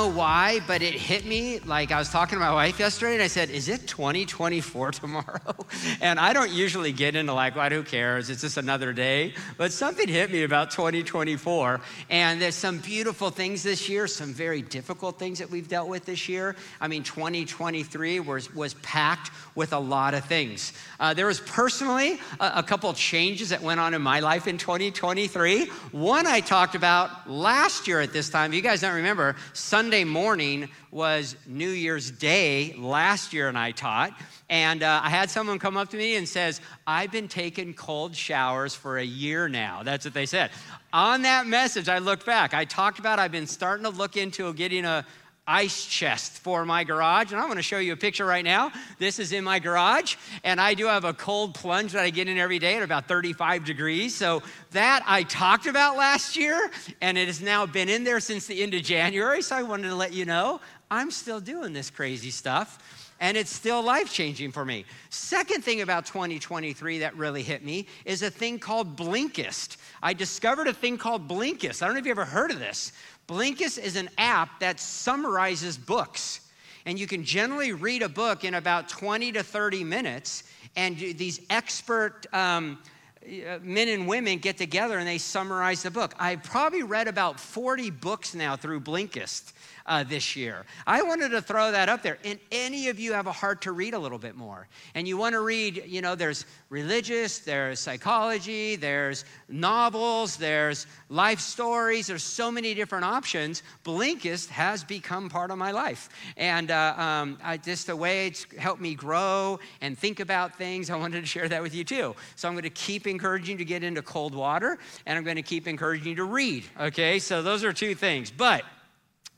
Know 0.00 0.08
why, 0.08 0.60
but 0.66 0.80
it 0.80 0.94
hit 0.94 1.26
me. 1.26 1.58
Like 1.58 1.92
I 1.92 1.98
was 1.98 2.08
talking 2.08 2.38
to 2.38 2.40
my 2.42 2.54
wife 2.54 2.78
yesterday, 2.78 3.12
and 3.12 3.22
I 3.22 3.26
said, 3.26 3.50
"Is 3.50 3.68
it 3.68 3.86
2024 3.86 4.90
tomorrow?" 4.92 5.54
And 6.00 6.18
I 6.18 6.32
don't 6.32 6.50
usually 6.50 6.90
get 6.90 7.16
into 7.16 7.34
like, 7.34 7.54
"What? 7.54 7.70
Who 7.70 7.82
cares? 7.82 8.30
It's 8.30 8.40
just 8.40 8.56
another 8.56 8.94
day." 8.94 9.34
But 9.58 9.74
something 9.74 10.08
hit 10.08 10.32
me 10.32 10.44
about 10.44 10.70
2024, 10.70 11.82
and 12.08 12.40
there's 12.40 12.54
some 12.54 12.78
beautiful 12.78 13.28
things 13.28 13.62
this 13.62 13.90
year, 13.90 14.06
some 14.06 14.32
very 14.32 14.62
difficult 14.62 15.18
things 15.18 15.38
that 15.38 15.50
we've 15.50 15.68
dealt 15.68 15.90
with 15.90 16.06
this 16.06 16.30
year. 16.30 16.56
I 16.80 16.88
mean, 16.88 17.02
2023 17.02 18.20
was 18.20 18.54
was 18.54 18.72
packed 18.72 19.30
with 19.54 19.74
a 19.74 19.78
lot 19.78 20.14
of 20.14 20.24
things. 20.24 20.72
Uh, 20.98 21.12
there 21.12 21.26
was 21.26 21.40
personally 21.40 22.18
a, 22.40 22.52
a 22.56 22.62
couple 22.62 22.90
changes 22.94 23.50
that 23.50 23.60
went 23.60 23.78
on 23.78 23.92
in 23.92 24.00
my 24.00 24.20
life 24.20 24.46
in 24.46 24.56
2023. 24.56 25.66
One 25.92 26.26
I 26.26 26.40
talked 26.40 26.74
about 26.74 27.28
last 27.28 27.86
year 27.86 28.00
at 28.00 28.14
this 28.14 28.30
time. 28.30 28.54
You 28.54 28.62
guys 28.62 28.80
don't 28.80 28.94
remember? 28.94 29.36
Sunday 29.52 29.89
morning 30.04 30.68
was 30.90 31.36
New 31.46 31.68
Year's 31.68 32.10
Day 32.10 32.74
last 32.78 33.32
year, 33.32 33.48
and 33.48 33.58
I 33.58 33.72
taught. 33.72 34.12
And 34.48 34.82
uh, 34.82 35.00
I 35.02 35.10
had 35.10 35.30
someone 35.30 35.58
come 35.58 35.76
up 35.76 35.90
to 35.90 35.96
me 35.96 36.16
and 36.16 36.28
says, 36.28 36.60
"I've 36.86 37.12
been 37.12 37.28
taking 37.28 37.74
cold 37.74 38.14
showers 38.14 38.74
for 38.74 38.98
a 38.98 39.04
year 39.04 39.48
now." 39.48 39.82
That's 39.82 40.04
what 40.04 40.14
they 40.14 40.26
said. 40.26 40.50
On 40.92 41.22
that 41.22 41.46
message, 41.46 41.88
I 41.88 41.98
looked 41.98 42.24
back. 42.24 42.54
I 42.54 42.64
talked 42.64 42.98
about 42.98 43.18
I've 43.18 43.32
been 43.32 43.46
starting 43.46 43.84
to 43.84 43.90
look 43.90 44.16
into 44.16 44.52
getting 44.54 44.84
a 44.84 45.04
ice 45.50 45.84
chest 45.84 46.32
for 46.38 46.64
my 46.64 46.84
garage. 46.84 47.32
And 47.32 47.40
I'm 47.40 47.52
to 47.52 47.62
show 47.62 47.78
you 47.78 47.92
a 47.92 47.96
picture 47.96 48.24
right 48.24 48.44
now. 48.44 48.70
This 48.98 49.18
is 49.18 49.32
in 49.32 49.42
my 49.42 49.58
garage. 49.58 50.14
And 50.44 50.60
I 50.60 50.74
do 50.74 50.86
have 50.86 51.04
a 51.04 51.12
cold 51.12 51.54
plunge 51.54 51.92
that 51.92 52.04
I 52.04 52.10
get 52.10 52.28
in 52.28 52.38
every 52.38 52.60
day 52.60 52.76
at 52.76 52.84
about 52.84 53.08
35 53.08 53.64
degrees. 53.64 54.14
So 54.14 54.42
that 54.70 55.02
I 55.06 55.24
talked 55.24 55.66
about 55.66 55.96
last 55.96 56.36
year. 56.36 56.70
And 57.00 57.18
it 57.18 57.26
has 57.26 57.42
now 57.42 57.66
been 57.66 57.88
in 57.88 58.04
there 58.04 58.20
since 58.20 58.46
the 58.46 58.62
end 58.62 58.74
of 58.74 58.82
January. 58.82 59.42
So 59.42 59.56
I 59.56 59.64
wanted 59.64 59.88
to 59.88 59.96
let 59.96 60.12
you 60.12 60.24
know 60.24 60.60
I'm 60.88 61.10
still 61.10 61.40
doing 61.40 61.72
this 61.72 61.90
crazy 61.90 62.30
stuff 62.30 62.78
and 63.20 63.36
it's 63.36 63.54
still 63.54 63.82
life 63.82 64.12
changing 64.12 64.50
for 64.50 64.64
me. 64.64 64.84
Second 65.10 65.62
thing 65.62 65.82
about 65.82 66.06
2023 66.06 66.98
that 67.00 67.14
really 67.16 67.42
hit 67.42 67.62
me 67.62 67.86
is 68.06 68.22
a 68.22 68.30
thing 68.30 68.58
called 68.58 68.96
Blinkist. 68.96 69.76
I 70.02 70.14
discovered 70.14 70.66
a 70.68 70.72
thing 70.72 70.96
called 70.96 71.28
Blinkist. 71.28 71.82
I 71.82 71.86
don't 71.86 71.94
know 71.94 72.00
if 72.00 72.06
you 72.06 72.12
ever 72.12 72.24
heard 72.24 72.50
of 72.50 72.58
this, 72.58 72.92
Blinkist 73.30 73.78
is 73.78 73.94
an 73.94 74.10
app 74.18 74.58
that 74.58 74.80
summarizes 74.80 75.78
books. 75.78 76.40
And 76.84 76.98
you 76.98 77.06
can 77.06 77.22
generally 77.22 77.72
read 77.72 78.02
a 78.02 78.08
book 78.08 78.44
in 78.44 78.54
about 78.54 78.88
20 78.88 79.30
to 79.32 79.44
30 79.44 79.84
minutes. 79.84 80.42
And 80.74 80.96
these 80.96 81.40
expert 81.48 82.26
um, 82.32 82.80
uh, 83.24 83.58
men 83.62 83.88
and 83.88 84.08
women 84.08 84.38
get 84.38 84.58
together 84.58 84.98
and 84.98 85.06
they 85.06 85.18
summarize 85.18 85.84
the 85.84 85.92
book. 85.92 86.12
I've 86.18 86.42
probably 86.42 86.82
read 86.82 87.06
about 87.06 87.38
40 87.38 87.90
books 87.90 88.34
now 88.34 88.56
through 88.56 88.80
Blinkist 88.80 89.52
uh, 89.86 90.04
this 90.04 90.36
year. 90.36 90.64
I 90.86 91.02
wanted 91.02 91.30
to 91.30 91.42
throw 91.42 91.72
that 91.72 91.88
up 91.88 92.02
there. 92.02 92.18
And 92.24 92.38
any 92.50 92.88
of 92.88 92.98
you 92.98 93.12
have 93.12 93.26
a 93.26 93.32
heart 93.32 93.62
to 93.62 93.72
read 93.72 93.94
a 93.94 93.98
little 93.98 94.18
bit 94.18 94.36
more, 94.36 94.68
and 94.94 95.06
you 95.06 95.16
want 95.16 95.34
to 95.34 95.40
read, 95.40 95.84
you 95.86 96.02
know, 96.02 96.14
there's 96.14 96.44
religious, 96.68 97.40
there's 97.40 97.80
psychology, 97.80 98.76
there's 98.76 99.24
novels, 99.48 100.36
there's 100.36 100.86
life 101.08 101.40
stories, 101.40 102.06
there's 102.06 102.22
so 102.22 102.50
many 102.50 102.74
different 102.74 103.04
options. 103.04 103.62
Blinkist 103.84 104.48
has 104.48 104.84
become 104.84 105.28
part 105.28 105.50
of 105.50 105.58
my 105.58 105.70
life. 105.70 106.08
And 106.36 106.70
uh, 106.70 106.94
um, 106.96 107.38
I, 107.42 107.56
just 107.56 107.86
the 107.86 107.96
way 107.96 108.26
it's 108.26 108.46
helped 108.56 108.80
me 108.80 108.94
grow 108.94 109.58
and 109.80 109.98
think 109.98 110.20
about 110.20 110.56
things, 110.56 110.90
I 110.90 110.96
wanted 110.96 111.20
to 111.20 111.26
share 111.26 111.48
that 111.48 111.62
with 111.62 111.74
you 111.74 111.84
too. 111.84 112.14
So 112.36 112.48
I'm 112.48 112.54
going 112.54 112.62
to 112.62 112.70
keep 112.70 113.06
encouraging 113.06 113.54
you 113.54 113.58
to 113.58 113.64
get 113.64 113.82
into 113.82 114.02
cold 114.02 114.34
water, 114.34 114.78
and 115.06 115.18
I'm 115.18 115.24
going 115.24 115.36
to 115.36 115.42
keep 115.42 115.66
encouraging 115.66 116.08
you 116.08 116.14
to 116.16 116.24
read, 116.24 116.64
okay? 116.78 117.18
So 117.18 117.42
those 117.42 117.64
are 117.64 117.72
two 117.72 117.94
things. 117.94 118.30
But 118.30 118.64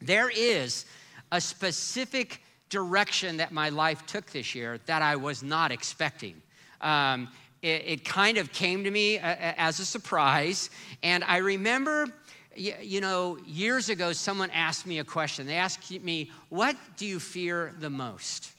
there 0.06 0.30
is 0.30 0.84
a 1.30 1.40
specific 1.40 2.42
direction 2.68 3.36
that 3.36 3.52
my 3.52 3.68
life 3.68 4.06
took 4.06 4.30
this 4.30 4.54
year 4.54 4.80
that 4.86 5.02
I 5.02 5.16
was 5.16 5.42
not 5.42 5.70
expecting. 5.70 6.40
Um, 6.80 7.28
it, 7.60 7.82
it, 7.86 8.04
kind 8.04 8.38
of 8.38 8.52
came 8.52 8.82
to 8.84 8.90
me 8.90 9.18
uh, 9.18 9.36
as 9.56 9.78
a 9.78 9.84
surprise. 9.84 10.70
And 11.02 11.22
I 11.24 11.36
remember, 11.36 12.08
you 12.56 13.00
know, 13.00 13.38
years 13.46 13.88
ago, 13.88 14.12
someone 14.12 14.50
asked 14.50 14.86
me 14.86 14.98
a 14.98 15.04
question. 15.04 15.46
They 15.46 15.56
asked 15.56 15.90
me, 16.02 16.30
What 16.48 16.76
do 16.96 17.06
you 17.06 17.20
fear 17.20 17.72
the 17.78 17.90
most? 17.90 18.50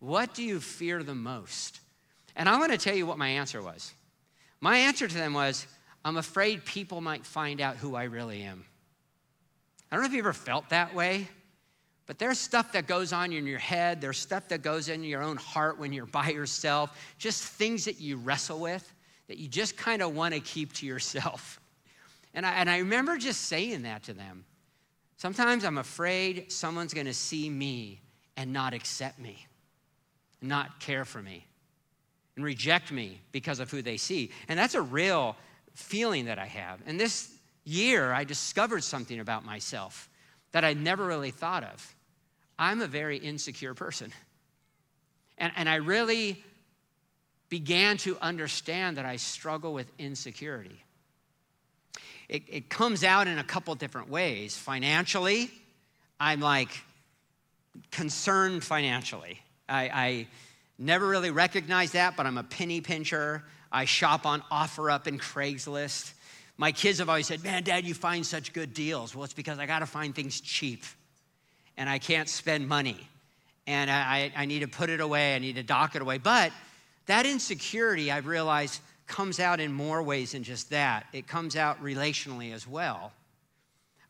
What 0.00 0.34
do 0.34 0.44
you 0.44 0.60
fear 0.60 1.02
the 1.02 1.14
most? 1.14 1.80
And 2.36 2.48
I 2.48 2.58
want 2.58 2.70
to 2.70 2.78
tell 2.78 2.94
you 2.94 3.06
what 3.06 3.18
my 3.18 3.28
answer 3.28 3.60
was. 3.60 3.92
My 4.60 4.78
answer 4.78 5.08
to 5.08 5.14
them 5.14 5.34
was, 5.34 5.66
I'm 6.04 6.16
afraid 6.16 6.64
people 6.64 7.00
might 7.00 7.26
find 7.26 7.60
out 7.60 7.76
who 7.76 7.96
I 7.96 8.04
really 8.04 8.42
am. 8.42 8.64
I 9.90 9.96
don't 9.96 10.02
know 10.02 10.08
if 10.08 10.12
you 10.12 10.20
ever 10.20 10.32
felt 10.32 10.68
that 10.70 10.94
way, 10.94 11.28
but 12.06 12.18
there's 12.18 12.38
stuff 12.38 12.72
that 12.72 12.86
goes 12.86 13.12
on 13.12 13.32
in 13.32 13.46
your 13.46 13.58
head, 13.58 14.00
there's 14.00 14.18
stuff 14.18 14.48
that 14.48 14.62
goes 14.62 14.88
in 14.88 15.04
your 15.04 15.22
own 15.22 15.36
heart 15.36 15.78
when 15.78 15.92
you're 15.92 16.06
by 16.06 16.30
yourself, 16.30 16.98
just 17.18 17.42
things 17.42 17.84
that 17.84 18.00
you 18.00 18.16
wrestle 18.16 18.58
with 18.58 18.94
that 19.28 19.36
you 19.38 19.46
just 19.46 19.76
kind 19.76 20.02
of 20.02 20.14
want 20.14 20.34
to 20.34 20.40
keep 20.40 20.72
to 20.72 20.86
yourself. 20.86 21.60
And 22.34 22.44
I, 22.44 22.52
and 22.52 22.68
I 22.68 22.78
remember 22.78 23.16
just 23.18 23.42
saying 23.42 23.82
that 23.82 24.02
to 24.04 24.14
them. 24.14 24.44
Sometimes 25.16 25.64
I'm 25.64 25.78
afraid 25.78 26.50
someone's 26.50 26.94
going 26.94 27.06
to 27.06 27.14
see 27.14 27.50
me 27.50 28.00
and 28.36 28.52
not 28.52 28.72
accept 28.72 29.18
me, 29.18 29.46
not 30.40 30.80
care 30.80 31.04
for 31.04 31.20
me, 31.20 31.46
and 32.36 32.44
reject 32.44 32.92
me 32.92 33.20
because 33.32 33.58
of 33.58 33.70
who 33.70 33.82
they 33.82 33.96
see. 33.96 34.30
And 34.48 34.58
that's 34.58 34.74
a 34.74 34.82
real 34.82 35.36
feeling 35.74 36.26
that 36.26 36.38
I 36.38 36.46
have. 36.46 36.80
And 36.86 36.98
this 36.98 37.37
year, 37.68 38.12
I 38.12 38.24
discovered 38.24 38.82
something 38.82 39.20
about 39.20 39.44
myself 39.44 40.08
that 40.52 40.64
I 40.64 40.72
never 40.72 41.04
really 41.04 41.30
thought 41.30 41.64
of. 41.64 41.94
I'm 42.58 42.80
a 42.80 42.86
very 42.86 43.18
insecure 43.18 43.74
person. 43.74 44.12
And, 45.36 45.52
and 45.56 45.68
I 45.68 45.76
really 45.76 46.42
began 47.48 47.96
to 47.98 48.18
understand 48.20 48.96
that 48.96 49.04
I 49.04 49.16
struggle 49.16 49.72
with 49.72 49.90
insecurity. 49.98 50.82
It, 52.28 52.42
it 52.48 52.68
comes 52.68 53.04
out 53.04 53.26
in 53.26 53.38
a 53.38 53.44
couple 53.44 53.74
different 53.74 54.10
ways. 54.10 54.56
Financially, 54.56 55.50
I'm 56.20 56.40
like 56.40 56.70
concerned 57.90 58.64
financially. 58.64 59.40
I, 59.68 59.82
I 59.88 60.26
never 60.78 61.06
really 61.06 61.30
recognized 61.30 61.94
that, 61.94 62.16
but 62.16 62.26
I'm 62.26 62.38
a 62.38 62.42
penny 62.42 62.80
pincher. 62.80 63.44
I 63.70 63.84
shop 63.84 64.26
on 64.26 64.42
OfferUp 64.50 65.06
and 65.06 65.20
Craigslist. 65.20 66.12
My 66.58 66.72
kids 66.72 66.98
have 66.98 67.08
always 67.08 67.28
said, 67.28 67.42
Man, 67.42 67.62
Dad, 67.62 67.86
you 67.86 67.94
find 67.94 68.26
such 68.26 68.52
good 68.52 68.74
deals. 68.74 69.14
Well, 69.14 69.24
it's 69.24 69.32
because 69.32 69.58
I 69.58 69.66
got 69.66 69.78
to 69.78 69.86
find 69.86 70.14
things 70.14 70.40
cheap 70.40 70.82
and 71.76 71.88
I 71.88 71.98
can't 71.98 72.28
spend 72.28 72.68
money. 72.68 73.08
And 73.66 73.90
I, 73.90 74.32
I 74.36 74.44
need 74.46 74.60
to 74.60 74.68
put 74.68 74.90
it 74.90 75.00
away, 75.00 75.34
I 75.34 75.38
need 75.38 75.56
to 75.56 75.62
dock 75.62 75.94
it 75.94 76.02
away. 76.02 76.18
But 76.18 76.52
that 77.06 77.26
insecurity, 77.26 78.10
I've 78.10 78.26
realized, 78.26 78.80
comes 79.06 79.40
out 79.40 79.60
in 79.60 79.72
more 79.72 80.02
ways 80.02 80.32
than 80.32 80.42
just 80.42 80.70
that. 80.70 81.06
It 81.12 81.26
comes 81.26 81.54
out 81.56 81.82
relationally 81.82 82.52
as 82.52 82.66
well. 82.66 83.12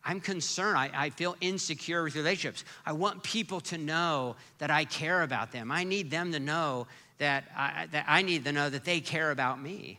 I'm 0.04 0.20
concerned. 0.20 0.78
I, 0.78 0.90
I, 0.94 1.10
feel 1.10 1.36
insecure 1.40 2.02
with 2.02 2.16
relationships. 2.16 2.64
I 2.86 2.92
want 2.92 3.22
people 3.22 3.60
to 3.62 3.78
know 3.78 4.36
that 4.58 4.70
I 4.70 4.84
care 4.84 5.22
about 5.22 5.52
them. 5.52 5.70
I 5.70 5.84
need 5.84 6.10
them 6.10 6.32
to 6.32 6.40
know 6.40 6.86
that 7.18 7.44
I, 7.54 7.88
that 7.90 8.06
I 8.08 8.22
need 8.22 8.44
to 8.44 8.52
know 8.52 8.70
that 8.70 8.84
they 8.84 9.00
care 9.00 9.30
about 9.30 9.60
me. 9.60 9.98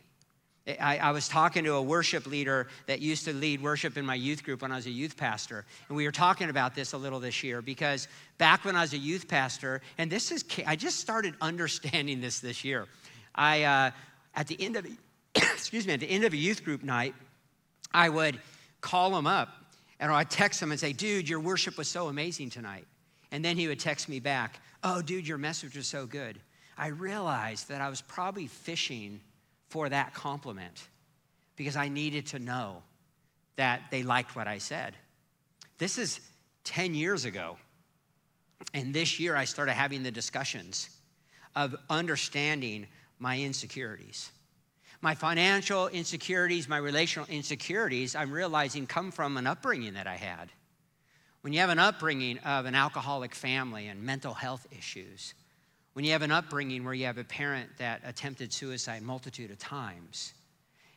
I, 0.79 0.97
I, 0.97 1.11
was 1.11 1.27
talking 1.27 1.63
to 1.63 1.73
a 1.73 1.81
worship 1.81 2.27
leader 2.27 2.67
that 2.85 2.99
used 2.99 3.25
to 3.25 3.33
lead 3.33 3.61
worship 3.61 3.97
in 3.97 4.05
my 4.05 4.15
youth 4.15 4.43
group 4.43 4.61
when 4.61 4.71
I 4.71 4.75
was 4.75 4.85
a 4.85 4.91
youth 4.91 5.17
pastor. 5.17 5.65
And 5.87 5.97
we 5.97 6.05
were 6.05 6.11
talking 6.11 6.49
about 6.49 6.75
this 6.75 6.93
a 6.93 6.97
little 6.97 7.19
this 7.19 7.43
year 7.43 7.61
because 7.61 8.07
back 8.37 8.65
when 8.65 8.75
I 8.75 8.81
was 8.81 8.93
a 8.93 8.97
youth 8.97 9.27
pastor, 9.27 9.81
and 9.97 10.11
this 10.11 10.31
is, 10.31 10.45
I 10.67 10.75
just 10.75 10.99
started 10.99 11.33
understanding 11.41 12.21
this 12.21 12.39
this 12.39 12.63
year. 12.63 12.87
I, 13.33 13.63
uh, 13.63 13.91
at 14.35 14.47
the 14.47 14.61
end 14.61 14.75
of, 14.75 14.85
excuse 15.35 15.87
me, 15.87 15.93
at 15.93 16.01
the 16.01 16.09
end 16.09 16.25
of 16.25 16.33
a 16.33 16.37
youth 16.37 16.63
group 16.63 16.83
night, 16.83 17.15
I 17.93 18.09
would 18.09 18.39
call 18.81 19.17
him 19.17 19.25
up 19.25 19.49
and 19.99 20.11
I'd 20.11 20.29
text 20.29 20.61
him 20.61 20.71
and 20.71 20.79
say, 20.79 20.93
dude, 20.93 21.27
your 21.27 21.39
worship 21.39 21.77
was 21.77 21.87
so 21.87 22.07
amazing 22.07 22.49
tonight. 22.49 22.85
And 23.31 23.43
then 23.43 23.57
he 23.57 23.67
would 23.67 23.79
text 23.79 24.09
me 24.09 24.19
back, 24.19 24.59
oh, 24.83 25.01
dude, 25.01 25.27
your 25.27 25.37
message 25.37 25.75
was 25.75 25.87
so 25.87 26.05
good. 26.05 26.39
I 26.77 26.87
realized 26.87 27.69
that 27.69 27.81
I 27.81 27.89
was 27.89 28.01
probably 28.01 28.47
fishing 28.47 29.19
for 29.69 29.89
that 29.89 30.13
compliment 30.13 30.87
because 31.55 31.75
I 31.75 31.89
needed 31.89 32.27
to 32.27 32.39
know 32.39 32.83
that 33.55 33.83
they 33.91 34.03
liked 34.03 34.35
what 34.35 34.47
I 34.47 34.57
said. 34.57 34.95
This 35.77 35.97
is 35.97 36.19
10 36.65 36.93
years 36.93 37.25
ago. 37.25 37.57
And 38.73 38.93
this 38.93 39.19
year 39.19 39.35
I 39.35 39.45
started 39.45 39.73
having 39.73 40.03
the 40.03 40.11
discussions 40.11 40.89
of 41.55 41.75
understanding 41.89 42.87
my 43.17 43.39
insecurities. 43.39 44.31
My 45.01 45.15
financial 45.15 45.87
insecurities, 45.87 46.67
my 46.67 46.77
relational 46.77 47.27
insecurities, 47.29 48.15
I'm 48.15 48.31
realizing 48.31 48.85
come 48.85 49.11
from 49.11 49.37
an 49.37 49.47
upbringing 49.47 49.93
that 49.93 50.07
I 50.07 50.15
had. 50.15 50.49
When 51.41 51.53
you 51.53 51.61
have 51.61 51.69
an 51.69 51.79
upbringing 51.79 52.37
of 52.39 52.65
an 52.65 52.75
alcoholic 52.75 53.33
family 53.33 53.87
and 53.87 54.03
mental 54.03 54.33
health 54.33 54.67
issues, 54.77 55.33
when 55.99 56.05
you 56.05 56.13
have 56.13 56.21
an 56.21 56.31
upbringing 56.31 56.85
where 56.85 56.93
you 56.93 57.07
have 57.07 57.17
a 57.17 57.25
parent 57.25 57.69
that 57.77 57.99
attempted 58.05 58.53
suicide 58.53 59.01
multitude 59.01 59.51
of 59.51 59.59
times, 59.59 60.33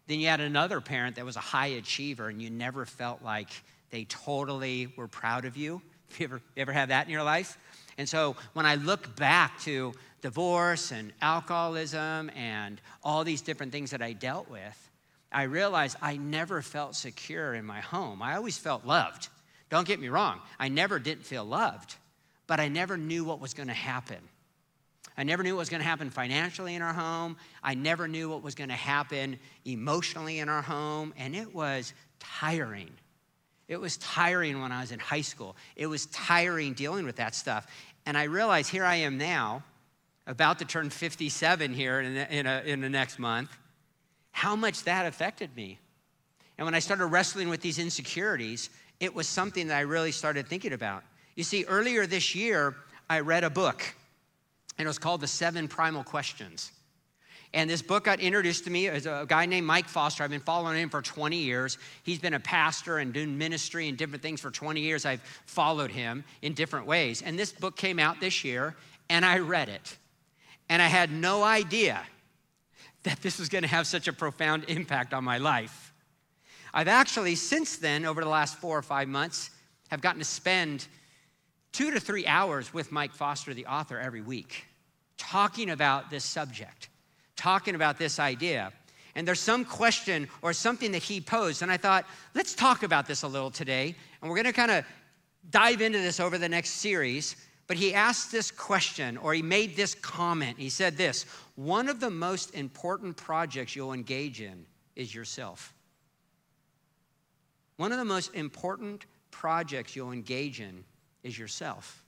then 0.06 0.20
you 0.20 0.28
had 0.28 0.38
another 0.38 0.80
parent 0.80 1.16
that 1.16 1.24
was 1.24 1.34
a 1.34 1.40
high 1.40 1.66
achiever 1.66 2.28
and 2.28 2.40
you 2.40 2.50
never 2.50 2.86
felt 2.86 3.20
like 3.20 3.48
they 3.90 4.04
totally 4.04 4.86
were 4.96 5.08
proud 5.08 5.44
of 5.44 5.56
you. 5.56 5.82
You 6.18 6.26
ever, 6.26 6.40
you 6.54 6.62
ever 6.62 6.72
have 6.72 6.90
that 6.90 7.06
in 7.06 7.12
your 7.12 7.24
life? 7.24 7.58
And 7.98 8.08
so 8.08 8.36
when 8.52 8.64
I 8.64 8.76
look 8.76 9.16
back 9.16 9.58
to 9.62 9.92
divorce 10.20 10.92
and 10.92 11.12
alcoholism 11.20 12.30
and 12.36 12.80
all 13.02 13.24
these 13.24 13.42
different 13.42 13.72
things 13.72 13.90
that 13.90 14.02
I 14.02 14.12
dealt 14.12 14.48
with, 14.48 14.90
I 15.32 15.44
realized 15.44 15.96
I 16.00 16.16
never 16.16 16.62
felt 16.62 16.94
secure 16.94 17.54
in 17.54 17.64
my 17.64 17.80
home. 17.80 18.22
I 18.22 18.36
always 18.36 18.56
felt 18.56 18.86
loved. 18.86 19.30
Don't 19.68 19.88
get 19.88 19.98
me 19.98 20.10
wrong, 20.10 20.38
I 20.60 20.68
never 20.68 21.00
didn't 21.00 21.24
feel 21.24 21.44
loved, 21.44 21.96
but 22.46 22.60
I 22.60 22.68
never 22.68 22.96
knew 22.96 23.24
what 23.24 23.40
was 23.40 23.52
going 23.52 23.66
to 23.66 23.74
happen. 23.74 24.18
I 25.16 25.24
never 25.24 25.42
knew 25.42 25.54
what 25.54 25.60
was 25.60 25.68
going 25.68 25.82
to 25.82 25.86
happen 25.86 26.10
financially 26.10 26.74
in 26.74 26.82
our 26.82 26.92
home. 26.92 27.36
I 27.62 27.74
never 27.74 28.08
knew 28.08 28.30
what 28.30 28.42
was 28.42 28.54
going 28.54 28.70
to 28.70 28.74
happen 28.74 29.38
emotionally 29.64 30.38
in 30.38 30.48
our 30.48 30.62
home. 30.62 31.12
And 31.16 31.36
it 31.36 31.54
was 31.54 31.92
tiring. 32.18 32.90
It 33.68 33.80
was 33.80 33.96
tiring 33.98 34.60
when 34.60 34.72
I 34.72 34.80
was 34.80 34.92
in 34.92 34.98
high 34.98 35.20
school. 35.20 35.56
It 35.76 35.86
was 35.86 36.06
tiring 36.06 36.72
dealing 36.74 37.04
with 37.04 37.16
that 37.16 37.34
stuff. 37.34 37.66
And 38.06 38.16
I 38.16 38.24
realized 38.24 38.70
here 38.70 38.84
I 38.84 38.96
am 38.96 39.18
now, 39.18 39.62
about 40.26 40.58
to 40.60 40.64
turn 40.64 40.88
57 40.90 41.74
here 41.74 42.00
in, 42.00 42.16
in, 42.16 42.46
a, 42.46 42.62
in 42.64 42.80
the 42.80 42.88
next 42.88 43.18
month, 43.18 43.50
how 44.30 44.56
much 44.56 44.84
that 44.84 45.06
affected 45.06 45.54
me. 45.56 45.78
And 46.58 46.64
when 46.64 46.74
I 46.74 46.78
started 46.78 47.06
wrestling 47.06 47.48
with 47.48 47.60
these 47.60 47.78
insecurities, 47.78 48.70
it 49.00 49.14
was 49.14 49.28
something 49.28 49.68
that 49.68 49.76
I 49.76 49.80
really 49.80 50.12
started 50.12 50.46
thinking 50.46 50.72
about. 50.72 51.02
You 51.34 51.44
see, 51.44 51.64
earlier 51.64 52.06
this 52.06 52.34
year, 52.34 52.76
I 53.08 53.20
read 53.20 53.42
a 53.42 53.50
book, 53.50 53.82
and 54.78 54.86
it 54.86 54.88
was 54.88 54.98
called 54.98 55.20
The 55.20 55.26
Seven 55.26 55.68
Primal 55.68 56.04
Questions. 56.04 56.72
And 57.54 57.68
this 57.68 57.82
book 57.82 58.04
got 58.04 58.20
introduced 58.20 58.64
to 58.64 58.70
me 58.70 58.88
as 58.88 59.04
a 59.04 59.26
guy 59.28 59.44
named 59.44 59.66
Mike 59.66 59.86
Foster. 59.86 60.24
I've 60.24 60.30
been 60.30 60.40
following 60.40 60.78
him 60.78 60.88
for 60.88 61.02
20 61.02 61.36
years. 61.36 61.76
He's 62.02 62.18
been 62.18 62.32
a 62.32 62.40
pastor 62.40 62.98
and 62.98 63.12
doing 63.12 63.36
ministry 63.36 63.88
and 63.88 63.98
different 63.98 64.22
things 64.22 64.40
for 64.40 64.50
20 64.50 64.80
years. 64.80 65.04
I've 65.04 65.20
followed 65.44 65.90
him 65.90 66.24
in 66.40 66.54
different 66.54 66.86
ways. 66.86 67.20
And 67.20 67.38
this 67.38 67.52
book 67.52 67.76
came 67.76 67.98
out 67.98 68.20
this 68.20 68.42
year, 68.42 68.74
and 69.10 69.24
I 69.24 69.38
read 69.40 69.68
it. 69.68 69.96
And 70.70 70.80
I 70.80 70.86
had 70.86 71.12
no 71.12 71.42
idea 71.42 72.00
that 73.02 73.20
this 73.20 73.38
was 73.38 73.50
going 73.50 73.62
to 73.62 73.68
have 73.68 73.86
such 73.86 74.08
a 74.08 74.12
profound 74.12 74.64
impact 74.68 75.12
on 75.12 75.22
my 75.22 75.36
life. 75.36 75.92
I've 76.72 76.88
actually, 76.88 77.34
since 77.34 77.76
then, 77.76 78.06
over 78.06 78.22
the 78.22 78.30
last 78.30 78.56
four 78.56 78.78
or 78.78 78.82
five 78.82 79.08
months, 79.08 79.50
have 79.90 80.00
gotten 80.00 80.20
to 80.20 80.24
spend 80.24 80.86
two 81.72 81.90
to 81.90 81.98
three 81.98 82.26
hours 82.26 82.72
with 82.72 82.92
Mike 82.92 83.12
Foster, 83.12 83.54
the 83.54 83.66
author, 83.66 83.98
every 83.98 84.20
week, 84.20 84.66
talking 85.16 85.70
about 85.70 86.10
this 86.10 86.24
subject 86.24 86.88
talking 87.42 87.74
about 87.74 87.98
this 87.98 88.20
idea. 88.20 88.72
And 89.16 89.26
there's 89.26 89.40
some 89.40 89.64
question 89.64 90.28
or 90.42 90.52
something 90.52 90.92
that 90.92 91.02
he 91.02 91.20
posed. 91.20 91.62
And 91.62 91.70
I 91.70 91.76
thought, 91.76 92.06
let's 92.34 92.54
talk 92.54 92.84
about 92.84 93.06
this 93.06 93.24
a 93.24 93.28
little 93.28 93.50
today. 93.50 93.96
And 94.20 94.30
we're 94.30 94.36
going 94.36 94.46
to 94.46 94.52
kind 94.52 94.70
of 94.70 94.84
dive 95.50 95.82
into 95.82 95.98
this 95.98 96.20
over 96.20 96.38
the 96.38 96.48
next 96.48 96.70
series. 96.70 97.34
But 97.66 97.76
he 97.76 97.94
asked 97.94 98.30
this 98.30 98.50
question 98.50 99.16
or 99.16 99.34
he 99.34 99.42
made 99.42 99.74
this 99.74 99.94
comment. 99.96 100.56
He 100.58 100.70
said 100.70 100.96
this 100.96 101.24
One 101.56 101.88
of 101.88 101.98
the 101.98 102.10
most 102.10 102.54
important 102.54 103.16
projects 103.16 103.74
you'll 103.74 103.92
engage 103.92 104.40
in 104.40 104.64
is 104.94 105.12
yourself. 105.12 105.74
One 107.76 107.90
of 107.90 107.98
the 107.98 108.04
most 108.04 108.34
important 108.34 109.04
projects 109.32 109.96
you'll 109.96 110.12
engage 110.12 110.60
in 110.60 110.84
is 111.22 111.38
yourself. 111.38 112.02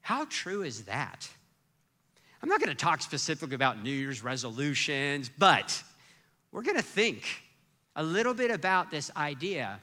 How 0.00 0.26
true 0.26 0.62
is 0.62 0.82
that? 0.84 1.28
I'm 2.42 2.48
not 2.48 2.60
going 2.60 2.70
to 2.70 2.76
talk 2.76 3.02
specifically 3.02 3.54
about 3.54 3.82
New 3.82 3.90
Year's 3.90 4.22
resolutions, 4.22 5.30
but 5.38 5.82
we're 6.52 6.62
going 6.62 6.76
to 6.76 6.82
think 6.82 7.24
a 7.96 8.02
little 8.02 8.34
bit 8.34 8.50
about 8.50 8.90
this 8.90 9.10
idea 9.16 9.80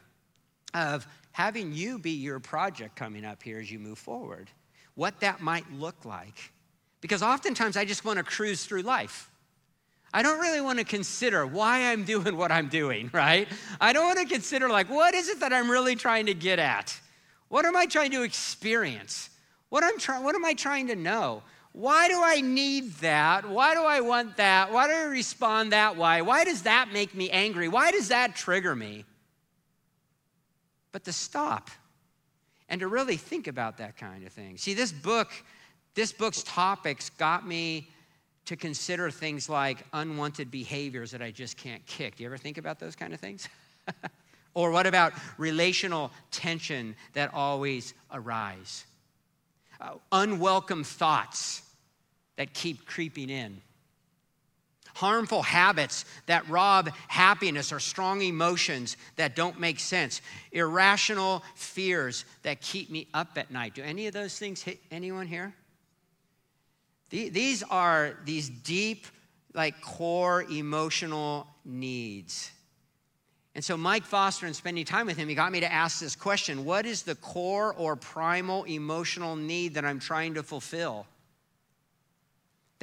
of 0.73 1.07
having 1.31 1.73
you 1.73 1.99
be 1.99 2.11
your 2.11 2.39
project 2.39 2.95
coming 2.95 3.25
up 3.25 3.43
here 3.43 3.59
as 3.59 3.71
you 3.71 3.79
move 3.79 3.97
forward, 3.97 4.49
what 4.95 5.19
that 5.19 5.41
might 5.41 5.69
look 5.73 6.05
like. 6.05 6.51
Because 7.01 7.21
oftentimes 7.21 7.75
I 7.75 7.85
just 7.85 8.05
want 8.05 8.17
to 8.17 8.23
cruise 8.23 8.65
through 8.65 8.83
life. 8.83 9.29
I 10.13 10.21
don't 10.21 10.39
really 10.39 10.61
want 10.61 10.77
to 10.77 10.85
consider 10.85 11.45
why 11.45 11.91
I'm 11.91 12.03
doing 12.05 12.37
what 12.37 12.51
I'm 12.51 12.69
doing, 12.69 13.09
right? 13.11 13.47
I 13.81 13.93
don't 13.93 14.05
want 14.05 14.19
to 14.19 14.25
consider, 14.25 14.69
like, 14.69 14.89
what 14.89 15.15
is 15.15 15.27
it 15.27 15.39
that 15.39 15.51
I'm 15.51 15.69
really 15.69 15.95
trying 15.95 16.27
to 16.27 16.33
get 16.33 16.59
at? 16.59 16.97
What 17.53 17.65
am 17.65 17.77
I 17.77 17.85
trying 17.85 18.09
to 18.13 18.23
experience? 18.23 19.29
What, 19.69 19.83
I'm 19.83 19.99
try- 19.99 20.19
what 20.19 20.33
am 20.33 20.43
I 20.43 20.55
trying 20.55 20.87
to 20.87 20.95
know? 20.95 21.43
Why 21.71 22.07
do 22.07 22.19
I 22.19 22.41
need 22.41 22.93
that? 22.95 23.47
Why 23.47 23.75
do 23.75 23.83
I 23.83 24.01
want 24.01 24.37
that? 24.37 24.71
Why 24.71 24.87
do 24.87 24.93
I 24.95 25.03
respond 25.03 25.71
that 25.71 25.95
way? 25.95 26.23
Why 26.23 26.45
does 26.45 26.63
that 26.63 26.91
make 26.91 27.13
me 27.13 27.29
angry? 27.29 27.67
Why 27.67 27.91
does 27.91 28.07
that 28.07 28.35
trigger 28.35 28.75
me? 28.75 29.05
But 30.91 31.03
to 31.03 31.13
stop 31.13 31.69
and 32.69 32.81
to 32.81 32.87
really 32.87 33.17
think 33.17 33.45
about 33.45 33.77
that 33.77 33.97
kind 33.97 34.25
of 34.25 34.33
thing. 34.33 34.57
See, 34.57 34.73
this 34.73 34.91
book, 34.91 35.29
this 35.93 36.11
book's 36.11 36.41
topics 36.41 37.11
got 37.11 37.47
me 37.47 37.87
to 38.45 38.55
consider 38.55 39.11
things 39.11 39.47
like 39.47 39.85
unwanted 39.93 40.49
behaviors 40.49 41.11
that 41.11 41.21
I 41.21 41.29
just 41.29 41.57
can't 41.57 41.85
kick. 41.85 42.15
Do 42.15 42.23
you 42.23 42.29
ever 42.29 42.37
think 42.39 42.57
about 42.57 42.79
those 42.79 42.95
kind 42.95 43.13
of 43.13 43.19
things? 43.19 43.47
or 44.53 44.71
what 44.71 44.85
about 44.85 45.13
relational 45.37 46.11
tension 46.31 46.95
that 47.13 47.33
always 47.33 47.93
arise? 48.11 48.85
Uh, 49.81 49.93
unwelcome 50.11 50.83
thoughts 50.83 51.61
that 52.37 52.53
keep 52.53 52.85
creeping 52.85 53.29
in. 53.29 53.61
Harmful 54.95 55.41
habits 55.41 56.05
that 56.27 56.47
rob 56.47 56.89
happiness 57.07 57.73
or 57.73 57.79
strong 57.79 58.21
emotions 58.21 58.95
that 59.15 59.35
don't 59.35 59.59
make 59.59 59.79
sense. 59.79 60.21
Irrational 60.51 61.43
fears 61.55 62.25
that 62.43 62.61
keep 62.61 62.91
me 62.91 63.07
up 63.13 63.29
at 63.37 63.49
night. 63.49 63.73
Do 63.73 63.81
any 63.81 64.05
of 64.05 64.13
those 64.13 64.37
things 64.37 64.61
hit 64.61 64.79
anyone 64.91 65.25
here? 65.25 65.53
These 67.09 67.61
are 67.69 68.17
these 68.25 68.49
deep, 68.49 69.05
like 69.53 69.81
core 69.81 70.43
emotional 70.49 71.45
needs. 71.63 72.51
And 73.55 73.63
so, 73.63 73.77
Mike 73.77 74.03
Foster, 74.03 74.47
and 74.47 74.55
spending 74.55 74.83
time 74.83 75.05
with 75.05 75.15
him, 75.15 75.29
he 75.29 75.35
got 75.35 75.51
me 75.51 75.59
to 75.59 75.71
ask 75.71 75.99
this 75.99 76.15
question 76.15 76.65
What 76.65 76.85
is 76.85 77.03
the 77.03 77.15
core 77.15 77.73
or 77.73 77.95
primal 77.95 78.63
emotional 78.63 79.35
need 79.35 79.75
that 79.75 79.85
I'm 79.85 79.99
trying 79.99 80.33
to 80.35 80.43
fulfill? 80.43 81.05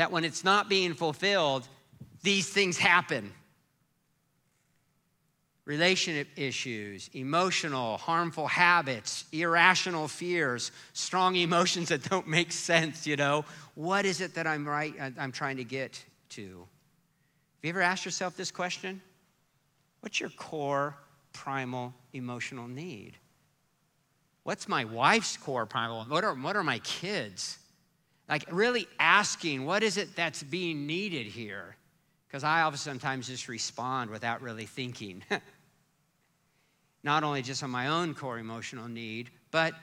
that 0.00 0.10
when 0.10 0.24
it's 0.24 0.44
not 0.44 0.66
being 0.66 0.94
fulfilled, 0.94 1.68
these 2.22 2.48
things 2.48 2.78
happen. 2.78 3.34
Relationship 5.66 6.26
issues, 6.36 7.10
emotional, 7.12 7.98
harmful 7.98 8.46
habits, 8.46 9.26
irrational 9.30 10.08
fears, 10.08 10.72
strong 10.94 11.36
emotions 11.36 11.90
that 11.90 12.02
don't 12.08 12.26
make 12.26 12.50
sense, 12.50 13.06
you 13.06 13.14
know. 13.14 13.44
What 13.74 14.06
is 14.06 14.22
it 14.22 14.32
that 14.36 14.46
I'm 14.46 14.66
right 14.66 14.94
uh, 14.98 15.10
I'm 15.18 15.32
trying 15.32 15.58
to 15.58 15.64
get 15.64 16.02
to? 16.30 16.42
Have 16.42 17.64
you 17.64 17.68
ever 17.68 17.82
asked 17.82 18.06
yourself 18.06 18.34
this 18.38 18.50
question? 18.50 19.02
What's 20.00 20.20
your 20.20 20.30
core 20.30 20.96
primal 21.32 21.94
emotional 22.12 22.68
need? 22.68 23.12
What's 24.42 24.68
my 24.68 24.84
wife's 24.84 25.36
core 25.36 25.66
primal? 25.66 26.04
What 26.04 26.24
are, 26.24 26.34
what 26.34 26.56
are 26.56 26.64
my 26.64 26.78
kids? 26.80 27.58
like 28.30 28.44
really 28.52 28.86
asking, 29.00 29.66
what 29.66 29.82
is 29.82 29.96
it 29.96 30.14
that's 30.14 30.42
being 30.44 30.86
needed 30.86 31.26
here? 31.26 31.76
Because 32.28 32.44
I 32.44 32.62
often 32.62 32.78
sometimes 32.78 33.26
just 33.26 33.48
respond 33.48 34.08
without 34.08 34.40
really 34.40 34.66
thinking. 34.66 35.24
Not 37.02 37.24
only 37.24 37.42
just 37.42 37.64
on 37.64 37.70
my 37.70 37.88
own 37.88 38.14
core 38.14 38.38
emotional 38.38 38.86
need, 38.86 39.30
but 39.50 39.74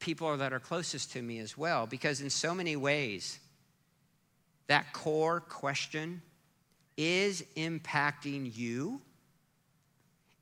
people 0.00 0.36
that 0.36 0.52
are 0.52 0.58
closest 0.58 1.12
to 1.12 1.22
me 1.22 1.38
as 1.38 1.56
well. 1.56 1.86
Because 1.86 2.20
in 2.20 2.28
so 2.28 2.52
many 2.54 2.74
ways, 2.74 3.38
that 4.66 4.92
core 4.92 5.38
question 5.38 6.20
is 6.96 7.44
impacting 7.56 8.50
you, 8.56 9.00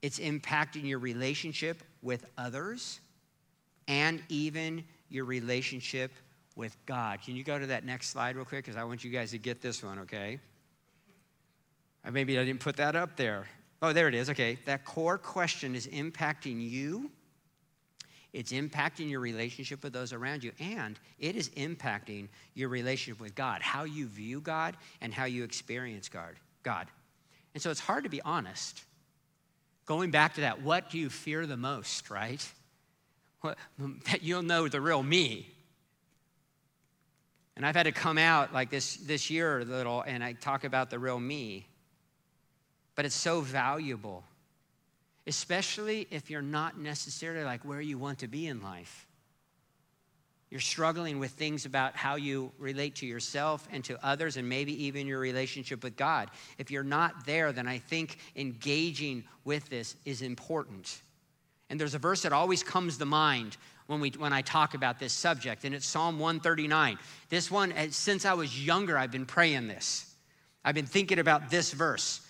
it's 0.04 0.18
impacting 0.18 0.86
your 0.86 0.98
relationship 0.98 1.82
with 2.02 2.26
others, 2.36 3.00
and 3.88 4.22
even 4.28 4.84
your 5.08 5.24
relationship 5.24 6.12
with 6.56 6.76
God. 6.84 7.22
Can 7.22 7.36
you 7.36 7.42
go 7.42 7.58
to 7.58 7.68
that 7.68 7.86
next 7.86 8.10
slide 8.10 8.36
real 8.36 8.44
quick? 8.44 8.66
Because 8.66 8.76
I 8.76 8.84
want 8.84 9.02
you 9.02 9.10
guys 9.10 9.30
to 9.30 9.38
get 9.38 9.62
this 9.62 9.82
one, 9.82 10.00
okay? 10.00 10.40
Uh, 12.04 12.10
maybe 12.10 12.38
I 12.38 12.44
didn't 12.44 12.60
put 12.60 12.76
that 12.76 12.94
up 12.94 13.16
there. 13.16 13.46
Oh, 13.80 13.94
there 13.94 14.06
it 14.06 14.14
is. 14.14 14.28
Okay. 14.28 14.58
That 14.66 14.84
core 14.84 15.16
question 15.16 15.74
is 15.74 15.86
impacting 15.86 16.60
you. 16.60 17.10
It's 18.34 18.52
impacting 18.52 19.08
your 19.08 19.20
relationship 19.20 19.82
with 19.82 19.94
those 19.94 20.12
around 20.12 20.44
you, 20.44 20.52
and 20.60 20.98
it 21.18 21.34
is 21.34 21.48
impacting 21.50 22.28
your 22.52 22.68
relationship 22.68 23.22
with 23.22 23.34
God, 23.34 23.62
how 23.62 23.84
you 23.84 24.06
view 24.06 24.42
God 24.42 24.76
and 25.00 25.14
how 25.14 25.24
you 25.24 25.44
experience 25.44 26.10
God. 26.10 26.34
God. 26.62 26.88
And 27.54 27.62
so 27.62 27.70
it's 27.70 27.80
hard 27.80 28.04
to 28.04 28.10
be 28.10 28.20
honest. 28.20 28.84
Going 29.86 30.10
back 30.10 30.34
to 30.34 30.40
that, 30.42 30.62
what 30.62 30.90
do 30.90 30.98
you 30.98 31.10
fear 31.10 31.46
the 31.46 31.56
most, 31.56 32.10
right? 32.10 32.46
That 33.42 34.22
you'll 34.22 34.42
know 34.42 34.68
the 34.68 34.80
real 34.80 35.02
me, 35.02 35.46
and 37.56 37.66
I've 37.66 37.76
had 37.76 37.84
to 37.84 37.92
come 37.92 38.16
out 38.18 38.52
like 38.54 38.70
this 38.70 38.96
this 38.96 39.28
year 39.30 39.60
a 39.60 39.64
little 39.64 40.02
and 40.02 40.24
I 40.24 40.32
talk 40.32 40.64
about 40.64 40.88
the 40.90 40.98
real 40.98 41.20
me. 41.20 41.66
But 42.94 43.04
it's 43.04 43.14
so 43.14 43.42
valuable. 43.42 44.24
especially 45.26 46.06
if 46.10 46.30
you're 46.30 46.42
not 46.42 46.78
necessarily 46.78 47.44
like 47.44 47.64
where 47.64 47.80
you 47.80 47.98
want 47.98 48.18
to 48.20 48.28
be 48.28 48.46
in 48.46 48.62
life. 48.62 49.03
You're 50.54 50.60
struggling 50.60 51.18
with 51.18 51.32
things 51.32 51.66
about 51.66 51.96
how 51.96 52.14
you 52.14 52.52
relate 52.60 52.94
to 52.96 53.06
yourself 53.06 53.66
and 53.72 53.82
to 53.86 53.98
others, 54.06 54.36
and 54.36 54.48
maybe 54.48 54.84
even 54.84 55.04
your 55.04 55.18
relationship 55.18 55.82
with 55.82 55.96
God. 55.96 56.30
If 56.58 56.70
you're 56.70 56.84
not 56.84 57.26
there, 57.26 57.50
then 57.50 57.66
I 57.66 57.78
think 57.78 58.18
engaging 58.36 59.24
with 59.44 59.68
this 59.68 59.96
is 60.04 60.22
important. 60.22 61.02
And 61.70 61.80
there's 61.80 61.96
a 61.96 61.98
verse 61.98 62.22
that 62.22 62.32
always 62.32 62.62
comes 62.62 62.98
to 62.98 63.04
mind 63.04 63.56
when, 63.88 63.98
we, 63.98 64.10
when 64.10 64.32
I 64.32 64.42
talk 64.42 64.74
about 64.74 65.00
this 65.00 65.12
subject, 65.12 65.64
and 65.64 65.74
it's 65.74 65.86
Psalm 65.86 66.20
139. 66.20 67.00
This 67.30 67.50
one, 67.50 67.72
eh, 67.72 67.88
since 67.90 68.24
I 68.24 68.34
was 68.34 68.64
younger, 68.64 68.96
I've 68.96 69.10
been 69.10 69.26
praying 69.26 69.66
this. 69.66 70.14
I've 70.64 70.76
been 70.76 70.86
thinking 70.86 71.18
about 71.18 71.50
this 71.50 71.72
verse, 71.72 72.20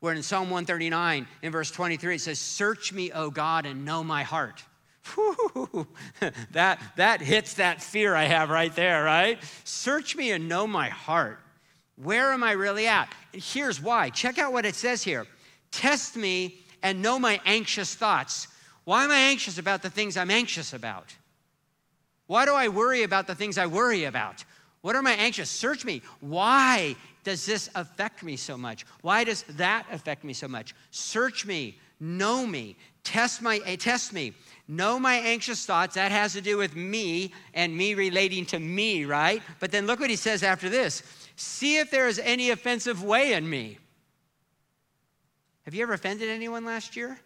where 0.00 0.14
in 0.14 0.24
Psalm 0.24 0.50
139, 0.50 1.28
in 1.42 1.52
verse 1.52 1.70
23, 1.70 2.16
it 2.16 2.20
says, 2.22 2.40
Search 2.40 2.92
me, 2.92 3.12
O 3.12 3.30
God, 3.30 3.66
and 3.66 3.84
know 3.84 4.02
my 4.02 4.24
heart. 4.24 4.64
That, 6.52 6.80
that 6.96 7.20
hits 7.20 7.54
that 7.54 7.82
fear 7.82 8.14
I 8.14 8.24
have 8.24 8.50
right 8.50 8.74
there, 8.74 9.04
right? 9.04 9.38
Search 9.64 10.16
me 10.16 10.32
and 10.32 10.48
know 10.48 10.66
my 10.66 10.88
heart. 10.88 11.38
Where 11.96 12.32
am 12.32 12.42
I 12.42 12.52
really 12.52 12.86
at? 12.86 13.08
here's 13.32 13.80
why. 13.80 14.10
Check 14.10 14.38
out 14.38 14.52
what 14.52 14.64
it 14.64 14.74
says 14.74 15.02
here. 15.02 15.26
Test 15.70 16.16
me 16.16 16.60
and 16.82 17.02
know 17.02 17.18
my 17.18 17.40
anxious 17.44 17.94
thoughts. 17.94 18.48
Why 18.84 19.04
am 19.04 19.10
I 19.10 19.18
anxious 19.18 19.58
about 19.58 19.82
the 19.82 19.90
things 19.90 20.16
I'm 20.16 20.30
anxious 20.30 20.72
about? 20.72 21.14
Why 22.26 22.44
do 22.44 22.54
I 22.54 22.68
worry 22.68 23.02
about 23.02 23.26
the 23.26 23.34
things 23.34 23.58
I 23.58 23.66
worry 23.66 24.04
about? 24.04 24.44
What 24.80 24.96
am 24.96 25.06
I 25.06 25.12
anxious? 25.12 25.50
Search 25.50 25.84
me. 25.84 26.02
Why 26.20 26.96
does 27.24 27.44
this 27.44 27.68
affect 27.74 28.22
me 28.22 28.36
so 28.36 28.56
much? 28.56 28.86
Why 29.02 29.24
does 29.24 29.42
that 29.56 29.86
affect 29.92 30.24
me 30.24 30.32
so 30.32 30.48
much? 30.48 30.74
Search 30.90 31.44
me, 31.44 31.78
know 32.00 32.46
me, 32.46 32.76
test 33.08 33.40
my 33.40 33.60
eh, 33.64 33.76
test 33.76 34.12
me. 34.12 34.34
Know 34.68 34.98
my 35.00 35.14
anxious 35.14 35.64
thoughts. 35.64 35.94
That 35.94 36.12
has 36.12 36.34
to 36.34 36.42
do 36.42 36.58
with 36.58 36.76
me 36.76 37.32
and 37.54 37.74
me 37.74 37.94
relating 37.94 38.44
to 38.46 38.58
me, 38.58 39.06
right? 39.06 39.42
But 39.60 39.72
then 39.72 39.86
look 39.86 39.98
what 39.98 40.10
he 40.10 40.16
says 40.16 40.42
after 40.42 40.68
this. 40.68 41.02
See 41.36 41.78
if 41.78 41.90
there 41.90 42.06
is 42.06 42.18
any 42.18 42.50
offensive 42.50 43.02
way 43.02 43.32
in 43.32 43.48
me. 43.48 43.78
Have 45.64 45.74
you 45.74 45.82
ever 45.82 45.94
offended 45.94 46.28
anyone 46.28 46.66
last 46.66 46.96
year? 46.96 47.18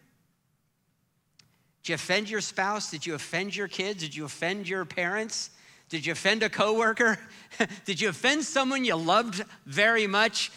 Did 1.81 1.89
you 1.89 1.95
offend 1.95 2.29
your 2.29 2.41
spouse? 2.41 2.89
Did 2.89 3.05
you 3.05 3.15
offend 3.15 3.55
your 3.55 3.67
kids? 3.67 4.01
Did 4.01 4.15
you 4.15 4.23
offend 4.23 4.69
your 4.69 4.85
parents? 4.85 5.49
Did 5.89 6.05
you 6.05 6.13
offend 6.13 6.43
a 6.43 6.49
coworker? 6.49 7.19
Did 7.85 7.99
you 7.99 8.07
offend 8.07 8.45
someone 8.45 8.85
you 8.85 8.95
loved 8.95 9.43
very 9.65 10.07
much? 10.07 10.49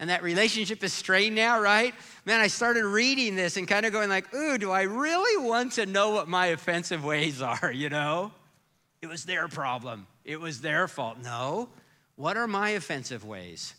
And 0.00 0.10
that 0.10 0.22
relationship 0.22 0.82
is 0.82 0.92
strained 0.92 1.36
now, 1.36 1.60
right? 1.60 1.94
Man, 2.24 2.40
I 2.40 2.48
started 2.48 2.84
reading 2.84 3.36
this 3.36 3.56
and 3.56 3.68
kind 3.68 3.86
of 3.86 3.92
going 3.92 4.08
like, 4.08 4.34
ooh, 4.34 4.58
do 4.58 4.70
I 4.70 4.82
really 4.82 5.46
want 5.46 5.72
to 5.72 5.86
know 5.86 6.10
what 6.10 6.26
my 6.26 6.46
offensive 6.46 7.04
ways 7.04 7.40
are, 7.62 7.70
you 7.70 7.88
know? 7.88 8.32
It 9.02 9.06
was 9.06 9.24
their 9.24 9.46
problem. 9.46 10.06
It 10.24 10.40
was 10.40 10.60
their 10.60 10.88
fault. 10.88 11.18
No. 11.22 11.68
What 12.16 12.36
are 12.36 12.48
my 12.48 12.70
offensive 12.70 13.24
ways? 13.24 13.74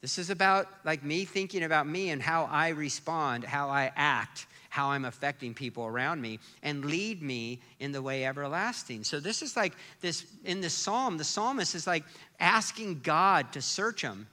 This 0.00 0.18
is 0.18 0.30
about 0.30 0.68
like 0.84 1.04
me 1.04 1.24
thinking 1.24 1.64
about 1.64 1.86
me 1.86 2.10
and 2.10 2.22
how 2.22 2.44
I 2.44 2.70
respond, 2.70 3.44
how 3.44 3.68
I 3.68 3.92
act 3.94 4.46
how 4.72 4.88
I'm 4.88 5.04
affecting 5.04 5.52
people 5.52 5.84
around 5.84 6.22
me 6.22 6.38
and 6.62 6.82
lead 6.86 7.22
me 7.22 7.60
in 7.78 7.92
the 7.92 8.00
way 8.00 8.24
everlasting. 8.24 9.04
So 9.04 9.20
this 9.20 9.42
is 9.42 9.54
like 9.54 9.74
this 10.00 10.24
in 10.46 10.62
the 10.62 10.70
psalm, 10.70 11.18
the 11.18 11.24
psalmist 11.24 11.74
is 11.74 11.86
like 11.86 12.04
asking 12.40 13.00
God 13.00 13.52
to 13.52 13.60
search 13.60 14.00
him. 14.00 14.26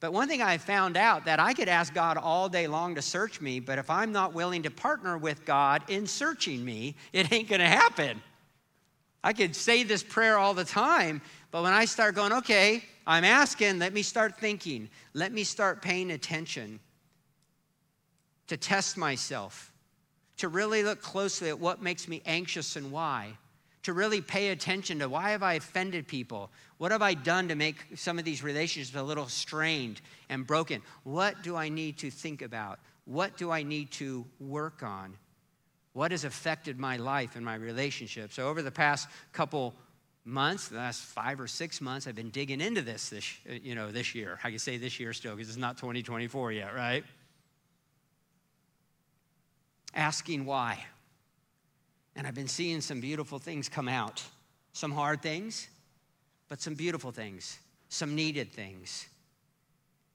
But 0.00 0.14
one 0.14 0.28
thing 0.28 0.40
I 0.40 0.56
found 0.56 0.96
out 0.96 1.26
that 1.26 1.38
I 1.38 1.52
could 1.52 1.68
ask 1.68 1.92
God 1.92 2.16
all 2.16 2.48
day 2.48 2.66
long 2.66 2.94
to 2.94 3.02
search 3.02 3.40
me, 3.40 3.60
but 3.60 3.78
if 3.78 3.90
I'm 3.90 4.12
not 4.12 4.32
willing 4.32 4.62
to 4.62 4.70
partner 4.70 5.18
with 5.18 5.44
God 5.44 5.82
in 5.88 6.06
searching 6.06 6.64
me, 6.64 6.96
it 7.12 7.30
ain't 7.30 7.48
going 7.48 7.60
to 7.60 7.66
happen. 7.66 8.22
I 9.22 9.34
could 9.34 9.54
say 9.54 9.82
this 9.82 10.02
prayer 10.02 10.38
all 10.38 10.54
the 10.54 10.64
time, 10.64 11.20
but 11.50 11.62
when 11.62 11.74
I 11.74 11.84
start 11.84 12.14
going, 12.14 12.32
okay, 12.32 12.82
I'm 13.06 13.24
asking, 13.24 13.78
let 13.78 13.92
me 13.92 14.00
start 14.00 14.40
thinking, 14.40 14.88
let 15.12 15.32
me 15.32 15.44
start 15.44 15.82
paying 15.82 16.12
attention 16.12 16.80
to 18.46 18.56
test 18.56 18.96
myself 18.96 19.70
to 20.38 20.48
really 20.48 20.82
look 20.82 21.02
closely 21.02 21.50
at 21.50 21.60
what 21.60 21.82
makes 21.82 22.08
me 22.08 22.22
anxious 22.24 22.76
and 22.76 22.90
why, 22.90 23.36
to 23.82 23.92
really 23.92 24.20
pay 24.20 24.48
attention 24.48 24.98
to 24.98 25.08
why 25.08 25.30
have 25.30 25.42
I 25.42 25.54
offended 25.54 26.06
people? 26.06 26.50
What 26.78 26.92
have 26.92 27.02
I 27.02 27.14
done 27.14 27.48
to 27.48 27.54
make 27.54 27.76
some 27.96 28.18
of 28.18 28.24
these 28.24 28.42
relationships 28.42 28.96
a 28.96 29.02
little 29.02 29.26
strained 29.26 30.00
and 30.28 30.46
broken? 30.46 30.82
What 31.04 31.42
do 31.42 31.56
I 31.56 31.68
need 31.68 31.98
to 31.98 32.10
think 32.10 32.42
about? 32.42 32.78
What 33.04 33.36
do 33.36 33.50
I 33.50 33.62
need 33.62 33.90
to 33.92 34.24
work 34.38 34.82
on? 34.82 35.16
What 35.92 36.10
has 36.10 36.24
affected 36.24 36.78
my 36.78 36.96
life 36.96 37.36
and 37.36 37.44
my 37.44 37.54
relationship? 37.56 38.32
So 38.32 38.48
over 38.48 38.62
the 38.62 38.70
past 38.70 39.08
couple 39.32 39.74
months, 40.24 40.68
the 40.68 40.76
last 40.76 41.02
five 41.02 41.40
or 41.40 41.48
six 41.48 41.80
months, 41.80 42.06
I've 42.06 42.14
been 42.14 42.30
digging 42.30 42.60
into 42.60 42.82
this 42.82 43.08
this 43.08 43.34
uh, 43.48 43.54
you 43.54 43.74
know 43.74 43.90
this 43.90 44.14
year. 44.14 44.38
I 44.44 44.50
can 44.50 44.58
say 44.60 44.76
this 44.76 45.00
year 45.00 45.12
still 45.12 45.34
because 45.34 45.48
it's 45.48 45.58
not 45.58 45.78
2024 45.78 46.52
yet, 46.52 46.74
right? 46.74 47.04
asking 49.94 50.44
why. 50.44 50.84
And 52.20 52.26
I've 52.26 52.34
been 52.34 52.48
seeing 52.48 52.82
some 52.82 53.00
beautiful 53.00 53.38
things 53.38 53.70
come 53.70 53.88
out. 53.88 54.22
Some 54.74 54.92
hard 54.92 55.22
things, 55.22 55.68
but 56.50 56.60
some 56.60 56.74
beautiful 56.74 57.12
things, 57.12 57.58
some 57.88 58.14
needed 58.14 58.52
things. 58.52 59.08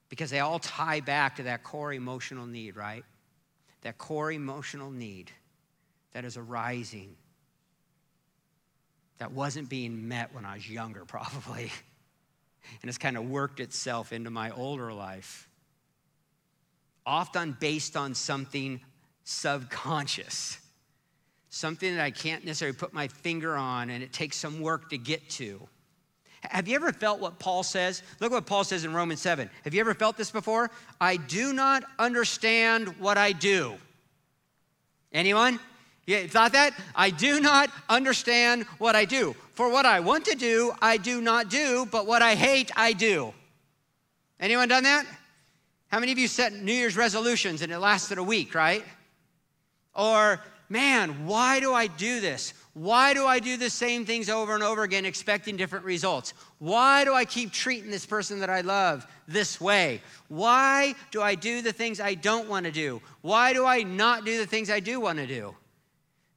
Because 0.08 0.30
they 0.30 0.38
all 0.38 0.60
tie 0.60 1.00
back 1.00 1.34
to 1.34 1.42
that 1.42 1.64
core 1.64 1.92
emotional 1.92 2.46
need, 2.46 2.76
right? 2.76 3.02
That 3.82 3.98
core 3.98 4.30
emotional 4.30 4.92
need 4.92 5.32
that 6.12 6.24
is 6.24 6.36
arising, 6.36 7.16
that 9.18 9.32
wasn't 9.32 9.68
being 9.68 10.06
met 10.06 10.32
when 10.32 10.44
I 10.44 10.54
was 10.54 10.70
younger, 10.70 11.04
probably. 11.08 11.72
And 12.82 12.88
it's 12.88 12.98
kind 12.98 13.16
of 13.16 13.28
worked 13.28 13.58
itself 13.58 14.12
into 14.12 14.30
my 14.30 14.52
older 14.52 14.92
life. 14.92 15.48
Often 17.04 17.56
based 17.58 17.96
on 17.96 18.14
something 18.14 18.80
subconscious, 19.24 20.58
something 21.56 21.94
that 21.96 22.04
I 22.04 22.10
can't 22.10 22.44
necessarily 22.44 22.76
put 22.76 22.92
my 22.92 23.08
finger 23.08 23.56
on 23.56 23.90
and 23.90 24.02
it 24.02 24.12
takes 24.12 24.36
some 24.36 24.60
work 24.60 24.90
to 24.90 24.98
get 24.98 25.28
to. 25.30 25.60
Have 26.42 26.68
you 26.68 26.76
ever 26.76 26.92
felt 26.92 27.20
what 27.20 27.38
Paul 27.38 27.62
says? 27.62 28.02
Look 28.20 28.32
what 28.32 28.46
Paul 28.46 28.62
says 28.62 28.84
in 28.84 28.94
Romans 28.94 29.20
7. 29.20 29.50
Have 29.64 29.74
you 29.74 29.80
ever 29.80 29.94
felt 29.94 30.16
this 30.16 30.30
before? 30.30 30.70
I 31.00 31.16
do 31.16 31.52
not 31.52 31.82
understand 31.98 32.88
what 32.98 33.18
I 33.18 33.32
do. 33.32 33.74
Anyone? 35.12 35.58
Yeah, 36.06 36.26
thought 36.26 36.52
that? 36.52 36.72
I 36.94 37.10
do 37.10 37.40
not 37.40 37.70
understand 37.88 38.64
what 38.78 38.94
I 38.94 39.04
do. 39.04 39.34
For 39.54 39.68
what 39.68 39.86
I 39.86 40.00
want 40.00 40.24
to 40.26 40.36
do, 40.36 40.72
I 40.80 40.98
do 40.98 41.20
not 41.20 41.50
do, 41.50 41.86
but 41.90 42.06
what 42.06 42.22
I 42.22 42.34
hate, 42.34 42.70
I 42.76 42.92
do. 42.92 43.32
Anyone 44.38 44.68
done 44.68 44.84
that? 44.84 45.04
How 45.88 45.98
many 45.98 46.12
of 46.12 46.18
you 46.18 46.28
set 46.28 46.52
New 46.52 46.72
Year's 46.72 46.96
resolutions 46.96 47.62
and 47.62 47.72
it 47.72 47.78
lasted 47.78 48.18
a 48.18 48.22
week, 48.22 48.54
right? 48.54 48.84
Or, 49.94 50.40
man, 50.68 51.26
why 51.26 51.60
do 51.60 51.72
I 51.72 51.86
do 51.86 52.20
this? 52.20 52.54
Why 52.74 53.14
do 53.14 53.26
I 53.26 53.38
do 53.38 53.56
the 53.56 53.70
same 53.70 54.04
things 54.04 54.28
over 54.28 54.54
and 54.54 54.62
over 54.62 54.82
again, 54.82 55.06
expecting 55.06 55.56
different 55.56 55.84
results? 55.84 56.34
Why 56.58 57.04
do 57.04 57.14
I 57.14 57.24
keep 57.24 57.50
treating 57.50 57.90
this 57.90 58.04
person 58.04 58.40
that 58.40 58.50
I 58.50 58.60
love 58.60 59.06
this 59.26 59.60
way? 59.60 60.02
Why 60.28 60.94
do 61.10 61.22
I 61.22 61.36
do 61.36 61.62
the 61.62 61.72
things 61.72 62.00
I 62.00 62.14
don't 62.14 62.48
want 62.48 62.66
to 62.66 62.72
do? 62.72 63.00
Why 63.22 63.52
do 63.52 63.64
I 63.64 63.82
not 63.82 64.24
do 64.24 64.36
the 64.38 64.46
things 64.46 64.70
I 64.70 64.80
do 64.80 65.00
want 65.00 65.18
to 65.18 65.26
do? 65.26 65.54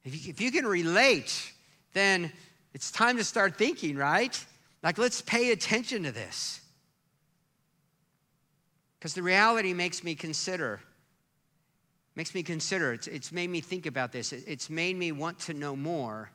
If 0.04 0.14
you, 0.14 0.30
if 0.30 0.40
you 0.40 0.50
can 0.50 0.66
relate, 0.66 1.52
then 1.92 2.32
it's 2.72 2.90
time 2.90 3.16
to 3.18 3.24
start 3.24 3.58
thinking, 3.58 3.96
right? 3.96 4.42
Like, 4.82 4.96
let's 4.96 5.20
pay 5.20 5.52
attention 5.52 6.04
to 6.04 6.12
this. 6.12 6.60
Because 8.98 9.14
the 9.14 9.22
reality 9.22 9.74
makes 9.74 10.02
me 10.04 10.14
consider 10.14 10.80
makes 12.20 12.34
me 12.34 12.42
consider. 12.42 12.92
It's, 12.92 13.06
it's 13.06 13.32
made 13.32 13.48
me 13.48 13.62
think 13.62 13.86
about 13.86 14.12
this. 14.12 14.34
It's 14.34 14.68
made 14.68 14.94
me 14.94 15.10
want 15.10 15.38
to 15.38 15.54
know 15.54 15.74
more, 15.74 16.30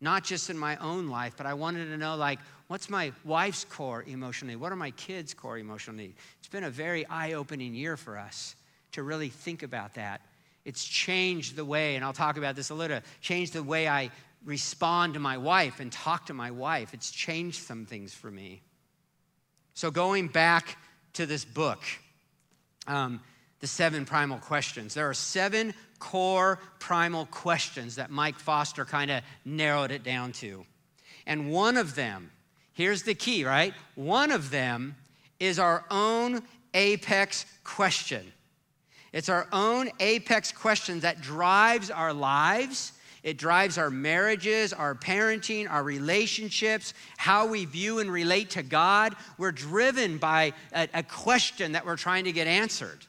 not 0.00 0.22
just 0.22 0.48
in 0.48 0.56
my 0.56 0.76
own 0.76 1.08
life, 1.08 1.34
but 1.36 1.44
I 1.44 1.54
wanted 1.54 1.86
to 1.86 1.96
know, 1.96 2.14
like, 2.14 2.38
what's 2.68 2.88
my 2.88 3.10
wife's 3.24 3.64
core 3.64 4.04
emotional 4.06 4.52
need? 4.52 4.60
What 4.60 4.70
are 4.70 4.76
my 4.76 4.92
kids' 4.92 5.34
core 5.34 5.58
emotional 5.58 5.96
needs? 5.96 6.16
It's 6.38 6.46
been 6.46 6.62
a 6.62 6.70
very 6.70 7.04
eye 7.08 7.32
opening 7.32 7.74
year 7.74 7.96
for 7.96 8.16
us 8.16 8.54
to 8.92 9.02
really 9.02 9.28
think 9.28 9.64
about 9.64 9.94
that. 9.94 10.20
It's 10.64 10.84
changed 10.84 11.56
the 11.56 11.64
way, 11.64 11.96
and 11.96 12.04
I'll 12.04 12.12
talk 12.12 12.36
about 12.36 12.54
this 12.54 12.70
a 12.70 12.74
little, 12.76 13.00
changed 13.20 13.54
the 13.54 13.64
way 13.64 13.88
I 13.88 14.12
respond 14.44 15.14
to 15.14 15.20
my 15.20 15.36
wife 15.36 15.80
and 15.80 15.90
talk 15.90 16.26
to 16.26 16.32
my 16.32 16.52
wife. 16.52 16.94
It's 16.94 17.10
changed 17.10 17.60
some 17.64 17.86
things 17.86 18.14
for 18.14 18.30
me. 18.30 18.62
So, 19.74 19.90
going 19.90 20.28
back 20.28 20.78
to 21.14 21.26
this 21.26 21.44
book, 21.44 21.80
um, 22.86 23.20
the 23.64 23.68
seven 23.68 24.04
primal 24.04 24.36
questions. 24.36 24.92
There 24.92 25.08
are 25.08 25.14
seven 25.14 25.72
core 25.98 26.58
primal 26.80 27.24
questions 27.24 27.96
that 27.96 28.10
Mike 28.10 28.38
Foster 28.38 28.84
kind 28.84 29.10
of 29.10 29.22
narrowed 29.46 29.90
it 29.90 30.04
down 30.04 30.32
to. 30.32 30.66
And 31.26 31.50
one 31.50 31.78
of 31.78 31.94
them, 31.94 32.30
here's 32.74 33.04
the 33.04 33.14
key, 33.14 33.42
right? 33.42 33.72
One 33.94 34.32
of 34.32 34.50
them 34.50 34.96
is 35.40 35.58
our 35.58 35.86
own 35.90 36.42
apex 36.74 37.46
question. 37.64 38.34
It's 39.14 39.30
our 39.30 39.48
own 39.50 39.88
apex 39.98 40.52
question 40.52 41.00
that 41.00 41.22
drives 41.22 41.90
our 41.90 42.12
lives. 42.12 42.92
It 43.22 43.38
drives 43.38 43.78
our 43.78 43.88
marriages, 43.88 44.74
our 44.74 44.94
parenting, 44.94 45.70
our 45.70 45.82
relationships, 45.82 46.92
how 47.16 47.46
we 47.46 47.64
view 47.64 48.00
and 48.00 48.12
relate 48.12 48.50
to 48.50 48.62
God. 48.62 49.16
We're 49.38 49.52
driven 49.52 50.18
by 50.18 50.52
a, 50.74 50.86
a 50.92 51.02
question 51.02 51.72
that 51.72 51.86
we're 51.86 51.96
trying 51.96 52.24
to 52.24 52.32
get 52.32 52.46
answered. 52.46 53.06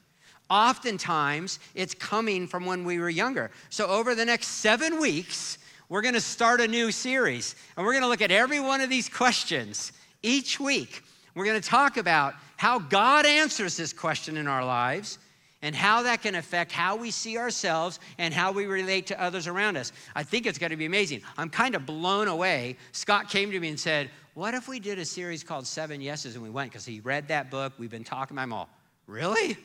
Oftentimes, 0.50 1.60
it's 1.74 1.94
coming 1.94 2.48
from 2.48 2.66
when 2.66 2.84
we 2.86 3.00
were 3.00 3.10
younger. 3.10 3.52
So, 3.70 3.88
over 3.88 4.14
the 4.16 4.26
next 4.26 4.48
seven 4.48 5.00
weeks, 5.00 5.58
we're 5.90 6.02
gonna 6.02 6.22
start 6.22 6.62
a 6.62 6.68
new 6.68 6.92
series, 6.92 7.56
and 7.76 7.86
we're 7.86 7.94
gonna 7.94 8.08
look 8.08 8.22
at 8.22 8.32
every 8.32 8.60
one 8.60 8.82
of 8.82 8.90
these 8.90 9.10
questions 9.10 9.92
each 10.22 10.60
week. 10.60 11.04
We're 11.34 11.46
gonna 11.46 11.62
talk 11.62 11.98
about 11.98 12.36
how 12.58 12.80
God 12.80 13.26
answers 13.26 13.76
this 13.76 13.92
question 13.92 14.38
in 14.38 14.48
our 14.48 14.64
lives 14.64 15.20
and 15.66 15.76
how 15.76 16.04
that 16.04 16.22
can 16.22 16.36
affect 16.36 16.72
how 16.72 16.96
we 16.96 17.10
see 17.10 17.40
ourselves 17.40 18.00
and 18.20 18.32
how 18.32 18.52
we 18.52 18.68
relate 18.68 19.08
to 19.08 19.20
others 19.20 19.48
around 19.48 19.78
us. 19.78 19.92
I 20.16 20.22
think 20.22 20.46
it's 20.46 20.60
going 20.60 20.70
to 20.70 20.78
be 20.78 20.86
amazing. 20.86 21.22
I'm 21.40 21.50
kind 21.50 21.74
of 21.74 21.88
blown 21.88 22.28
away. 22.28 22.78
Scott 22.92 23.30
came 23.30 23.50
to 23.50 23.60
me 23.60 23.70
and 23.70 23.80
said, 23.80 24.12
What 24.36 24.54
if 24.54 24.68
we 24.68 24.80
did 24.80 25.00
a 25.00 25.06
series 25.06 25.44
called 25.44 25.66
Seven 25.66 26.02
Yeses? 26.02 26.36
And 26.36 26.44
we 26.44 26.52
went 26.52 26.72
because 26.72 26.86
he 26.86 27.00
read 27.00 27.28
that 27.30 27.50
book. 27.50 27.74
We've 27.80 27.90
been 27.90 28.04
talking 28.04 28.36
about 28.36 28.44
them 28.44 28.54
all. 28.54 28.70
Really? 29.08 29.58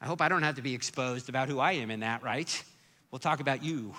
I 0.00 0.06
hope 0.06 0.20
I 0.20 0.28
don't 0.28 0.42
have 0.42 0.56
to 0.56 0.62
be 0.62 0.74
exposed 0.74 1.28
about 1.28 1.48
who 1.48 1.58
I 1.58 1.72
am 1.72 1.90
in 1.90 2.00
that, 2.00 2.22
right? 2.22 2.62
We'll 3.10 3.18
talk 3.18 3.40
about 3.40 3.62
you, 3.62 3.94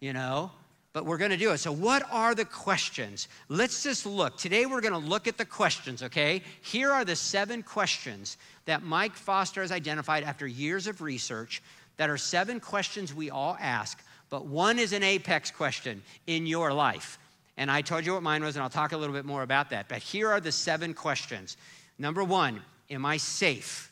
you 0.00 0.12
know? 0.12 0.50
but 0.98 1.04
we're 1.04 1.18
to 1.30 1.36
do 1.36 1.52
it. 1.52 1.58
So, 1.58 1.70
what 1.70 2.02
are 2.10 2.34
the 2.34 2.44
questions? 2.44 3.28
Let's 3.48 3.84
just 3.84 4.04
look. 4.04 4.36
Today, 4.36 4.66
we're 4.66 4.80
to 4.94 4.98
look 4.98 5.28
at 5.28 5.38
the 5.38 5.44
questions, 5.44 6.02
okay? 6.02 6.42
Here 6.62 6.90
are 6.90 7.04
the 7.04 7.14
seven 7.14 7.62
questions 7.62 8.36
that 8.64 8.82
Mike 8.82 9.14
Foster 9.14 9.60
has 9.60 9.70
identified 9.70 10.24
after 10.24 10.44
years 10.46 10.88
of 10.88 11.00
research 11.00 11.62
that 11.98 12.10
are 12.10 12.16
seven 12.16 12.58
questions 12.58 13.14
we 13.14 13.30
all 13.30 13.56
ask, 13.60 14.02
but 14.28 14.46
one 14.46 14.78
is 14.78 14.92
an 14.92 15.04
apex 15.04 15.52
question 15.52 16.02
in 16.26 16.46
your 16.46 16.72
life. 16.72 17.18
And 17.56 17.70
I 17.70 17.80
told 17.80 18.06
you 18.06 18.14
what 18.14 18.24
mine 18.24 18.42
was, 18.42 18.56
and 18.56 18.62
I'll 18.64 18.68
talk 18.68 18.90
a 18.90 18.96
little 18.96 19.14
bit 19.14 19.24
more 19.24 19.42
about 19.42 19.70
that. 19.70 19.88
But 19.88 19.98
here 19.98 20.28
are 20.28 20.40
the 20.40 20.52
seven 20.52 20.94
questions. 20.94 21.56
Number 21.98 22.24
one, 22.24 22.60
am 22.90 23.04
I 23.04 23.18
safe? 23.18 23.87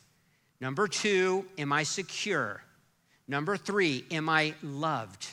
Number 0.60 0.88
two, 0.88 1.44
am 1.58 1.72
I 1.72 1.82
secure? 1.82 2.62
Number 3.28 3.56
three, 3.56 4.04
am 4.10 4.28
I 4.28 4.54
loved? 4.62 5.26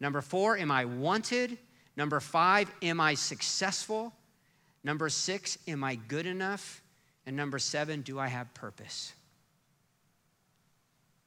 Number 0.00 0.20
four, 0.20 0.56
am 0.56 0.70
I 0.70 0.84
wanted? 0.84 1.58
Number 1.96 2.20
five, 2.20 2.70
am 2.82 3.00
I 3.00 3.14
successful? 3.14 4.12
Number 4.84 5.08
six, 5.08 5.58
am 5.66 5.84
I 5.84 5.96
good 5.96 6.26
enough? 6.26 6.82
And 7.26 7.36
number 7.36 7.58
seven, 7.58 8.02
do 8.02 8.18
I 8.18 8.28
have 8.28 8.52
purpose? 8.54 9.12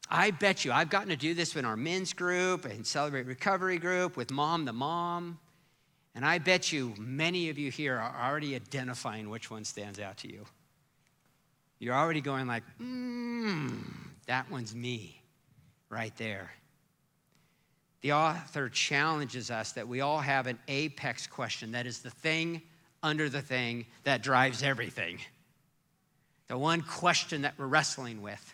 I 0.10 0.32
bet 0.32 0.66
you, 0.66 0.74
I've 0.74 0.90
gotten 0.90 1.10
to 1.10 1.16
do 1.16 1.34
this 1.34 1.56
in 1.56 1.64
our 1.64 1.78
men's 1.78 2.12
group 2.12 2.66
and 2.66 2.86
Celebrate 2.86 3.28
Recovery 3.28 3.78
group 3.78 4.18
with 4.18 4.32
Mom 4.32 4.66
the 4.66 4.74
Mom. 4.74 5.40
And 6.16 6.26
I 6.26 6.40
bet 6.40 6.74
you 6.74 6.94
many 6.98 7.50
of 7.50 7.58
you 7.58 7.72
here 7.72 7.98
are 7.98 8.30
already 8.30 8.56
identifying 8.56 9.30
which 9.30 9.50
one 9.50 9.64
stands 9.64 10.00
out 10.00 10.18
to 10.18 10.30
you. 10.30 10.46
You're 11.82 11.96
already 11.96 12.22
going 12.22 12.46
like, 12.46 12.62
mmm, 12.80 13.72
that 14.28 14.52
one's 14.52 14.76
me 14.76 15.20
right 15.90 16.16
there. 16.16 16.52
The 18.02 18.14
author 18.14 18.70
challenges 18.70 19.50
us 19.50 19.72
that 19.72 19.88
we 19.88 20.00
all 20.02 20.20
have 20.20 20.46
an 20.46 20.60
apex 20.68 21.26
question 21.26 21.72
that 21.72 21.88
is 21.88 22.00
the 22.00 22.12
thing 22.12 22.62
under 23.02 23.30
the 23.30 23.42
thing 23.42 23.88
that 24.04 24.22
drives 24.22 24.62
everything. 24.62 25.18
The 26.50 26.58
one 26.58 26.82
question 26.82 27.42
that 27.42 27.56
we're 27.58 27.66
wrestling 27.66 28.22
with. 28.22 28.54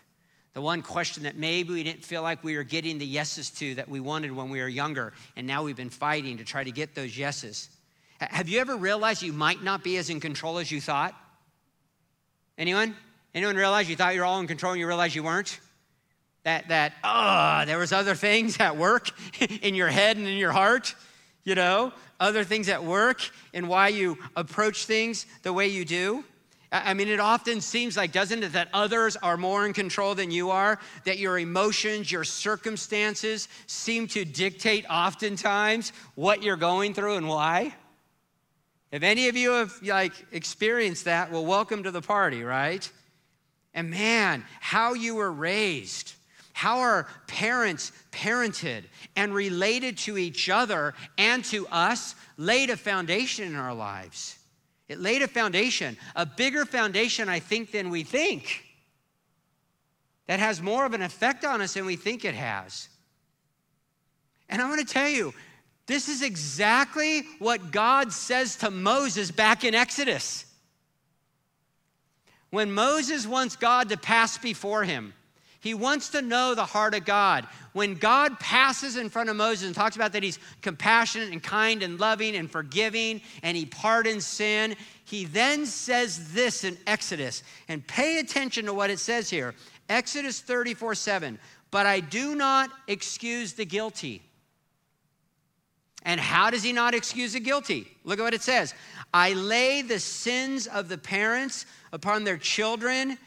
The 0.54 0.62
one 0.62 0.80
question 0.80 1.24
that 1.24 1.36
maybe 1.36 1.74
we 1.74 1.84
didn't 1.84 2.06
feel 2.06 2.22
like 2.22 2.42
we 2.42 2.56
were 2.56 2.64
getting 2.64 2.96
the 2.96 3.06
yeses 3.06 3.50
to 3.50 3.74
that 3.74 3.90
we 3.90 4.00
wanted 4.00 4.32
when 4.32 4.48
we 4.48 4.62
were 4.62 4.68
younger, 4.68 5.12
and 5.36 5.46
now 5.46 5.64
we've 5.64 5.76
been 5.76 5.90
fighting 5.90 6.38
to 6.38 6.44
try 6.44 6.64
to 6.64 6.72
get 6.72 6.94
those 6.94 7.16
yeses. 7.18 7.68
Have 8.20 8.48
you 8.48 8.58
ever 8.58 8.74
realized 8.74 9.20
you 9.22 9.34
might 9.34 9.62
not 9.62 9.84
be 9.84 9.98
as 9.98 10.08
in 10.08 10.18
control 10.18 10.56
as 10.56 10.72
you 10.72 10.80
thought? 10.80 11.14
Anyone? 12.56 12.96
Anyone 13.34 13.56
realize 13.56 13.88
you 13.88 13.96
thought 13.96 14.14
you 14.14 14.20
were 14.20 14.26
all 14.26 14.40
in 14.40 14.46
control 14.46 14.72
and 14.72 14.80
you 14.80 14.86
realized 14.86 15.14
you 15.14 15.22
weren't? 15.22 15.60
that 16.44 16.68
that 16.68 16.92
oh 17.02 17.64
there 17.66 17.78
was 17.78 17.92
other 17.92 18.14
things 18.14 18.58
at 18.60 18.76
work 18.76 19.10
in 19.62 19.74
your 19.74 19.88
head 19.88 20.16
and 20.16 20.26
in 20.26 20.38
your 20.38 20.52
heart 20.52 20.94
you 21.48 21.54
know? 21.54 21.92
Other 22.20 22.44
things 22.44 22.68
at 22.68 22.84
work 22.84 23.22
and 23.54 23.68
why 23.68 23.88
you 23.88 24.18
approach 24.36 24.84
things 24.84 25.24
the 25.42 25.52
way 25.52 25.68
you 25.68 25.84
do? 25.84 26.22
I 26.70 26.92
mean 26.92 27.08
it 27.08 27.20
often 27.20 27.62
seems 27.62 27.96
like 27.96 28.12
doesn't 28.12 28.42
it 28.42 28.52
that 28.52 28.68
others 28.74 29.16
are 29.16 29.38
more 29.38 29.64
in 29.64 29.72
control 29.72 30.14
than 30.14 30.30
you 30.30 30.50
are? 30.50 30.78
That 31.04 31.18
your 31.18 31.38
emotions 31.38 32.12
your 32.12 32.24
circumstances 32.24 33.48
seem 33.66 34.08
to 34.08 34.26
dictate 34.26 34.84
oftentimes 34.90 35.92
what 36.16 36.42
you're 36.42 36.56
going 36.56 36.92
through 36.92 37.14
and 37.14 37.28
why? 37.28 37.74
If 38.92 39.02
any 39.02 39.28
of 39.28 39.36
you 39.36 39.52
have 39.52 39.72
like 39.82 40.12
experienced 40.32 41.06
that? 41.06 41.30
Well 41.30 41.46
welcome 41.46 41.84
to 41.84 41.90
the 41.90 42.02
party 42.02 42.42
right 42.42 42.90
and 43.78 43.90
man 43.90 44.44
how 44.60 44.94
you 44.94 45.14
were 45.14 45.30
raised 45.30 46.14
how 46.58 46.80
our 46.80 47.06
parents 47.28 47.92
parented 48.10 48.82
and 49.14 49.32
related 49.32 49.96
to 49.96 50.18
each 50.18 50.50
other 50.50 50.92
and 51.16 51.44
to 51.44 51.64
us 51.68 52.16
laid 52.36 52.68
a 52.68 52.76
foundation 52.76 53.46
in 53.46 53.54
our 53.54 53.72
lives. 53.72 54.36
It 54.88 54.98
laid 54.98 55.22
a 55.22 55.28
foundation, 55.28 55.96
a 56.16 56.26
bigger 56.26 56.64
foundation, 56.64 57.28
I 57.28 57.38
think, 57.38 57.70
than 57.70 57.90
we 57.90 58.02
think, 58.02 58.64
that 60.26 60.40
has 60.40 60.60
more 60.60 60.84
of 60.84 60.94
an 60.94 61.02
effect 61.02 61.44
on 61.44 61.60
us 61.60 61.74
than 61.74 61.86
we 61.86 61.94
think 61.94 62.24
it 62.24 62.34
has. 62.34 62.88
And 64.48 64.60
I'm 64.60 64.66
going 64.66 64.84
to 64.84 64.92
tell 64.92 65.08
you, 65.08 65.32
this 65.86 66.08
is 66.08 66.22
exactly 66.22 67.22
what 67.38 67.70
God 67.70 68.12
says 68.12 68.56
to 68.56 68.72
Moses 68.72 69.30
back 69.30 69.62
in 69.62 69.76
Exodus. 69.76 70.44
When 72.50 72.72
Moses 72.72 73.26
wants 73.26 73.56
God 73.56 73.88
to 73.90 73.96
pass 73.96 74.38
before 74.38 74.84
him, 74.84 75.12
he 75.60 75.74
wants 75.74 76.10
to 76.10 76.22
know 76.22 76.54
the 76.54 76.64
heart 76.64 76.94
of 76.94 77.04
God. 77.04 77.46
When 77.72 77.94
God 77.94 78.38
passes 78.38 78.96
in 78.96 79.10
front 79.10 79.28
of 79.28 79.36
Moses 79.36 79.66
and 79.66 79.74
talks 79.74 79.96
about 79.96 80.12
that 80.12 80.22
he's 80.22 80.38
compassionate 80.62 81.32
and 81.32 81.42
kind 81.42 81.82
and 81.82 81.98
loving 81.98 82.36
and 82.36 82.50
forgiving 82.50 83.20
and 83.42 83.56
he 83.56 83.66
pardons 83.66 84.24
sin, 84.24 84.76
he 85.04 85.24
then 85.24 85.66
says 85.66 86.32
this 86.32 86.62
in 86.62 86.78
Exodus. 86.86 87.42
And 87.66 87.86
pay 87.86 88.20
attention 88.20 88.66
to 88.66 88.74
what 88.74 88.90
it 88.90 89.00
says 89.00 89.28
here 89.28 89.54
Exodus 89.88 90.40
34 90.40 90.94
7. 90.94 91.38
But 91.70 91.86
I 91.86 92.00
do 92.00 92.34
not 92.34 92.70
excuse 92.86 93.52
the 93.52 93.64
guilty. 93.64 94.22
And 96.04 96.20
how 96.20 96.50
does 96.50 96.62
he 96.62 96.72
not 96.72 96.94
excuse 96.94 97.32
the 97.32 97.40
guilty? 97.40 97.88
Look 98.04 98.20
at 98.20 98.22
what 98.22 98.34
it 98.34 98.42
says 98.42 98.74
I 99.12 99.32
lay 99.32 99.82
the 99.82 99.98
sins 99.98 100.66
of 100.66 100.88
the 100.88 100.98
parents 100.98 101.66
upon 101.92 102.24
their 102.24 102.38
children 102.38 103.18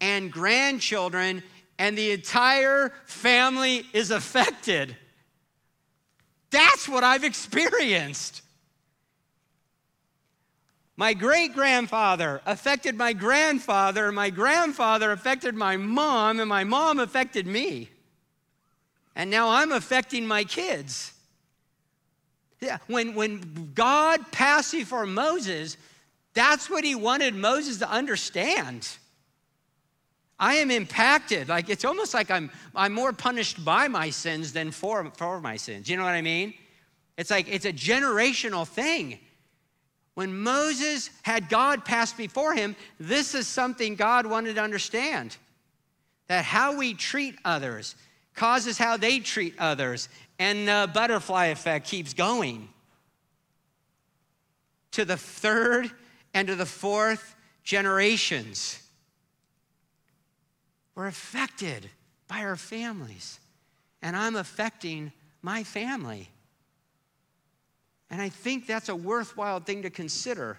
and 0.00 0.30
grandchildren 0.30 1.42
and 1.80 1.96
the 1.96 2.10
entire 2.10 2.92
family 3.06 3.86
is 3.94 4.10
affected. 4.10 4.94
That's 6.50 6.86
what 6.86 7.04
I've 7.04 7.24
experienced. 7.24 8.42
My 10.94 11.14
great 11.14 11.54
grandfather 11.54 12.42
affected 12.44 12.98
my 12.98 13.14
grandfather, 13.14 14.08
and 14.08 14.14
my 14.14 14.28
grandfather 14.28 15.12
affected 15.12 15.54
my 15.54 15.78
mom, 15.78 16.38
and 16.38 16.50
my 16.50 16.64
mom 16.64 16.98
affected 16.98 17.46
me. 17.46 17.88
And 19.16 19.30
now 19.30 19.48
I'm 19.48 19.72
affecting 19.72 20.26
my 20.26 20.44
kids. 20.44 21.14
Yeah, 22.60 22.78
when, 22.88 23.14
when 23.14 23.72
God 23.74 24.32
passed 24.32 24.72
before 24.72 25.06
Moses, 25.06 25.76
that's 26.34 26.68
what 26.68 26.84
he 26.84 26.94
wanted 26.94 27.34
Moses 27.34 27.78
to 27.78 27.90
understand. 27.90 28.88
I 30.38 30.56
am 30.56 30.70
impacted. 30.70 31.48
Like 31.48 31.68
it's 31.68 31.84
almost 31.84 32.14
like 32.14 32.30
I'm, 32.30 32.50
I'm 32.74 32.92
more 32.92 33.12
punished 33.12 33.64
by 33.64 33.88
my 33.88 34.10
sins 34.10 34.52
than 34.52 34.70
for, 34.70 35.10
for 35.16 35.40
my 35.40 35.56
sins. 35.56 35.88
You 35.88 35.96
know 35.96 36.04
what 36.04 36.14
I 36.14 36.22
mean? 36.22 36.54
It's 37.16 37.30
like 37.30 37.48
it's 37.48 37.66
a 37.66 37.72
generational 37.72 38.66
thing. 38.66 39.18
When 40.14 40.38
Moses 40.38 41.10
had 41.22 41.48
God 41.48 41.84
pass 41.84 42.12
before 42.12 42.54
him, 42.54 42.74
this 42.98 43.34
is 43.34 43.46
something 43.46 43.94
God 43.96 44.26
wanted 44.26 44.56
to 44.56 44.62
understand 44.62 45.36
that 46.28 46.44
how 46.44 46.76
we 46.76 46.94
treat 46.94 47.36
others 47.44 47.94
causes 48.40 48.78
how 48.78 48.96
they 48.96 49.18
treat 49.18 49.54
others, 49.58 50.08
and 50.38 50.66
the 50.66 50.90
butterfly 50.94 51.48
effect 51.48 51.86
keeps 51.86 52.14
going 52.14 52.70
to 54.92 55.04
the 55.04 55.18
third 55.18 55.90
and 56.32 56.48
to 56.48 56.54
the 56.54 56.64
fourth 56.64 57.36
generations. 57.64 58.82
We're 60.94 61.06
affected 61.06 61.90
by 62.28 62.40
our 62.40 62.56
families, 62.56 63.38
and 64.00 64.16
I'm 64.16 64.36
affecting 64.36 65.12
my 65.42 65.62
family. 65.62 66.30
And 68.08 68.22
I 68.22 68.30
think 68.30 68.66
that's 68.66 68.88
a 68.88 68.96
worthwhile 68.96 69.60
thing 69.60 69.82
to 69.82 69.90
consider 69.90 70.56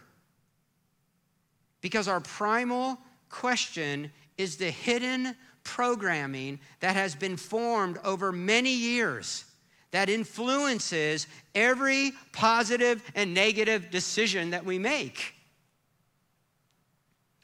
because 1.82 2.08
our 2.08 2.20
primal 2.20 3.00
question 3.30 4.12
is 4.38 4.58
the 4.58 4.70
hidden 4.70 5.36
programming 5.64 6.60
that 6.80 6.96
has 6.96 7.16
been 7.16 7.38
formed 7.38 7.98
over 8.04 8.32
many 8.32 8.74
years 8.74 9.46
that 9.92 10.10
influences 10.10 11.28
every 11.54 12.14
positive 12.32 13.04
and 13.14 13.34
negative 13.34 13.92
decision 13.92 14.52
that 14.52 14.66
we 14.66 14.80
make. 14.80 15.36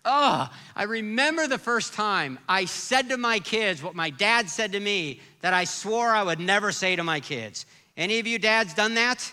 Oh, 0.05 0.49
I 0.73 0.83
remember 0.83 1.47
the 1.47 1.57
first 1.57 1.93
time 1.93 2.39
I 2.47 2.63
said 2.63 3.09
to 3.09 3.17
my 3.17 3.39
kids 3.39 3.83
what 3.83 3.93
my 3.93 4.09
dad 4.09 4.49
said 4.49 4.71
to 4.71 4.79
me 4.79 5.19
that 5.41 5.53
I 5.53 5.65
swore 5.65 6.11
I 6.11 6.23
would 6.23 6.39
never 6.39 6.71
say 6.71 6.95
to 6.95 7.03
my 7.03 7.19
kids. 7.19 7.65
Any 7.97 8.19
of 8.19 8.25
you 8.27 8.39
dads 8.39 8.73
done 8.73 8.93
that? 8.93 9.31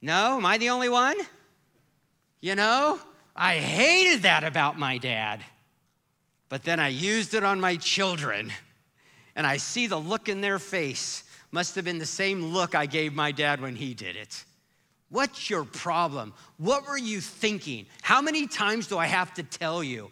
No? 0.00 0.38
Am 0.38 0.46
I 0.46 0.56
the 0.56 0.70
only 0.70 0.88
one? 0.88 1.16
You 2.40 2.54
know, 2.54 2.98
I 3.36 3.56
hated 3.56 4.22
that 4.22 4.42
about 4.42 4.78
my 4.78 4.96
dad. 4.96 5.40
But 6.52 6.64
then 6.64 6.80
I 6.80 6.88
used 6.88 7.32
it 7.32 7.44
on 7.44 7.62
my 7.62 7.76
children, 7.76 8.52
and 9.34 9.46
I 9.46 9.56
see 9.56 9.86
the 9.86 9.96
look 9.96 10.28
in 10.28 10.42
their 10.42 10.58
face 10.58 11.24
must 11.50 11.74
have 11.76 11.86
been 11.86 11.96
the 11.96 12.04
same 12.04 12.52
look 12.52 12.74
I 12.74 12.84
gave 12.84 13.14
my 13.14 13.32
dad 13.32 13.62
when 13.62 13.74
he 13.74 13.94
did 13.94 14.16
it. 14.16 14.44
What's 15.08 15.48
your 15.48 15.64
problem? 15.64 16.34
What 16.58 16.86
were 16.86 16.98
you 16.98 17.22
thinking? 17.22 17.86
How 18.02 18.20
many 18.20 18.46
times 18.46 18.86
do 18.86 18.98
I 18.98 19.06
have 19.06 19.32
to 19.32 19.42
tell 19.42 19.82
you? 19.82 20.10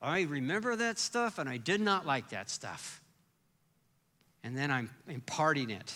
I 0.00 0.20
remember 0.22 0.76
that 0.76 1.00
stuff 1.00 1.40
and 1.40 1.48
I 1.48 1.56
did 1.56 1.80
not 1.80 2.06
like 2.06 2.28
that 2.28 2.50
stuff. 2.50 3.00
And 4.44 4.56
then 4.56 4.70
I'm 4.70 4.90
imparting 5.08 5.70
it 5.70 5.92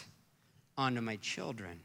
onto 0.76 1.02
my 1.02 1.16
children. 1.18 1.78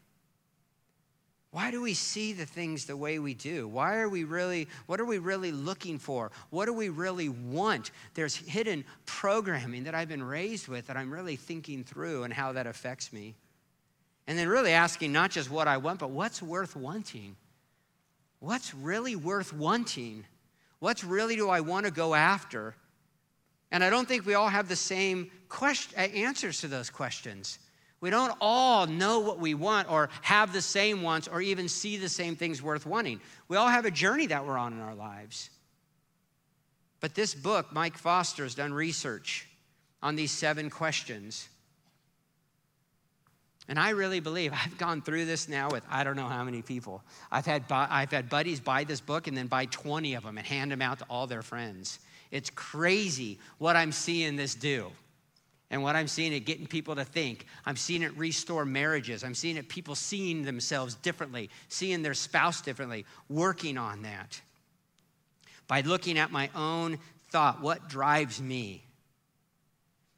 Why 1.52 1.72
do 1.72 1.82
we 1.82 1.96
see 1.96 2.34
the 2.34 2.46
things 2.46 2.86
the 2.86 2.96
way 2.96 3.18
we 3.18 3.34
do? 3.34 3.68
Why 3.68 3.98
are 3.98 4.10
we 4.10 4.24
really, 4.24 4.68
what 4.86 5.00
are 5.00 5.06
we 5.06 5.18
really 5.18 5.52
looking 5.52 5.98
for? 5.98 6.32
What 6.52 6.66
do 6.66 6.74
we 6.74 6.90
really 6.90 7.30
want? 7.30 7.90
There's 8.14 8.36
hidden 8.36 8.86
programming 9.08 9.86
that 9.86 9.96
I've 9.96 10.10
been 10.10 10.22
raised 10.22 10.68
with 10.68 10.88
that 10.88 10.98
I'm 10.98 11.12
really 11.12 11.36
thinking 11.36 11.84
through 11.84 12.24
and 12.24 12.32
how 12.32 12.52
that 12.52 12.68
affects 12.68 13.12
me. 13.12 13.34
And 14.28 14.38
then 14.38 14.48
really 14.48 14.74
asking 14.74 15.12
not 15.12 15.32
just 15.32 15.50
what 15.50 15.68
I 15.68 15.78
want, 15.78 16.00
but 16.00 16.12
what's 16.12 16.40
worth 16.40 16.76
wanting? 16.76 17.36
What's 18.40 18.76
really 18.76 19.16
worth 19.16 19.52
wanting? 19.52 20.26
What's 20.78 21.04
really 21.04 21.36
do 21.36 21.50
I 21.50 21.62
want 21.62 21.88
to 21.88 21.92
go 21.92 22.14
after? 22.14 22.76
And 23.72 23.84
I 23.84 23.90
don't 23.90 24.08
think 24.08 24.28
we 24.28 24.36
all 24.36 24.50
have 24.50 24.68
the 24.68 24.76
same 24.76 25.32
question, 25.50 25.98
uh, 25.98 26.02
answers 26.02 26.62
to 26.62 26.68
those 26.68 26.92
questions. 26.92 27.58
We 28.02 28.10
don't 28.10 28.36
all 28.40 28.88
know 28.88 29.20
what 29.20 29.40
we 29.40 29.54
want 29.54 29.92
or 29.92 30.10
have 30.22 30.54
the 30.54 30.62
same 30.62 31.02
wants 31.02 31.28
or 31.28 31.42
even 31.42 31.68
see 31.68 31.98
the 31.98 32.08
same 32.08 32.36
things 32.36 32.62
worth 32.62 32.86
wanting. 32.86 33.20
We 33.48 33.58
all 33.58 33.68
have 33.68 33.86
a 33.86 33.92
journey 33.92 34.28
that 34.28 34.46
we're 34.46 34.58
on 34.58 34.74
in 34.74 34.80
our 34.80 34.96
lives. 34.96 35.50
But 37.02 37.14
this 37.14 37.34
book, 37.34 37.74
Mike 37.74 37.98
Foster 37.98 38.44
has 38.44 38.56
done 38.56 38.74
research 38.74 39.48
on 40.02 40.16
these 40.16 40.32
seven 40.32 40.70
questions. 40.70 41.50
And 43.68 43.78
I 43.78 43.90
really 43.90 44.20
believe 44.22 44.54
I've 44.54 44.78
gone 44.78 45.02
through 45.02 45.26
this 45.26 45.50
now 45.50 45.70
with 45.70 45.84
I 45.90 46.04
don't 46.04 46.16
know 46.16 46.28
how 46.28 46.44
many 46.44 46.62
people. 46.62 47.04
I've 47.32 47.46
had, 47.46 47.64
I've 47.70 48.12
had 48.12 48.30
buddies 48.30 48.62
buy 48.62 48.86
this 48.86 49.02
book 49.02 49.28
and 49.28 49.36
then 49.36 49.48
buy 49.48 49.66
20 49.66 50.16
of 50.16 50.24
them 50.24 50.38
and 50.38 50.48
hand 50.48 50.72
them 50.72 50.82
out 50.82 51.00
to 51.00 51.06
all 51.10 51.28
their 51.28 51.42
friends. 51.42 52.00
It's 52.32 52.50
crazy 52.50 53.40
what 53.58 53.76
I'm 53.76 53.92
seeing 53.92 54.38
this 54.38 54.56
do 54.56 54.92
and 55.72 55.84
what 55.84 55.96
I'm 55.96 56.08
seeing 56.08 56.34
it 56.34 56.42
getting 56.42 56.66
people 56.66 56.96
to 56.96 57.06
think. 57.06 57.46
I'm 57.66 57.76
seeing 57.76 58.02
it 58.02 58.18
restore 58.18 58.66
marriages. 58.66 59.24
I'm 59.24 59.36
seeing 59.36 59.58
it 59.58 59.70
people 59.70 59.96
seeing 59.96 60.44
themselves 60.44 60.96
differently, 60.96 61.50
seeing 61.68 62.02
their 62.02 62.16
spouse 62.16 62.62
differently, 62.62 63.06
working 63.30 63.78
on 63.78 64.02
that. 64.02 64.42
By 65.68 65.82
looking 65.82 66.18
at 66.18 66.32
my 66.32 66.50
own 66.56 66.98
thought, 67.30 67.62
what 67.62 67.88
drives 67.88 68.42
me? 68.42 68.84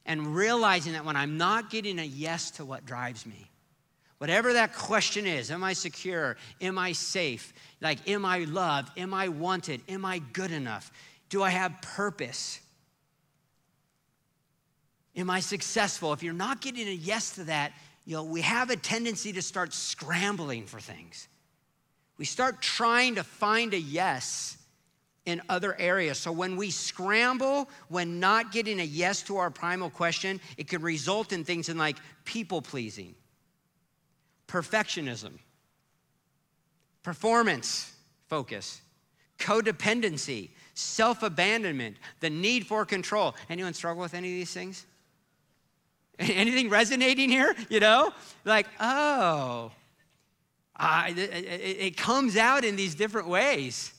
And 0.05 0.33
realizing 0.33 0.93
that 0.93 1.03
when 1.03 1.17
I'm 1.17 1.37
not 1.37 1.69
getting 1.69 1.99
a 1.99 2.03
yes 2.03 2.51
to 2.51 2.65
what 2.65 2.85
drives 2.85 3.25
me, 3.25 3.51
whatever 4.17 4.53
that 4.53 4.73
question 4.73 5.25
is 5.27 5.51
am 5.51 5.63
I 5.63 5.73
secure? 5.73 6.37
Am 6.61 6.77
I 6.77 6.93
safe? 6.93 7.53
Like, 7.81 8.09
am 8.09 8.23
I 8.23 8.39
loved? 8.45 8.97
Am 8.97 9.13
I 9.13 9.27
wanted? 9.27 9.81
Am 9.89 10.05
I 10.05 10.19
good 10.19 10.51
enough? 10.51 10.91
Do 11.29 11.43
I 11.43 11.49
have 11.49 11.81
purpose? 11.81 12.61
Am 15.15 15.29
I 15.29 15.39
successful? 15.39 16.13
If 16.13 16.23
you're 16.23 16.33
not 16.33 16.61
getting 16.61 16.87
a 16.87 16.91
yes 16.91 17.35
to 17.35 17.43
that, 17.45 17.73
you 18.05 18.15
know, 18.15 18.23
we 18.23 18.41
have 18.41 18.69
a 18.69 18.75
tendency 18.75 19.33
to 19.33 19.41
start 19.41 19.73
scrambling 19.73 20.65
for 20.65 20.79
things. 20.79 21.27
We 22.17 22.25
start 22.25 22.61
trying 22.61 23.15
to 23.15 23.23
find 23.23 23.73
a 23.73 23.79
yes 23.79 24.57
in 25.25 25.41
other 25.49 25.79
areas. 25.79 26.17
So 26.17 26.31
when 26.31 26.55
we 26.55 26.71
scramble, 26.71 27.69
when 27.89 28.19
not 28.19 28.51
getting 28.51 28.79
a 28.79 28.83
yes 28.83 29.21
to 29.23 29.37
our 29.37 29.51
primal 29.51 29.89
question, 29.89 30.39
it 30.57 30.67
can 30.67 30.81
result 30.81 31.31
in 31.31 31.43
things 31.43 31.69
in 31.69 31.77
like 31.77 31.97
people 32.25 32.61
pleasing, 32.61 33.13
perfectionism, 34.47 35.33
performance 37.03 37.93
focus, 38.27 38.81
codependency, 39.37 40.49
self 40.73 41.21
abandonment, 41.21 41.97
the 42.21 42.29
need 42.29 42.65
for 42.65 42.85
control. 42.85 43.35
Anyone 43.49 43.73
struggle 43.73 44.01
with 44.01 44.13
any 44.13 44.29
of 44.29 44.35
these 44.35 44.53
things? 44.53 44.85
Anything 46.29 46.69
resonating 46.69 47.29
here? 47.29 47.55
You 47.69 47.79
know? 47.79 48.13
Like, 48.45 48.67
oh, 48.79 49.71
it, 50.79 51.17
it 51.17 51.97
comes 51.97 52.37
out 52.37 52.63
in 52.63 52.75
these 52.75 52.95
different 52.95 53.27
ways. 53.27 53.93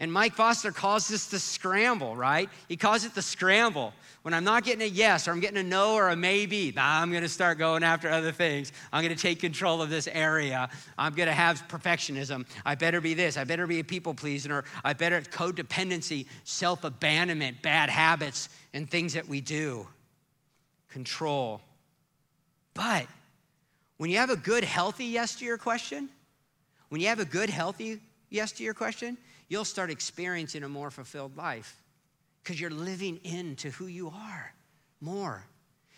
And 0.00 0.12
Mike 0.12 0.34
Foster 0.34 0.72
calls 0.72 1.08
this 1.08 1.26
the 1.26 1.38
scramble, 1.38 2.16
right? 2.16 2.48
He 2.68 2.76
calls 2.76 3.04
it 3.04 3.14
the 3.14 3.22
scramble. 3.22 3.92
When 4.22 4.34
I'm 4.34 4.44
not 4.44 4.64
getting 4.64 4.82
a 4.82 4.90
yes 4.90 5.28
or 5.28 5.32
I'm 5.32 5.40
getting 5.40 5.58
a 5.58 5.62
no 5.62 5.94
or 5.94 6.08
a 6.08 6.16
maybe, 6.16 6.72
nah, 6.74 7.00
I'm 7.00 7.12
gonna 7.12 7.28
start 7.28 7.58
going 7.58 7.84
after 7.84 8.10
other 8.10 8.32
things. 8.32 8.72
I'm 8.92 9.02
gonna 9.02 9.14
take 9.14 9.40
control 9.40 9.82
of 9.82 9.90
this 9.90 10.08
area. 10.08 10.68
I'm 10.98 11.14
gonna 11.14 11.32
have 11.32 11.66
perfectionism. 11.68 12.46
I 12.64 12.74
better 12.74 13.00
be 13.00 13.14
this. 13.14 13.36
I 13.36 13.44
better 13.44 13.66
be 13.66 13.80
a 13.80 13.84
people 13.84 14.14
pleaser. 14.14 14.64
I 14.84 14.94
better 14.94 15.20
codependency, 15.20 16.26
self 16.44 16.84
abandonment, 16.84 17.62
bad 17.62 17.88
habits, 17.88 18.48
and 18.72 18.90
things 18.90 19.12
that 19.14 19.28
we 19.28 19.40
do 19.40 19.86
control. 20.94 21.60
But 22.72 23.06
when 23.96 24.10
you 24.10 24.18
have 24.18 24.30
a 24.30 24.36
good, 24.36 24.62
healthy 24.62 25.06
yes 25.06 25.34
to 25.36 25.44
your 25.44 25.58
question, 25.58 26.08
when 26.88 27.00
you 27.00 27.08
have 27.08 27.18
a 27.18 27.24
good, 27.24 27.50
healthy 27.50 28.00
yes 28.30 28.52
to 28.52 28.62
your 28.62 28.74
question, 28.74 29.18
you'll 29.48 29.64
start 29.64 29.90
experiencing 29.90 30.62
a 30.62 30.68
more 30.68 30.92
fulfilled 30.92 31.36
life 31.36 31.82
because 32.42 32.60
you're 32.60 32.70
living 32.70 33.18
into 33.24 33.70
who 33.70 33.88
you 33.88 34.06
are 34.08 34.54
more. 35.00 35.44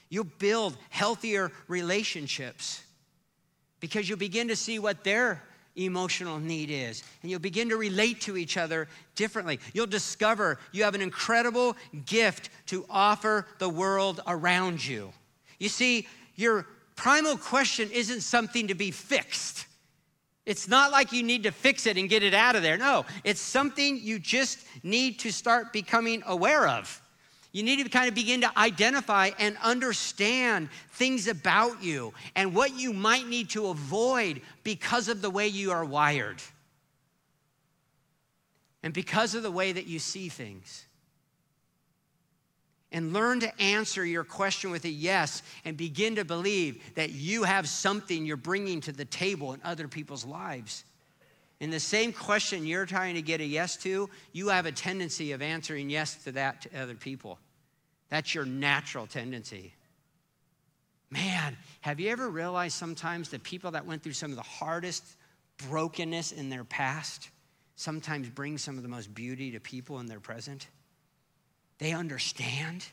You'll 0.09 0.25
build 0.25 0.79
healthier 0.89 1.53
relationships 1.69 2.83
because 3.81 4.09
you'll 4.09 4.17
begin 4.17 4.49
to 4.49 4.57
see 4.57 4.79
what 4.79 5.05
their 5.05 5.43
emotional 5.77 6.39
need 6.39 6.71
is. 6.71 7.03
And 7.23 7.31
you'll 7.31 7.41
begin 7.41 7.69
to 7.69 7.77
relate 7.77 8.21
to 8.23 8.37
each 8.37 8.57
other 8.57 8.89
differently. 9.15 9.61
You'll 9.73 9.87
discover 9.87 10.59
you 10.73 10.85
have 10.85 10.95
an 10.95 11.03
incredible 11.03 11.77
gift 12.07 12.51
to 12.67 12.85
offer 12.89 13.47
the 13.59 13.69
world 13.69 14.21
around 14.27 14.85
you. 14.85 15.13
You 15.59 15.69
see, 15.69 16.07
your 16.35 16.67
primal 16.97 17.37
question 17.37 17.91
isn't 17.93 18.23
something 18.23 18.69
to 18.69 18.75
be 18.75 18.91
fixed. 18.91 19.67
It's 20.47 20.69
not 20.69 20.93
like 20.93 21.13
you 21.13 21.23
need 21.23 21.43
to 21.43 21.51
fix 21.51 21.87
it 21.87 21.97
and 21.97 22.09
get 22.09 22.23
it 22.23 22.33
out 22.33 22.55
of 22.55 22.63
there. 22.63 22.77
No, 22.77 23.05
it's 23.25 23.41
something 23.41 23.99
you 24.01 24.19
just 24.19 24.61
need 24.85 25.19
to 25.21 25.33
start 25.33 25.73
becoming 25.73 26.23
aware 26.27 26.69
of. 26.69 27.03
You 27.57 27.63
need 27.63 27.83
to 27.83 27.89
kind 27.89 28.07
of 28.07 28.15
begin 28.15 28.43
to 28.43 28.59
identify 28.59 29.31
and 29.39 29.57
understand 29.63 30.69
things 30.91 31.27
about 31.27 31.83
you 31.83 32.13
and 32.35 32.55
what 32.55 32.79
you 32.79 32.93
might 32.93 33.27
need 33.29 33.49
to 33.51 33.69
avoid 33.69 34.43
because 34.63 35.09
of 35.09 35.23
the 35.23 35.31
way 35.31 35.49
you 35.49 35.73
are 35.73 35.83
wired 35.83 36.43
and 38.83 38.93
because 38.93 39.35
of 39.35 39.43
the 39.43 39.51
way 39.51 39.73
that 39.73 39.87
you 39.87 39.99
see 39.99 40.29
things. 40.29 40.85
And 42.93 43.15
learn 43.15 43.41
to 43.41 43.59
answer 43.59 44.05
your 44.05 44.25
question 44.25 44.71
with 44.71 44.85
a 44.85 44.91
yes 44.91 45.43
and 45.65 45.79
begin 45.79 46.17
to 46.17 46.27
believe 46.27 46.83
that 46.95 47.13
you 47.13 47.45
have 47.45 47.71
something 47.71 48.27
you're 48.27 48.37
bringing 48.37 48.83
to 48.83 48.93
the 48.93 49.07
table 49.07 49.55
in 49.55 49.63
other 49.65 49.89
people's 49.89 50.27
lives. 50.27 50.85
In 51.61 51.71
the 51.71 51.81
same 51.81 52.13
question 52.13 52.67
you're 52.67 52.85
trying 52.85 53.15
to 53.15 53.23
get 53.23 53.41
a 53.41 53.47
yes 53.47 53.79
to, 53.79 54.11
you 54.35 54.49
have 54.49 54.67
a 54.67 54.73
tendency 54.73 55.33
of 55.33 55.41
answering 55.41 55.89
yes 55.89 56.23
to 56.25 56.33
that 56.33 56.61
to 56.61 56.83
other 56.83 56.95
people. 56.95 57.39
That's 58.09 58.35
your 58.35 58.45
natural 58.45 59.07
tendency. 59.07 59.75
Man, 61.11 61.57
have 61.81 62.01
you 62.01 62.11
ever 62.11 62.29
realized 62.29 62.77
sometimes 62.77 63.29
the 63.29 63.39
people 63.39 63.71
that 63.73 63.87
went 63.87 64.03
through 64.03 64.13
some 64.13 64.31
of 64.31 64.37
the 64.37 64.43
hardest 64.43 65.05
brokenness 65.69 66.33
in 66.33 66.51
their 66.51 66.65
past 66.65 67.31
sometimes 67.77 68.29
bring 68.29 68.59
some 68.59 68.77
of 68.77 68.83
the 68.83 68.89
most 68.89 69.15
beauty 69.15 69.53
to 69.53 69.61
people 69.61 70.01
in 70.01 70.07
their 70.07 70.21
present? 70.21 70.69
They 71.79 71.93
understand, 71.93 72.85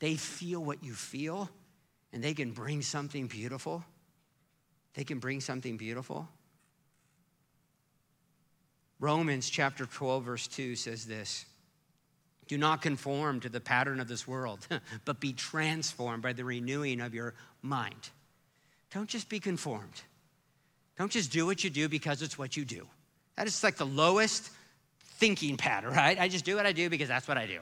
they 0.00 0.16
feel 0.16 0.64
what 0.64 0.82
you 0.82 0.94
feel, 0.94 1.50
and 2.12 2.22
they 2.22 2.34
can 2.34 2.52
bring 2.52 2.82
something 2.82 3.26
beautiful. 3.26 3.84
They 4.94 5.04
can 5.04 5.18
bring 5.18 5.40
something 5.40 5.76
beautiful. 5.76 6.28
Romans 8.98 9.48
chapter 9.48 9.86
12, 9.86 10.24
verse 10.24 10.46
2 10.48 10.74
says 10.74 11.04
this 11.06 11.44
Do 12.48 12.58
not 12.58 12.82
conform 12.82 13.40
to 13.40 13.48
the 13.48 13.60
pattern 13.60 14.00
of 14.00 14.08
this 14.08 14.26
world, 14.26 14.66
but 15.04 15.20
be 15.20 15.32
transformed 15.32 16.22
by 16.22 16.32
the 16.32 16.44
renewing 16.44 17.00
of 17.00 17.14
your 17.14 17.34
mind. 17.62 18.10
Don't 18.92 19.08
just 19.08 19.28
be 19.28 19.38
conformed. 19.38 20.02
Don't 20.98 21.12
just 21.12 21.30
do 21.30 21.46
what 21.46 21.62
you 21.62 21.70
do 21.70 21.88
because 21.88 22.22
it's 22.22 22.38
what 22.38 22.56
you 22.56 22.64
do. 22.64 22.86
That 23.36 23.46
is 23.46 23.62
like 23.62 23.76
the 23.76 23.86
lowest 23.86 24.50
thinking 25.18 25.56
pattern, 25.56 25.92
right? 25.92 26.18
I 26.18 26.28
just 26.28 26.44
do 26.44 26.56
what 26.56 26.66
I 26.66 26.72
do 26.72 26.90
because 26.90 27.08
that's 27.08 27.28
what 27.28 27.38
I 27.38 27.46
do. 27.46 27.60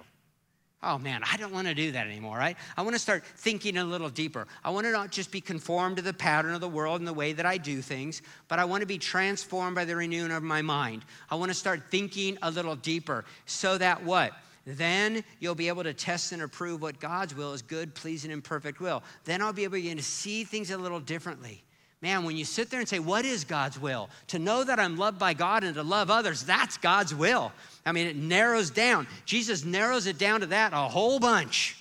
Oh 0.83 0.99
man, 0.99 1.23
I 1.31 1.37
don't 1.37 1.53
want 1.53 1.67
to 1.67 1.75
do 1.75 1.93
that 1.93 2.07
anymore, 2.07 2.37
right? 2.37 2.57
I 2.77 2.83
want 2.83 2.95
to 2.95 2.99
start 2.99 3.25
thinking 3.25 3.77
a 3.79 3.85
little 3.85 4.11
deeper. 4.11 4.47
I 4.63 4.71
want 4.71 4.87
to 4.87 4.93
not 4.93 5.11
just 5.11 5.33
be 5.33 5.41
conformed 5.41 5.97
to 5.97 6.03
the 6.03 6.13
pattern 6.13 6.55
of 6.55 6.61
the 6.61 6.69
world 6.69 7.01
and 7.01 7.09
the 7.09 7.15
way 7.15 7.33
that 7.33 7.47
I 7.47 7.59
do 7.59 7.83
things, 7.83 8.23
but 8.47 8.59
I 8.59 8.67
want 8.67 8.83
to 8.83 8.87
be 8.87 8.99
transformed 8.99 9.75
by 9.75 9.85
the 9.85 9.97
renewing 9.97 10.31
of 10.31 10.43
my 10.43 10.63
mind. 10.63 11.05
I 11.31 11.35
want 11.35 11.51
to 11.51 11.55
start 11.55 11.91
thinking 11.91 12.39
a 12.43 12.51
little 12.51 12.77
deeper 12.77 13.25
so 13.47 13.79
that 13.79 14.05
what? 14.05 14.33
Then 14.67 15.23
you'll 15.39 15.55
be 15.55 15.69
able 15.69 15.85
to 15.85 15.95
test 15.95 16.33
and 16.33 16.43
approve 16.43 16.83
what 16.83 16.99
God's 16.99 17.37
will 17.37 17.53
is 17.53 17.63
good, 17.63 17.95
pleasing, 17.95 18.33
and 18.33 18.43
perfect 18.43 18.81
will. 18.81 19.03
Then 19.25 19.41
I'll 19.41 19.53
be 19.53 19.65
able 19.65 19.79
to 19.79 20.03
see 20.03 20.43
things 20.43 20.71
a 20.73 20.77
little 20.77 20.99
differently. 20.99 21.63
Man, 22.03 22.25
when 22.25 22.37
you 22.37 22.45
sit 22.45 22.69
there 22.69 22.81
and 22.81 22.89
say, 22.89 22.99
What 22.99 23.25
is 23.25 23.45
God's 23.45 23.81
will? 23.81 24.11
To 24.29 24.39
know 24.39 24.65
that 24.65 24.79
I'm 24.79 24.97
loved 24.97 25.19
by 25.19 25.35
God 25.35 25.65
and 25.65 25.75
to 25.77 25.83
love 25.83 26.11
others, 26.11 26.43
that's 26.43 26.77
God's 26.77 27.15
will. 27.15 27.53
I 27.87 27.93
mean, 27.93 28.07
it 28.07 28.17
narrows 28.17 28.71
down. 28.71 29.07
Jesus 29.25 29.65
narrows 29.65 30.07
it 30.07 30.19
down 30.19 30.41
to 30.41 30.47
that 30.47 30.73
a 30.73 30.89
whole 30.89 31.21
bunch. 31.21 31.77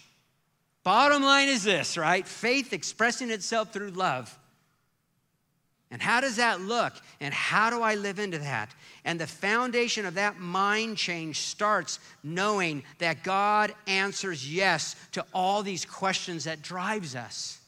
Bottom 0.83 1.23
line 1.23 1.49
is 1.49 1.63
this, 1.63 1.97
right? 1.97 2.25
Faith 2.25 2.71
expressing 2.71 3.31
itself 3.31 3.73
through 3.73 3.89
love. 3.89 4.37
And 5.91 6.01
how 6.01 6.19
does 6.19 6.37
that 6.37 6.61
look? 6.61 6.93
And 7.19 7.33
how 7.33 7.69
do 7.69 7.81
I 7.81 7.95
live 7.95 8.19
into 8.19 8.39
that? 8.39 8.73
And 9.05 9.19
the 9.19 9.27
foundation 9.27 10.05
of 10.05 10.15
that 10.15 10.39
mind 10.39 10.97
change 10.97 11.41
starts 11.41 11.99
knowing 12.23 12.83
that 12.97 13.23
God 13.23 13.73
answers 13.87 14.51
yes 14.51 14.95
to 15.11 15.23
all 15.33 15.61
these 15.61 15.85
questions 15.85 16.45
that 16.45 16.61
drives 16.61 17.15
us. 17.15 17.59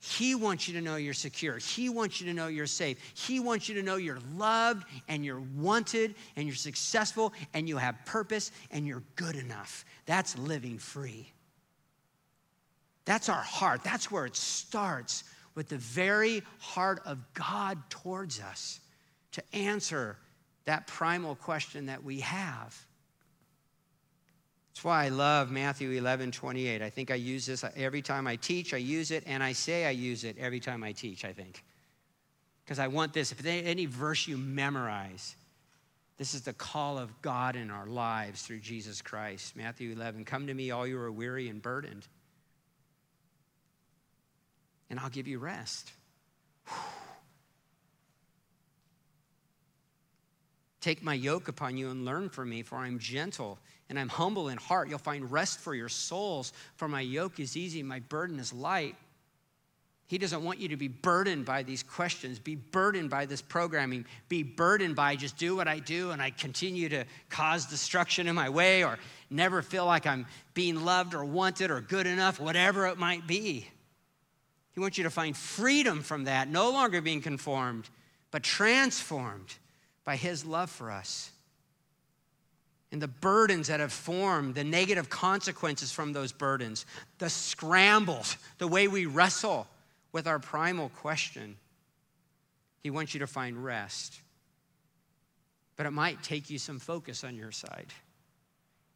He 0.00 0.34
wants 0.34 0.68
you 0.68 0.74
to 0.74 0.82
know 0.82 0.96
you're 0.96 1.14
secure. 1.14 1.56
He 1.56 1.88
wants 1.88 2.20
you 2.20 2.26
to 2.26 2.34
know 2.34 2.48
you're 2.48 2.66
safe. 2.66 2.98
He 3.14 3.40
wants 3.40 3.70
you 3.70 3.74
to 3.76 3.82
know 3.82 3.96
you're 3.96 4.20
loved 4.34 4.84
and 5.08 5.24
you're 5.24 5.42
wanted 5.56 6.14
and 6.36 6.46
you're 6.46 6.54
successful 6.54 7.32
and 7.54 7.66
you 7.66 7.78
have 7.78 7.96
purpose 8.04 8.50
and 8.70 8.86
you're 8.86 9.02
good 9.16 9.34
enough. 9.34 9.86
That's 10.04 10.36
living 10.36 10.78
free. 10.78 11.32
That's 13.06 13.30
our 13.30 13.42
heart. 13.42 13.82
That's 13.82 14.10
where 14.10 14.26
it 14.26 14.36
starts 14.36 15.24
with 15.54 15.68
the 15.68 15.78
very 15.78 16.42
heart 16.58 17.00
of 17.04 17.18
God 17.34 17.78
towards 17.90 18.40
us 18.40 18.80
to 19.32 19.42
answer 19.52 20.16
that 20.64 20.86
primal 20.86 21.34
question 21.34 21.86
that 21.86 22.02
we 22.02 22.20
have. 22.20 22.76
That's 24.72 24.84
why 24.84 25.04
I 25.04 25.08
love 25.08 25.52
Matthew 25.52 25.90
11, 25.92 26.32
28. 26.32 26.82
I 26.82 26.90
think 26.90 27.10
I 27.10 27.14
use 27.14 27.46
this 27.46 27.64
every 27.76 28.02
time 28.02 28.26
I 28.26 28.36
teach, 28.36 28.74
I 28.74 28.78
use 28.78 29.12
it, 29.12 29.22
and 29.26 29.42
I 29.42 29.52
say 29.52 29.86
I 29.86 29.90
use 29.90 30.24
it 30.24 30.36
every 30.38 30.58
time 30.58 30.82
I 30.82 30.92
teach, 30.92 31.24
I 31.24 31.32
think. 31.32 31.62
Because 32.64 32.80
I 32.80 32.88
want 32.88 33.12
this. 33.12 33.30
If 33.30 33.46
any 33.46 33.86
verse 33.86 34.26
you 34.26 34.36
memorize, 34.36 35.36
this 36.16 36.34
is 36.34 36.42
the 36.42 36.52
call 36.52 36.98
of 36.98 37.22
God 37.22 37.54
in 37.54 37.70
our 37.70 37.86
lives 37.86 38.42
through 38.42 38.60
Jesus 38.60 39.02
Christ. 39.02 39.54
Matthew 39.54 39.92
11, 39.92 40.24
come 40.24 40.46
to 40.46 40.54
me, 40.54 40.70
all 40.70 40.86
you 40.86 40.98
are 40.98 41.12
weary 41.12 41.48
and 41.48 41.60
burdened, 41.60 42.08
and 44.90 45.00
I'll 45.00 45.10
give 45.10 45.26
you 45.26 45.38
rest. 45.38 45.92
Take 50.80 51.02
my 51.02 51.14
yoke 51.14 51.48
upon 51.48 51.78
you 51.78 51.90
and 51.90 52.04
learn 52.04 52.28
from 52.28 52.50
me, 52.50 52.62
for 52.62 52.76
I'm 52.76 52.98
gentle 52.98 53.58
and 53.88 53.98
I'm 53.98 54.10
humble 54.10 54.48
in 54.48 54.58
heart. 54.58 54.88
You'll 54.90 54.98
find 54.98 55.30
rest 55.32 55.60
for 55.60 55.74
your 55.74 55.88
souls, 55.88 56.52
for 56.76 56.88
my 56.88 57.00
yoke 57.00 57.40
is 57.40 57.56
easy, 57.56 57.82
my 57.82 58.00
burden 58.00 58.38
is 58.38 58.52
light. 58.52 58.94
He 60.06 60.18
doesn't 60.18 60.44
want 60.44 60.60
you 60.60 60.68
to 60.68 60.76
be 60.76 60.88
burdened 60.88 61.46
by 61.46 61.62
these 61.62 61.82
questions, 61.82 62.38
be 62.38 62.56
burdened 62.56 63.08
by 63.08 63.24
this 63.24 63.40
programming, 63.40 64.04
be 64.28 64.42
burdened 64.42 64.94
by 64.94 65.16
just 65.16 65.38
do 65.38 65.56
what 65.56 65.66
I 65.66 65.78
do 65.78 66.10
and 66.10 66.20
I 66.20 66.28
continue 66.28 66.90
to 66.90 67.04
cause 67.30 67.64
destruction 67.64 68.28
in 68.28 68.34
my 68.34 68.50
way 68.50 68.84
or 68.84 68.98
never 69.30 69.62
feel 69.62 69.86
like 69.86 70.06
I'm 70.06 70.26
being 70.52 70.84
loved 70.84 71.14
or 71.14 71.24
wanted 71.24 71.70
or 71.70 71.80
good 71.80 72.06
enough, 72.06 72.38
whatever 72.38 72.86
it 72.88 72.98
might 72.98 73.26
be. 73.26 73.66
He 74.74 74.80
wants 74.80 74.98
you 74.98 75.04
to 75.04 75.10
find 75.10 75.36
freedom 75.36 76.02
from 76.02 76.24
that, 76.24 76.48
no 76.48 76.70
longer 76.70 77.00
being 77.00 77.22
conformed, 77.22 77.88
but 78.30 78.42
transformed 78.42 79.54
by 80.04 80.16
His 80.16 80.44
love 80.44 80.68
for 80.68 80.90
us. 80.90 81.30
And 82.90 83.00
the 83.00 83.08
burdens 83.08 83.68
that 83.68 83.80
have 83.80 83.92
formed, 83.92 84.54
the 84.54 84.64
negative 84.64 85.08
consequences 85.08 85.90
from 85.90 86.12
those 86.12 86.32
burdens, 86.32 86.86
the 87.18 87.30
scrambles, 87.30 88.36
the 88.58 88.68
way 88.68 88.86
we 88.88 89.06
wrestle 89.06 89.66
with 90.12 90.26
our 90.26 90.38
primal 90.38 90.90
question. 90.90 91.56
He 92.82 92.90
wants 92.90 93.14
you 93.14 93.20
to 93.20 93.26
find 93.26 93.64
rest. 93.64 94.20
But 95.76 95.86
it 95.86 95.90
might 95.90 96.22
take 96.22 96.50
you 96.50 96.58
some 96.58 96.78
focus 96.78 97.24
on 97.24 97.34
your 97.34 97.50
side. 97.50 97.88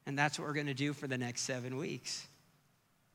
And 0.07 0.17
that's 0.17 0.39
what 0.39 0.47
we're 0.47 0.55
going 0.55 0.67
to 0.67 0.75
do 0.75 0.93
for 0.93 1.09
the 1.09 1.19
next 1.19 1.41
seven 1.43 1.77
weeks. 1.77 2.27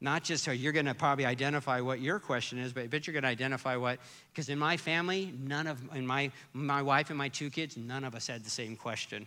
Not 0.03 0.21
just 0.25 0.43
so 0.43 0.51
you're 0.51 0.73
going 0.73 0.85
to 0.85 0.93
probably 0.93 1.25
identify 1.25 1.79
what 1.79 2.01
your 2.01 2.19
question 2.19 2.59
is, 2.59 2.73
but, 2.73 2.91
you're 3.07 3.13
going 3.13 3.23
to 3.23 3.29
identify 3.29 3.77
what, 3.77 3.99
because 4.33 4.49
in 4.49 4.59
my 4.59 4.75
family, 4.75 5.33
none 5.39 5.65
of, 5.65 5.81
in 5.95 6.05
my, 6.05 6.29
my 6.51 6.81
wife 6.81 7.09
and 7.09 7.17
my 7.17 7.29
two 7.29 7.49
kids, 7.49 7.77
none 7.77 8.03
of 8.03 8.13
us 8.13 8.27
had 8.27 8.43
the 8.43 8.49
same 8.49 8.75
question. 8.75 9.25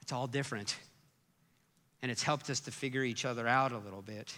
It's 0.00 0.12
all 0.12 0.28
different. 0.28 0.76
And 2.02 2.10
it's 2.12 2.22
helped 2.22 2.48
us 2.50 2.60
to 2.60 2.70
figure 2.70 3.02
each 3.02 3.24
other 3.24 3.48
out 3.48 3.72
a 3.72 3.78
little 3.78 4.00
bit. 4.00 4.32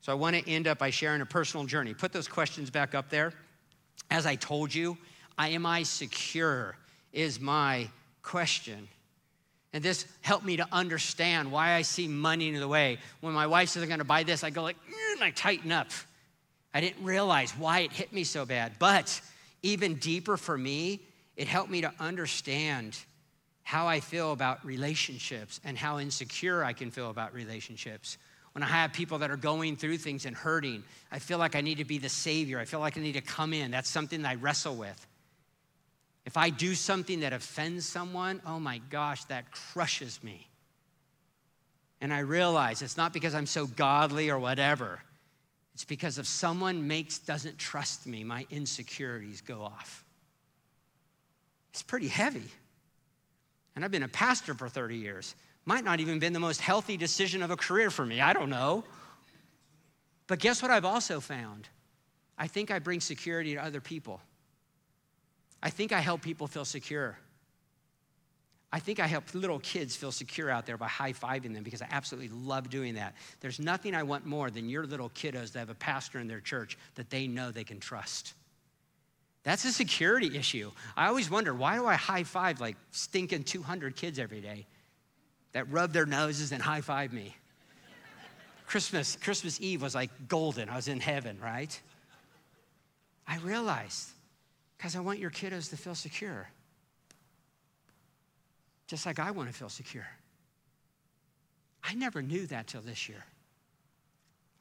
So 0.00 0.10
I 0.10 0.16
want 0.16 0.34
to 0.34 0.50
end 0.50 0.66
up 0.66 0.78
by 0.78 0.90
sharing 0.90 1.20
a 1.20 1.26
personal 1.26 1.64
journey. 1.64 1.94
Put 1.94 2.12
those 2.12 2.26
questions 2.26 2.70
back 2.70 2.96
up 2.96 3.08
there. 3.08 3.32
As 4.10 4.26
I 4.26 4.34
told 4.34 4.74
you, 4.74 4.98
I 5.38 5.50
am 5.50 5.64
I 5.64 5.84
secure 5.84 6.76
is 7.12 7.38
my 7.38 7.88
question. 8.24 8.88
And 9.72 9.82
this 9.84 10.04
helped 10.22 10.44
me 10.44 10.56
to 10.56 10.66
understand 10.72 11.52
why 11.52 11.72
I 11.74 11.82
see 11.82 12.08
money 12.08 12.48
in 12.48 12.58
the 12.58 12.66
way. 12.66 12.98
When 13.20 13.32
my 13.32 13.46
wife 13.46 13.68
says 13.68 13.82
I'm 13.82 13.88
gonna 13.88 14.04
buy 14.04 14.24
this, 14.24 14.42
I 14.42 14.50
go 14.50 14.62
like, 14.62 14.76
mm, 14.76 15.14
and 15.14 15.24
I 15.24 15.30
tighten 15.30 15.70
up. 15.70 15.88
I 16.74 16.80
didn't 16.80 17.04
realize 17.04 17.52
why 17.52 17.80
it 17.80 17.92
hit 17.92 18.12
me 18.12 18.24
so 18.24 18.44
bad. 18.44 18.72
But 18.78 19.20
even 19.62 19.96
deeper 19.96 20.36
for 20.36 20.56
me, 20.56 21.00
it 21.36 21.46
helped 21.46 21.70
me 21.70 21.80
to 21.82 21.92
understand 22.00 22.98
how 23.62 23.86
I 23.86 24.00
feel 24.00 24.32
about 24.32 24.64
relationships 24.64 25.60
and 25.64 25.78
how 25.78 25.98
insecure 25.98 26.64
I 26.64 26.72
can 26.72 26.90
feel 26.90 27.10
about 27.10 27.32
relationships. 27.32 28.18
When 28.52 28.64
I 28.64 28.66
have 28.66 28.92
people 28.92 29.18
that 29.18 29.30
are 29.30 29.36
going 29.36 29.76
through 29.76 29.98
things 29.98 30.26
and 30.26 30.34
hurting, 30.34 30.82
I 31.12 31.20
feel 31.20 31.38
like 31.38 31.54
I 31.54 31.60
need 31.60 31.78
to 31.78 31.84
be 31.84 31.98
the 31.98 32.08
savior. 32.08 32.58
I 32.58 32.64
feel 32.64 32.80
like 32.80 32.98
I 32.98 33.00
need 33.00 33.12
to 33.12 33.20
come 33.20 33.52
in. 33.52 33.70
That's 33.70 33.88
something 33.88 34.22
that 34.22 34.28
I 34.28 34.34
wrestle 34.34 34.74
with. 34.74 35.06
If 36.24 36.36
I 36.36 36.50
do 36.50 36.74
something 36.74 37.20
that 37.20 37.32
offends 37.32 37.86
someone, 37.86 38.42
oh 38.46 38.60
my 38.60 38.78
gosh, 38.90 39.24
that 39.24 39.50
crushes 39.50 40.22
me. 40.22 40.48
And 42.00 42.12
I 42.12 42.20
realize 42.20 42.82
it's 42.82 42.96
not 42.96 43.12
because 43.12 43.34
I'm 43.34 43.46
so 43.46 43.66
godly 43.66 44.30
or 44.30 44.38
whatever. 44.38 45.00
It's 45.74 45.84
because 45.84 46.18
if 46.18 46.26
someone 46.26 46.86
makes 46.86 47.18
doesn't 47.18 47.58
trust 47.58 48.06
me, 48.06 48.24
my 48.24 48.46
insecurities 48.50 49.40
go 49.40 49.62
off. 49.62 50.04
It's 51.70 51.82
pretty 51.82 52.08
heavy. 52.08 52.50
And 53.74 53.84
I've 53.84 53.90
been 53.90 54.02
a 54.02 54.08
pastor 54.08 54.54
for 54.54 54.68
30 54.68 54.96
years. 54.96 55.34
Might 55.64 55.84
not 55.84 56.00
even 56.00 56.18
been 56.18 56.32
the 56.32 56.40
most 56.40 56.60
healthy 56.60 56.96
decision 56.96 57.42
of 57.42 57.50
a 57.50 57.56
career 57.56 57.90
for 57.90 58.04
me. 58.04 58.20
I 58.20 58.32
don't 58.32 58.50
know. 58.50 58.84
But 60.26 60.38
guess 60.38 60.62
what 60.62 60.70
I've 60.70 60.84
also 60.84 61.20
found? 61.20 61.68
I 62.36 62.46
think 62.46 62.70
I 62.70 62.78
bring 62.78 63.00
security 63.00 63.54
to 63.54 63.64
other 63.64 63.80
people. 63.80 64.20
I 65.62 65.70
think 65.70 65.92
I 65.92 66.00
help 66.00 66.22
people 66.22 66.46
feel 66.46 66.64
secure. 66.64 67.18
I 68.72 68.78
think 68.78 69.00
I 69.00 69.06
help 69.06 69.34
little 69.34 69.58
kids 69.58 69.96
feel 69.96 70.12
secure 70.12 70.48
out 70.48 70.64
there 70.64 70.76
by 70.76 70.86
high 70.86 71.12
fiving 71.12 71.54
them 71.54 71.64
because 71.64 71.82
I 71.82 71.88
absolutely 71.90 72.30
love 72.30 72.70
doing 72.70 72.94
that. 72.94 73.14
There's 73.40 73.58
nothing 73.58 73.94
I 73.96 74.04
want 74.04 74.26
more 74.26 74.48
than 74.48 74.68
your 74.68 74.86
little 74.86 75.10
kiddos 75.10 75.52
to 75.52 75.58
have 75.58 75.70
a 75.70 75.74
pastor 75.74 76.20
in 76.20 76.28
their 76.28 76.40
church 76.40 76.78
that 76.94 77.10
they 77.10 77.26
know 77.26 77.50
they 77.50 77.64
can 77.64 77.80
trust. 77.80 78.34
That's 79.42 79.64
a 79.64 79.72
security 79.72 80.36
issue. 80.36 80.70
I 80.96 81.08
always 81.08 81.30
wonder 81.30 81.52
why 81.52 81.76
do 81.76 81.86
I 81.86 81.94
high 81.94 82.24
five 82.24 82.60
like 82.60 82.76
stinking 82.92 83.44
200 83.44 83.96
kids 83.96 84.18
every 84.18 84.40
day 84.40 84.66
that 85.52 85.70
rub 85.70 85.92
their 85.92 86.06
noses 86.06 86.52
and 86.52 86.62
high 86.62 86.82
five 86.82 87.12
me? 87.12 87.34
Christmas, 88.66 89.16
Christmas 89.16 89.60
Eve 89.60 89.82
was 89.82 89.96
like 89.96 90.10
golden. 90.28 90.68
I 90.68 90.76
was 90.76 90.86
in 90.86 91.00
heaven, 91.00 91.38
right? 91.42 91.80
I 93.26 93.38
realized 93.38 94.10
because 94.80 94.96
I 94.96 95.00
want 95.00 95.18
your 95.18 95.30
kiddos 95.30 95.68
to 95.70 95.76
feel 95.76 95.94
secure. 95.94 96.48
Just 98.86 99.04
like 99.04 99.18
I 99.18 99.30
want 99.30 99.50
to 99.50 99.54
feel 99.54 99.68
secure. 99.68 100.06
I 101.84 101.92
never 101.92 102.22
knew 102.22 102.46
that 102.46 102.66
till 102.66 102.80
this 102.80 103.06
year. 103.06 103.22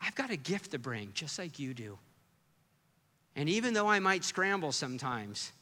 I've 0.01 0.15
got 0.15 0.29
a 0.29 0.36
gift 0.36 0.71
to 0.71 0.77
bring, 0.77 1.12
just 1.13 1.39
like 1.39 1.58
you 1.58 1.73
do. 1.73 1.97
And 3.38 3.47
even 3.47 3.73
though 3.73 3.88
I 3.88 3.99
might 3.99 4.25
scramble 4.25 4.73
sometimes, 4.73 5.53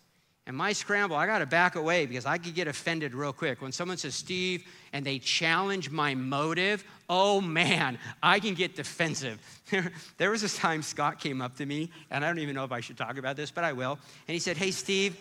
And 0.48 0.56
my 0.56 0.72
scramble, 0.72 1.18
I 1.18 1.26
got 1.26 1.40
to 1.40 1.46
back 1.46 1.76
away 1.76 2.06
because 2.06 2.26
I 2.26 2.38
could 2.38 2.56
get 2.56 2.70
offended 2.70 3.14
real 3.14 3.34
quick. 3.34 3.62
When 3.62 3.74
someone 3.74 3.98
says 3.98 4.16
Steve 4.16 4.66
and 4.94 5.06
they 5.06 5.20
challenge 5.20 5.92
my 5.92 6.16
motive, 6.16 6.86
oh 7.10 7.42
man, 7.42 8.00
I 8.24 8.40
can 8.40 8.54
get 8.54 8.74
defensive. 8.74 9.42
there 10.18 10.32
was 10.32 10.42
this 10.42 10.56
time 10.56 10.82
Scott 10.82 11.20
came 11.20 11.42
up 11.42 11.58
to 11.58 11.66
me, 11.66 11.92
and 12.10 12.24
I 12.24 12.30
don't 12.30 12.40
even 12.40 12.56
know 12.56 12.64
if 12.64 12.72
I 12.72 12.80
should 12.80 12.98
talk 12.98 13.18
about 13.18 13.36
this, 13.36 13.52
but 13.52 13.66
I 13.66 13.74
will. 13.74 14.00
And 14.28 14.34
he 14.34 14.40
said, 14.40 14.56
Hey, 14.56 14.72
Steve, 14.72 15.18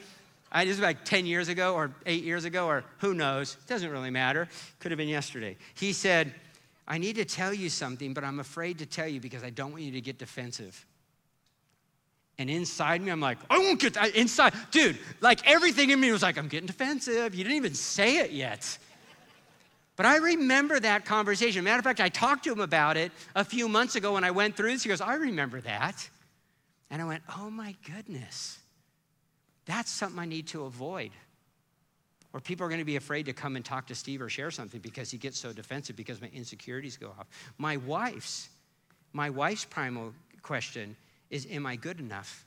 I, 0.53 0.65
this 0.65 0.77
was 0.77 0.83
like 0.83 1.05
10 1.05 1.27
years 1.27 1.49
ago 1.49 1.75
or 1.75 1.91
eight 2.07 2.23
years 2.23 2.45
ago, 2.45 2.69
or 2.69 2.85
who 2.99 3.13
knows, 3.13 3.55
it 3.55 3.69
doesn't 3.69 3.91
really 3.91 4.11
matter. 4.11 4.49
Could 4.79 4.93
have 4.93 4.99
been 4.99 5.09
yesterday. 5.09 5.57
He 5.75 5.93
said, 5.93 6.33
I 6.87 6.99
need 6.99 7.17
to 7.17 7.25
tell 7.25 7.53
you 7.53 7.69
something, 7.69 8.15
but 8.15 8.23
I'm 8.23 8.39
afraid 8.39 8.79
to 8.79 8.87
tell 8.87 9.09
you 9.09 9.21
because 9.21 9.43
I 9.43 9.51
don't 9.51 9.73
want 9.73 9.83
you 9.83 9.91
to 9.91 10.01
get 10.01 10.19
defensive. 10.19 10.87
And 12.39 12.51
inside 12.51 13.01
me, 13.01 13.11
I'm 13.11 13.21
like, 13.21 13.39
I 13.49 13.59
won't 13.59 13.81
get 13.81 13.95
that. 13.95 14.15
Inside, 14.15 14.53
dude, 14.71 14.99
like 15.21 15.49
everything 15.49 15.91
in 15.91 15.99
me 15.99 16.13
was 16.13 16.23
like, 16.23 16.37
I'm 16.37 16.49
getting 16.49 16.67
defensive. 16.67 17.35
You 17.35 17.45
didn't 17.45 17.57
even 17.57 17.75
say 17.75 18.19
it 18.19 18.31
yet. 18.31 18.79
But 19.97 20.05
I 20.05 20.19
remember 20.19 20.79
that 20.79 21.07
conversation. 21.07 21.65
Matter 21.65 21.79
of 21.79 21.85
fact, 21.85 22.01
I 22.01 22.11
talked 22.11 22.45
to 22.45 22.53
him 22.53 22.61
about 22.61 22.99
it 22.99 23.11
a 23.35 23.45
few 23.45 23.69
months 23.69 23.97
ago 23.97 24.13
when 24.13 24.25
I 24.25 24.31
went 24.31 24.55
through 24.55 24.73
this. 24.73 24.83
He 24.83 24.91
goes, 24.91 25.01
I 25.01 25.15
remember 25.15 25.63
that. 25.63 26.09
And 26.91 27.01
I 27.01 27.07
went, 27.07 27.23
oh 27.39 27.49
my 27.49 27.75
goodness. 27.87 28.59
That's 29.65 29.91
something 29.91 30.19
I 30.19 30.27
need 30.27 30.49
to 30.49 30.65
avoid. 30.65 31.13
Or 32.35 32.41
people 32.41 32.67
are 32.67 32.69
going 32.69 32.83
to 32.83 32.85
be 32.85 32.97
afraid 32.97 33.25
to 33.27 33.33
come 33.33 33.57
and 33.57 33.65
talk 33.65 33.87
to 33.87 33.95
Steve 33.95 34.21
or 34.21 34.29
share 34.29 34.51
something 34.51 34.81
because 34.81 35.11
he 35.11 35.17
gets 35.17 35.39
so 35.39 35.55
defensive 35.55 35.97
because 35.97 36.21
my 36.21 36.29
insecurities 36.35 36.99
go 36.99 37.09
off. 37.19 37.27
My 37.57 37.79
wife's, 37.79 38.51
my 39.15 39.31
wife's 39.31 39.65
primal 39.65 40.13
question 40.43 40.95
is 41.31 41.47
Am 41.51 41.67
I 41.67 41.77
good 41.77 42.01
enough? 42.01 42.45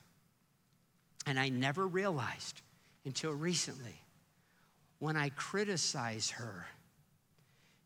And 1.26 1.38
I 1.38 1.48
never 1.48 1.86
realized 1.86 2.62
until 3.04 3.32
recently 3.32 4.00
when 4.98 5.16
I 5.16 5.30
criticize 5.30 6.30
her, 6.30 6.66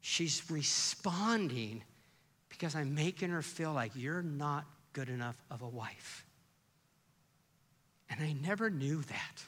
she's 0.01 0.43
responding 0.51 1.83
because 2.49 2.75
I'm 2.75 2.95
making 2.95 3.31
her 3.31 3.43
feel 3.43 3.73
like 3.73 3.93
you're 3.95 4.23
not 4.23 4.65
good 4.93 5.09
enough 5.09 5.37
of 5.51 5.63
a 5.63 5.69
wife. 5.69 6.25
And 8.11 8.21
I 8.21 8.33
never 8.33 8.71
knew 8.71 9.03
that. 9.03 9.43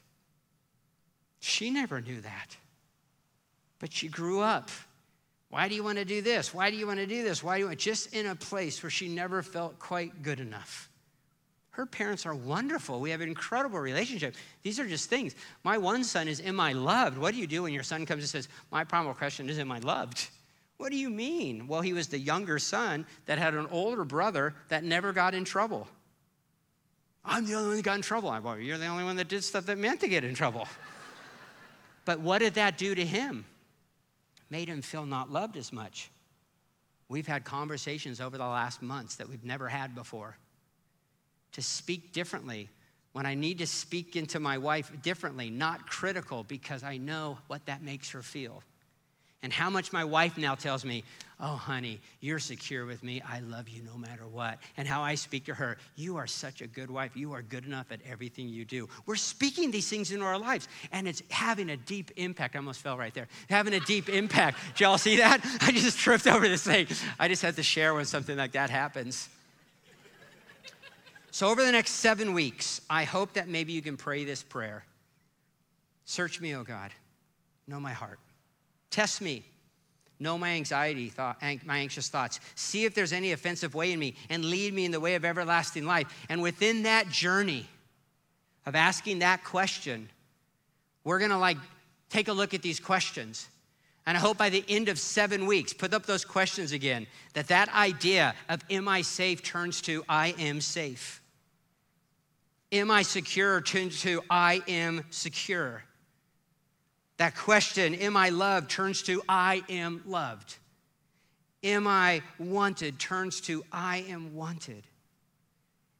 She 1.40 1.70
never 1.70 2.00
knew 2.00 2.20
that. 2.20 2.56
But 3.78 3.92
she 3.92 4.08
grew 4.08 4.40
up. 4.40 4.70
Why 5.48 5.68
do 5.68 5.74
you 5.74 5.84
want 5.84 5.98
to 5.98 6.04
do 6.04 6.22
this? 6.22 6.52
Why 6.52 6.70
do 6.70 6.76
you 6.76 6.86
want 6.86 6.98
to 6.98 7.06
do 7.06 7.22
this? 7.22 7.42
Why 7.42 7.56
do 7.56 7.60
you 7.60 7.66
want 7.68 7.78
just 7.78 8.14
in 8.14 8.26
a 8.26 8.34
place 8.34 8.82
where 8.82 8.90
she 8.90 9.08
never 9.08 9.42
felt 9.42 9.78
quite 9.78 10.22
good 10.22 10.40
enough? 10.40 10.88
Her 11.76 11.84
parents 11.84 12.24
are 12.24 12.34
wonderful. 12.34 13.00
We 13.00 13.10
have 13.10 13.20
an 13.20 13.28
incredible 13.28 13.78
relationship. 13.78 14.34
These 14.62 14.80
are 14.80 14.88
just 14.88 15.10
things. 15.10 15.34
My 15.62 15.76
one 15.76 16.04
son 16.04 16.26
is, 16.26 16.40
Am 16.40 16.58
I 16.58 16.72
loved? 16.72 17.18
What 17.18 17.34
do 17.34 17.38
you 17.38 17.46
do 17.46 17.64
when 17.64 17.74
your 17.74 17.82
son 17.82 18.06
comes 18.06 18.22
and 18.22 18.30
says, 18.30 18.48
My 18.70 18.82
primal 18.82 19.12
question 19.12 19.50
is, 19.50 19.58
Am 19.58 19.70
I 19.70 19.78
loved? 19.80 20.26
What 20.78 20.90
do 20.90 20.96
you 20.96 21.10
mean? 21.10 21.68
Well, 21.68 21.82
he 21.82 21.92
was 21.92 22.08
the 22.08 22.18
younger 22.18 22.58
son 22.58 23.04
that 23.26 23.36
had 23.36 23.52
an 23.52 23.66
older 23.70 24.06
brother 24.06 24.54
that 24.68 24.84
never 24.84 25.12
got 25.12 25.34
in 25.34 25.44
trouble. 25.44 25.86
I'm 27.22 27.44
the 27.44 27.52
only 27.52 27.68
one 27.68 27.76
that 27.76 27.82
got 27.82 27.96
in 27.96 28.02
trouble. 28.02 28.30
I'm, 28.30 28.42
well, 28.42 28.58
you're 28.58 28.78
the 28.78 28.86
only 28.86 29.04
one 29.04 29.16
that 29.16 29.28
did 29.28 29.44
stuff 29.44 29.66
that 29.66 29.76
meant 29.76 30.00
to 30.00 30.08
get 30.08 30.24
in 30.24 30.34
trouble. 30.34 30.66
but 32.06 32.20
what 32.20 32.38
did 32.38 32.54
that 32.54 32.78
do 32.78 32.94
to 32.94 33.04
him? 33.04 33.44
Made 34.48 34.68
him 34.68 34.80
feel 34.80 35.04
not 35.04 35.30
loved 35.30 35.58
as 35.58 35.74
much. 35.74 36.10
We've 37.10 37.26
had 37.26 37.44
conversations 37.44 38.18
over 38.18 38.38
the 38.38 38.46
last 38.46 38.80
months 38.80 39.16
that 39.16 39.28
we've 39.28 39.44
never 39.44 39.68
had 39.68 39.94
before 39.94 40.38
to 41.56 41.62
speak 41.62 42.12
differently, 42.12 42.68
when 43.12 43.24
I 43.24 43.34
need 43.34 43.58
to 43.58 43.66
speak 43.66 44.14
into 44.14 44.38
my 44.38 44.58
wife 44.58 44.92
differently, 45.02 45.48
not 45.48 45.86
critical, 45.88 46.44
because 46.44 46.82
I 46.82 46.98
know 46.98 47.38
what 47.46 47.64
that 47.64 47.82
makes 47.82 48.10
her 48.10 48.20
feel. 48.20 48.62
And 49.42 49.50
how 49.50 49.70
much 49.70 49.90
my 49.90 50.04
wife 50.04 50.36
now 50.36 50.54
tells 50.54 50.84
me, 50.84 51.02
Oh, 51.40 51.56
honey, 51.56 52.00
you're 52.20 52.38
secure 52.38 52.84
with 52.84 53.02
me. 53.02 53.22
I 53.26 53.40
love 53.40 53.70
you 53.70 53.82
no 53.82 53.96
matter 53.96 54.26
what. 54.26 54.58
And 54.76 54.86
how 54.86 55.02
I 55.02 55.14
speak 55.14 55.46
to 55.46 55.54
her, 55.54 55.78
You 55.94 56.18
are 56.18 56.26
such 56.26 56.60
a 56.60 56.66
good 56.66 56.90
wife. 56.90 57.16
You 57.16 57.32
are 57.32 57.40
good 57.40 57.64
enough 57.64 57.90
at 57.90 58.00
everything 58.06 58.48
you 58.48 58.66
do. 58.66 58.86
We're 59.06 59.16
speaking 59.16 59.70
these 59.70 59.88
things 59.88 60.12
into 60.12 60.24
our 60.26 60.38
lives, 60.38 60.68
and 60.92 61.08
it's 61.08 61.22
having 61.30 61.70
a 61.70 61.76
deep 61.78 62.10
impact. 62.16 62.54
I 62.54 62.58
almost 62.58 62.82
fell 62.82 62.98
right 62.98 63.14
there. 63.14 63.28
Having 63.48 63.74
a 63.74 63.80
deep 63.80 64.10
impact. 64.10 64.58
Did 64.74 64.80
y'all 64.80 64.98
see 64.98 65.16
that? 65.16 65.40
I 65.62 65.72
just 65.72 65.98
tripped 65.98 66.26
over 66.26 66.46
this 66.46 66.64
thing. 66.64 66.86
I 67.18 67.28
just 67.28 67.40
had 67.40 67.56
to 67.56 67.62
share 67.62 67.94
when 67.94 68.04
something 68.04 68.36
like 68.36 68.52
that 68.52 68.68
happens. 68.68 69.30
So, 71.36 71.50
over 71.50 71.62
the 71.62 71.70
next 71.70 71.90
seven 71.90 72.32
weeks, 72.32 72.80
I 72.88 73.04
hope 73.04 73.34
that 73.34 73.46
maybe 73.46 73.74
you 73.74 73.82
can 73.82 73.98
pray 73.98 74.24
this 74.24 74.42
prayer 74.42 74.86
Search 76.06 76.40
me, 76.40 76.56
O 76.56 76.64
God, 76.64 76.92
know 77.68 77.78
my 77.78 77.92
heart. 77.92 78.18
Test 78.90 79.20
me, 79.20 79.44
know 80.18 80.38
my 80.38 80.52
anxiety, 80.52 81.10
thought, 81.10 81.42
my 81.66 81.76
anxious 81.76 82.08
thoughts. 82.08 82.40
See 82.54 82.86
if 82.86 82.94
there's 82.94 83.12
any 83.12 83.32
offensive 83.32 83.74
way 83.74 83.92
in 83.92 83.98
me, 83.98 84.14
and 84.30 84.46
lead 84.46 84.72
me 84.72 84.86
in 84.86 84.92
the 84.92 84.98
way 84.98 85.14
of 85.14 85.26
everlasting 85.26 85.84
life. 85.84 86.06
And 86.30 86.40
within 86.40 86.84
that 86.84 87.10
journey 87.10 87.66
of 88.64 88.74
asking 88.74 89.18
that 89.18 89.44
question, 89.44 90.08
we're 91.04 91.18
gonna 91.18 91.38
like 91.38 91.58
take 92.08 92.28
a 92.28 92.32
look 92.32 92.54
at 92.54 92.62
these 92.62 92.80
questions. 92.80 93.46
And 94.06 94.16
I 94.16 94.20
hope 94.20 94.38
by 94.38 94.48
the 94.48 94.64
end 94.70 94.88
of 94.88 94.98
seven 94.98 95.44
weeks, 95.44 95.74
put 95.74 95.92
up 95.92 96.06
those 96.06 96.24
questions 96.24 96.72
again, 96.72 97.06
that 97.34 97.48
that 97.48 97.68
idea 97.74 98.34
of 98.48 98.62
am 98.70 98.88
I 98.88 99.02
safe 99.02 99.42
turns 99.42 99.82
to 99.82 100.02
I 100.08 100.34
am 100.38 100.62
safe. 100.62 101.20
Am 102.72 102.90
I 102.90 103.02
secure? 103.02 103.60
turns 103.60 104.02
to 104.02 104.22
I 104.28 104.62
am 104.66 105.04
secure. 105.10 105.84
That 107.18 107.34
question, 107.34 107.94
am 107.94 108.16
I 108.16 108.28
loved, 108.28 108.70
turns 108.70 109.02
to 109.04 109.22
I 109.28 109.62
am 109.68 110.02
loved. 110.04 110.56
Am 111.62 111.86
I 111.86 112.22
wanted, 112.38 112.98
turns 112.98 113.40
to 113.42 113.64
I 113.72 114.04
am 114.08 114.34
wanted. 114.34 114.84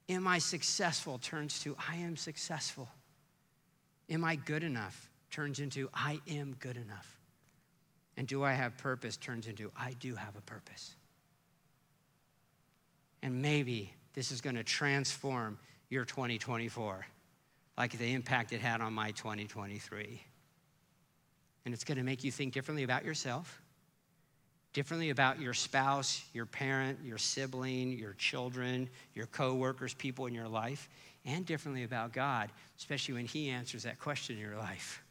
Am 0.09 0.29
I 0.29 0.39
successful, 0.39 1.19
turns 1.19 1.61
to 1.61 1.77
I 1.91 1.97
am 1.97 2.17
successful. 2.17 2.89
Am 4.11 4.25
I 4.25 4.37
good 4.37 4.63
enough, 4.63 5.11
turns 5.31 5.59
into 5.59 5.89
I 5.95 6.21
am 6.29 6.55
good 6.61 6.77
enough. 6.77 7.19
And 8.17 8.27
do 8.27 8.45
I 8.45 8.53
have 8.53 8.77
purpose, 8.77 9.17
turns 9.17 9.47
into 9.47 9.73
I 9.77 9.93
do 9.99 10.15
have 10.15 10.37
a 10.37 10.43
purpose. 10.43 10.95
And 13.23 13.43
maybe 13.43 13.93
this 14.15 14.31
is 14.31 14.41
going 14.41 14.57
to 14.57 14.65
transform 14.65 15.59
your 15.89 16.05
2024, 16.05 17.07
like 17.79 17.97
the 17.99 18.13
impact 18.13 18.53
it 18.53 18.61
had 18.61 18.81
on 18.81 18.93
my 18.93 19.11
2023. 19.13 20.23
And 21.65 21.75
it's 21.75 21.85
going 21.85 21.99
to 21.99 22.05
make 22.05 22.25
you 22.25 22.31
think 22.31 22.53
differently 22.53 22.85
about 22.85 23.05
yourself, 23.05 23.61
differently 24.73 25.11
about 25.11 25.41
your 25.41 25.55
spouse, 25.55 26.23
your 26.33 26.47
parent, 26.47 26.99
your 27.05 27.19
sibling, 27.19 27.93
your 27.93 28.13
children, 28.15 28.89
your 29.15 29.27
coworkers, 29.27 29.95
people 29.95 30.27
in 30.27 30.35
your 30.35 30.49
life, 30.49 30.89
and 31.25 31.45
differently 31.45 31.83
about 31.83 32.13
God, 32.13 32.51
especially 32.79 33.15
when 33.15 33.27
He 33.27 33.51
answers 33.51 33.83
that 33.83 33.99
question 33.99 34.37
in 34.37 34.43
your 34.43 34.57
life. 34.57 35.03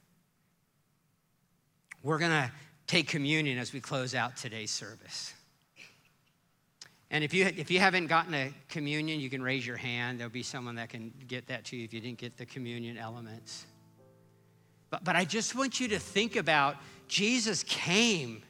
We're 2.04 2.20
going 2.20 2.32
to 2.32 2.52
take 2.88 3.08
communion 3.08 3.58
as 3.58 3.74
we 3.74 3.82
close 3.82 4.14
out 4.16 4.38
today's 4.38 4.72
service. 4.72 5.34
And 7.16 7.24
if 7.24 7.34
you, 7.34 7.46
if 7.46 7.72
you 7.72 7.80
haven't 7.80 8.08
gotten 8.08 8.34
a 8.34 8.54
communion, 8.68 9.22
you 9.22 9.30
can 9.30 9.42
raise 9.42 9.66
your 9.66 9.78
hand. 9.78 10.20
There'll 10.20 10.30
be 10.30 10.44
someone 10.44 10.76
that 10.76 10.90
can 10.90 11.14
get 11.30 11.48
that 11.48 11.64
to 11.68 11.78
you 11.78 11.86
if 11.86 11.94
you 11.94 12.02
didn't 12.02 12.18
get 12.18 12.36
the 12.36 12.46
communion 12.46 12.98
elements. 12.98 13.66
But, 14.90 15.06
but 15.06 15.16
I 15.16 15.24
just 15.24 15.56
want 15.56 15.80
you 15.80 15.88
to 15.88 15.98
think 15.98 16.36
about 16.36 16.76
Jesus 17.08 17.64
came 17.64 18.44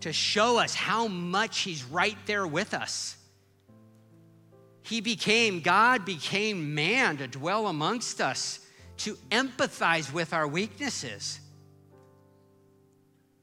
to 0.00 0.14
show 0.14 0.56
us 0.56 0.74
how 0.74 1.08
much 1.08 1.58
He's 1.58 1.84
right 1.84 2.16
there 2.24 2.46
with 2.46 2.72
us. 2.72 3.18
He 4.80 5.02
became, 5.02 5.60
God 5.60 6.06
became 6.06 6.74
man 6.74 7.18
to 7.18 7.28
dwell 7.28 7.66
amongst 7.66 8.22
us, 8.22 8.60
to 8.96 9.16
empathize 9.30 10.10
with 10.10 10.32
our 10.32 10.48
weaknesses 10.48 11.39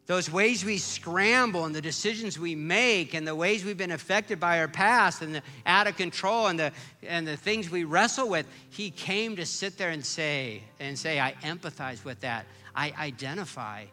those 0.07 0.31
ways 0.31 0.63
we 0.63 0.77
scramble 0.77 1.65
and 1.65 1.75
the 1.75 1.81
decisions 1.81 2.39
we 2.39 2.55
make 2.55 3.13
and 3.13 3.27
the 3.27 3.35
ways 3.35 3.65
we've 3.65 3.77
been 3.77 3.91
affected 3.91 4.39
by 4.39 4.59
our 4.59 4.67
past 4.69 5.21
and 5.21 5.35
the 5.35 5.41
out 5.65 5.85
of 5.85 5.97
control 5.97 6.47
and 6.47 6.57
the 6.57 6.71
and 7.03 7.27
the 7.27 7.35
things 7.35 7.69
we 7.69 7.83
wrestle 7.83 8.29
with 8.29 8.47
he 8.69 8.89
came 8.89 9.35
to 9.35 9.45
sit 9.45 9.77
there 9.77 9.89
and 9.89 10.05
say 10.05 10.63
and 10.79 10.97
say 10.97 11.19
i 11.19 11.33
empathize 11.43 12.03
with 12.03 12.19
that. 12.21 12.45
I 12.73 12.93
identify. 12.97 13.85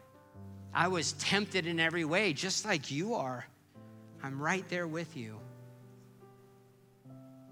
I 0.72 0.88
was 0.88 1.12
tempted 1.14 1.66
in 1.66 1.80
every 1.80 2.04
way 2.04 2.32
just 2.32 2.64
like 2.64 2.90
you 2.90 3.14
are. 3.14 3.46
I'm 4.22 4.40
right 4.40 4.66
there 4.68 4.86
with 4.86 5.16
you. 5.16 5.38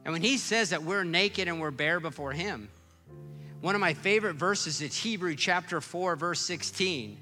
And 0.05 0.13
when 0.13 0.23
he 0.23 0.37
says 0.37 0.71
that 0.71 0.83
we're 0.83 1.05
naked 1.05 1.49
and 1.49 1.61
we're 1.61 1.71
bare 1.71 2.01
before 2.01 2.33
him 2.33 2.69
one 3.61 3.77
of 3.77 3.81
my 3.81 3.95
favorite 3.95 4.35
verses 4.35 4.83
is 4.83 4.97
hebrew 4.97 5.37
chapter 5.37 5.81
4 5.81 6.17
verse 6.17 6.41
16 6.41 7.17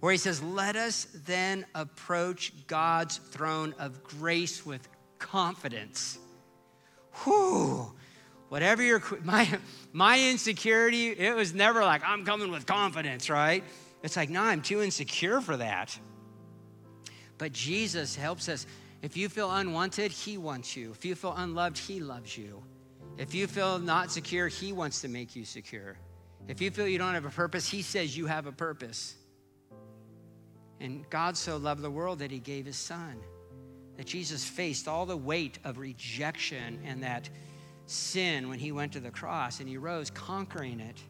where 0.00 0.12
he 0.12 0.18
says, 0.18 0.42
Let 0.42 0.76
us 0.76 1.06
then 1.24 1.66
approach 1.74 2.52
God's 2.66 3.18
throne 3.18 3.74
of 3.78 4.02
grace 4.04 4.64
with 4.64 4.88
confidence. 5.18 6.18
Whew, 7.24 7.92
Whatever 8.48 8.82
your, 8.82 9.02
my, 9.24 9.58
my 9.92 10.20
insecurity, 10.20 11.08
it 11.08 11.34
was 11.34 11.52
never 11.52 11.82
like, 11.82 12.02
I'm 12.04 12.24
coming 12.24 12.50
with 12.50 12.64
confidence, 12.64 13.28
right? 13.28 13.64
It's 14.02 14.16
like, 14.16 14.30
no, 14.30 14.42
I'm 14.42 14.62
too 14.62 14.82
insecure 14.82 15.40
for 15.40 15.56
that. 15.56 15.98
But 17.38 17.52
Jesus 17.52 18.14
helps 18.14 18.48
us. 18.48 18.66
If 19.02 19.16
you 19.16 19.28
feel 19.28 19.50
unwanted, 19.50 20.12
He 20.12 20.38
wants 20.38 20.76
you. 20.76 20.92
If 20.92 21.04
you 21.04 21.14
feel 21.14 21.34
unloved, 21.36 21.76
He 21.76 22.00
loves 22.00 22.38
you. 22.38 22.62
If 23.18 23.34
you 23.34 23.46
feel 23.46 23.78
not 23.78 24.12
secure, 24.12 24.48
He 24.48 24.72
wants 24.72 25.00
to 25.00 25.08
make 25.08 25.34
you 25.34 25.44
secure. 25.44 25.98
If 26.48 26.60
you 26.60 26.70
feel 26.70 26.86
you 26.86 26.98
don't 26.98 27.14
have 27.14 27.24
a 27.24 27.30
purpose, 27.30 27.68
He 27.68 27.82
says 27.82 28.16
you 28.16 28.26
have 28.26 28.46
a 28.46 28.52
purpose. 28.52 29.16
And 30.80 31.08
God 31.10 31.36
so 31.36 31.56
loved 31.56 31.82
the 31.82 31.90
world 31.90 32.18
that 32.18 32.30
He 32.30 32.38
gave 32.38 32.66
His 32.66 32.76
Son. 32.76 33.16
That 33.96 34.06
Jesus 34.06 34.44
faced 34.44 34.88
all 34.88 35.06
the 35.06 35.16
weight 35.16 35.58
of 35.64 35.78
rejection 35.78 36.80
and 36.84 37.02
that 37.02 37.28
sin 37.86 38.48
when 38.48 38.58
He 38.58 38.72
went 38.72 38.92
to 38.92 39.00
the 39.00 39.10
cross 39.10 39.60
and 39.60 39.68
He 39.68 39.76
rose 39.78 40.10
conquering 40.10 40.80
it. 40.80 41.00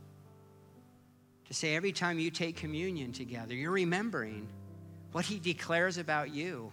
To 1.47 1.55
say 1.55 1.75
every 1.75 1.93
time 1.93 2.19
you 2.19 2.31
take 2.31 2.57
communion 2.57 3.12
together, 3.12 3.55
you're 3.55 3.71
remembering 3.71 4.49
what 5.12 5.25
He 5.25 5.39
declares 5.39 5.99
about 5.99 6.33
you. 6.33 6.73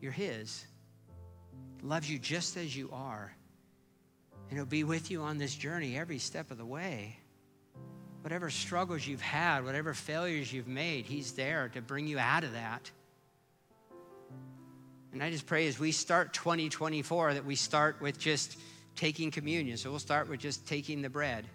You're 0.00 0.12
His. 0.12 0.64
Loves 1.82 2.10
you 2.10 2.18
just 2.18 2.56
as 2.56 2.76
you 2.76 2.90
are. 2.92 3.32
And 4.48 4.58
He'll 4.58 4.66
be 4.66 4.84
with 4.84 5.10
you 5.10 5.22
on 5.22 5.38
this 5.38 5.54
journey 5.54 5.96
every 5.96 6.18
step 6.18 6.50
of 6.50 6.58
the 6.58 6.66
way. 6.66 7.16
Whatever 8.22 8.50
struggles 8.50 9.06
you've 9.06 9.20
had, 9.20 9.64
whatever 9.64 9.94
failures 9.94 10.52
you've 10.52 10.68
made, 10.68 11.06
He's 11.06 11.32
there 11.32 11.68
to 11.74 11.80
bring 11.80 12.06
you 12.06 12.18
out 12.18 12.44
of 12.44 12.52
that. 12.52 12.90
And 15.12 15.22
I 15.22 15.30
just 15.30 15.46
pray 15.46 15.66
as 15.66 15.78
we 15.78 15.92
start 15.92 16.32
2024 16.34 17.34
that 17.34 17.44
we 17.44 17.54
start 17.54 18.00
with 18.00 18.18
just 18.18 18.58
taking 18.94 19.30
communion. 19.30 19.76
So 19.76 19.90
we'll 19.90 19.98
start 19.98 20.28
with 20.28 20.40
just 20.40 20.66
taking 20.66 21.00
the 21.00 21.08
bread. 21.08 21.46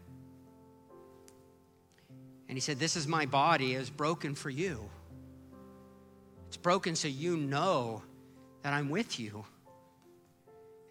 And 2.48 2.58
he 2.58 2.62
said, 2.62 2.80
This 2.80 2.96
is 2.96 3.08
my 3.08 3.26
body, 3.26 3.76
is 3.76 3.90
broken 3.90 4.36
for 4.36 4.50
you. 4.50 4.90
It's 6.48 6.58
broken 6.58 6.96
so 6.96 7.08
you 7.08 7.38
know 7.38 8.04
that 8.64 8.74
I'm 8.74 8.90
with 8.90 9.20
you. 9.20 9.46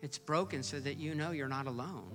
It's 0.03 0.19
broken 0.19 0.63
so 0.63 0.81
that 0.81 0.99
you 0.99 1.15
know 1.15 1.31
you're 1.31 1.49
not 1.49 1.67
alone. 1.67 2.11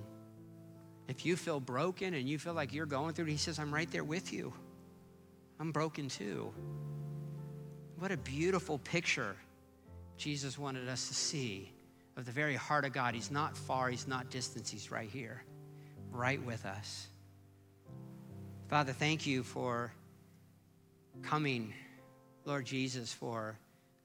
If 1.08 1.24
you 1.24 1.36
feel 1.36 1.58
broken 1.58 2.14
and 2.14 2.28
you 2.28 2.38
feel 2.38 2.52
like 2.52 2.72
you're 2.72 2.86
going 2.86 3.14
through 3.14 3.26
it, 3.26 3.30
he 3.30 3.36
says, 3.38 3.58
I'm 3.58 3.72
right 3.72 3.90
there 3.90 4.04
with 4.04 4.32
you. 4.32 4.52
I'm 5.58 5.72
broken 5.72 6.08
too. 6.08 6.52
What 7.98 8.12
a 8.12 8.16
beautiful 8.16 8.78
picture 8.78 9.34
Jesus 10.18 10.58
wanted 10.58 10.88
us 10.88 11.08
to 11.08 11.14
see 11.14 11.72
of 12.16 12.26
the 12.26 12.32
very 12.32 12.54
heart 12.54 12.84
of 12.84 12.92
God. 12.92 13.14
He's 13.14 13.30
not 13.30 13.56
far, 13.56 13.88
He's 13.88 14.06
not 14.06 14.30
distant, 14.30 14.68
He's 14.68 14.90
right 14.90 15.08
here, 15.08 15.42
right 16.12 16.44
with 16.44 16.66
us. 16.66 17.08
Father, 18.68 18.92
thank 18.92 19.26
you 19.26 19.42
for 19.42 19.92
coming, 21.22 21.72
Lord 22.44 22.66
Jesus, 22.66 23.12
for 23.12 23.56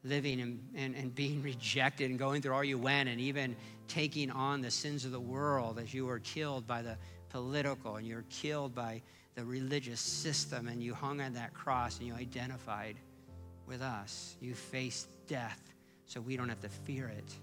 living 0.04 0.40
and, 0.40 0.70
and, 0.76 0.96
and 0.96 1.14
being 1.14 1.42
rejected 1.44 2.10
and 2.10 2.18
going 2.18 2.42
through 2.42 2.54
all 2.54 2.64
you 2.64 2.78
went, 2.78 3.10
and 3.10 3.20
even 3.20 3.56
taking 3.88 4.32
on 4.32 4.62
the 4.62 4.72
sins 4.72 5.06
of 5.06 5.12
the 5.12 5.20
world 5.20 5.80
as 5.80 5.94
you 5.94 6.06
were 6.06 6.20
killed 6.20 6.66
by 6.68 6.82
the 6.82 6.98
political 7.30 7.96
and 7.96 8.08
you 8.08 8.16
were 8.16 8.26
killed 8.30 8.74
by 8.76 9.02
the 9.36 9.44
religious 9.44 10.00
system, 10.00 10.68
and 10.68 10.84
you 10.84 10.94
hung 10.94 11.20
on 11.20 11.34
that 11.34 11.54
cross 11.54 11.98
and 11.98 12.08
you 12.08 12.14
identified 12.14 12.96
with 13.66 13.82
us. 13.82 14.36
You 14.40 14.54
faced 14.54 15.08
death 15.28 15.60
so 16.06 16.22
we 16.22 16.38
don't 16.38 16.50
have 16.50 16.62
to 16.62 16.70
fear 16.70 17.08
it. 17.08 17.34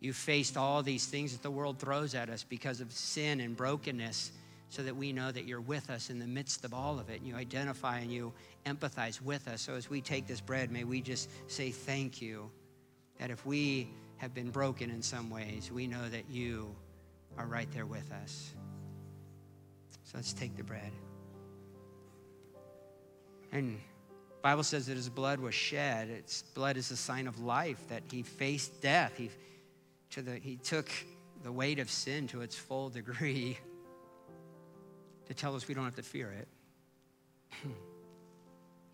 You 0.00 0.12
faced 0.12 0.56
all 0.56 0.82
these 0.82 1.06
things 1.06 1.32
that 1.32 1.42
the 1.42 1.50
world 1.50 1.78
throws 1.78 2.14
at 2.14 2.28
us 2.28 2.44
because 2.44 2.80
of 2.80 2.92
sin 2.92 3.40
and 3.40 3.56
brokenness 3.56 4.32
so 4.68 4.82
that 4.82 4.96
we 4.96 5.12
know 5.12 5.30
that 5.30 5.46
you're 5.46 5.60
with 5.60 5.90
us 5.90 6.10
in 6.10 6.18
the 6.18 6.26
midst 6.26 6.64
of 6.64 6.74
all 6.74 6.98
of 6.98 7.08
it. 7.08 7.20
And 7.20 7.28
you 7.28 7.36
identify 7.36 8.00
and 8.00 8.10
you 8.10 8.32
empathize 8.66 9.20
with 9.20 9.46
us. 9.46 9.62
So 9.62 9.74
as 9.74 9.88
we 9.88 10.00
take 10.00 10.26
this 10.26 10.40
bread, 10.40 10.72
may 10.72 10.84
we 10.84 11.00
just 11.00 11.30
say 11.46 11.70
thank 11.70 12.20
you 12.20 12.50
that 13.18 13.30
if 13.30 13.46
we 13.46 13.88
have 14.22 14.32
been 14.32 14.50
broken 14.50 14.88
in 14.88 15.02
some 15.02 15.30
ways, 15.30 15.68
we 15.72 15.88
know 15.88 16.08
that 16.08 16.30
you 16.30 16.72
are 17.36 17.44
right 17.44 17.68
there 17.72 17.86
with 17.86 18.08
us. 18.22 18.52
So 20.04 20.12
let's 20.14 20.32
take 20.32 20.56
the 20.56 20.62
bread. 20.62 20.92
And 23.50 23.80
Bible 24.40 24.62
says 24.62 24.86
that 24.86 24.96
his 24.96 25.08
blood 25.08 25.40
was 25.40 25.56
shed. 25.56 26.08
Its 26.08 26.42
blood 26.54 26.76
is 26.76 26.92
a 26.92 26.96
sign 26.96 27.26
of 27.26 27.40
life, 27.40 27.80
that 27.88 28.04
he 28.12 28.22
faced 28.22 28.80
death. 28.80 29.12
He, 29.16 29.28
to 30.10 30.22
the, 30.22 30.36
he 30.36 30.54
took 30.54 30.88
the 31.42 31.50
weight 31.50 31.80
of 31.80 31.90
sin 31.90 32.28
to 32.28 32.42
its 32.42 32.54
full 32.54 32.90
degree 32.90 33.58
to 35.26 35.34
tell 35.34 35.56
us 35.56 35.66
we 35.66 35.74
don't 35.74 35.84
have 35.84 35.96
to 35.96 36.02
fear 36.04 36.30
it. 36.30 36.48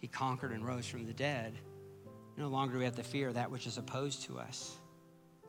he 0.00 0.08
conquered 0.08 0.52
and 0.52 0.66
rose 0.66 0.86
from 0.86 1.04
the 1.04 1.12
dead. 1.12 1.52
No 2.38 2.48
longer 2.48 2.72
do 2.72 2.78
we 2.78 2.86
have 2.86 2.96
to 2.96 3.02
fear 3.02 3.30
that 3.30 3.50
which 3.50 3.66
is 3.66 3.76
opposed 3.76 4.22
to 4.22 4.38
us. 4.38 4.77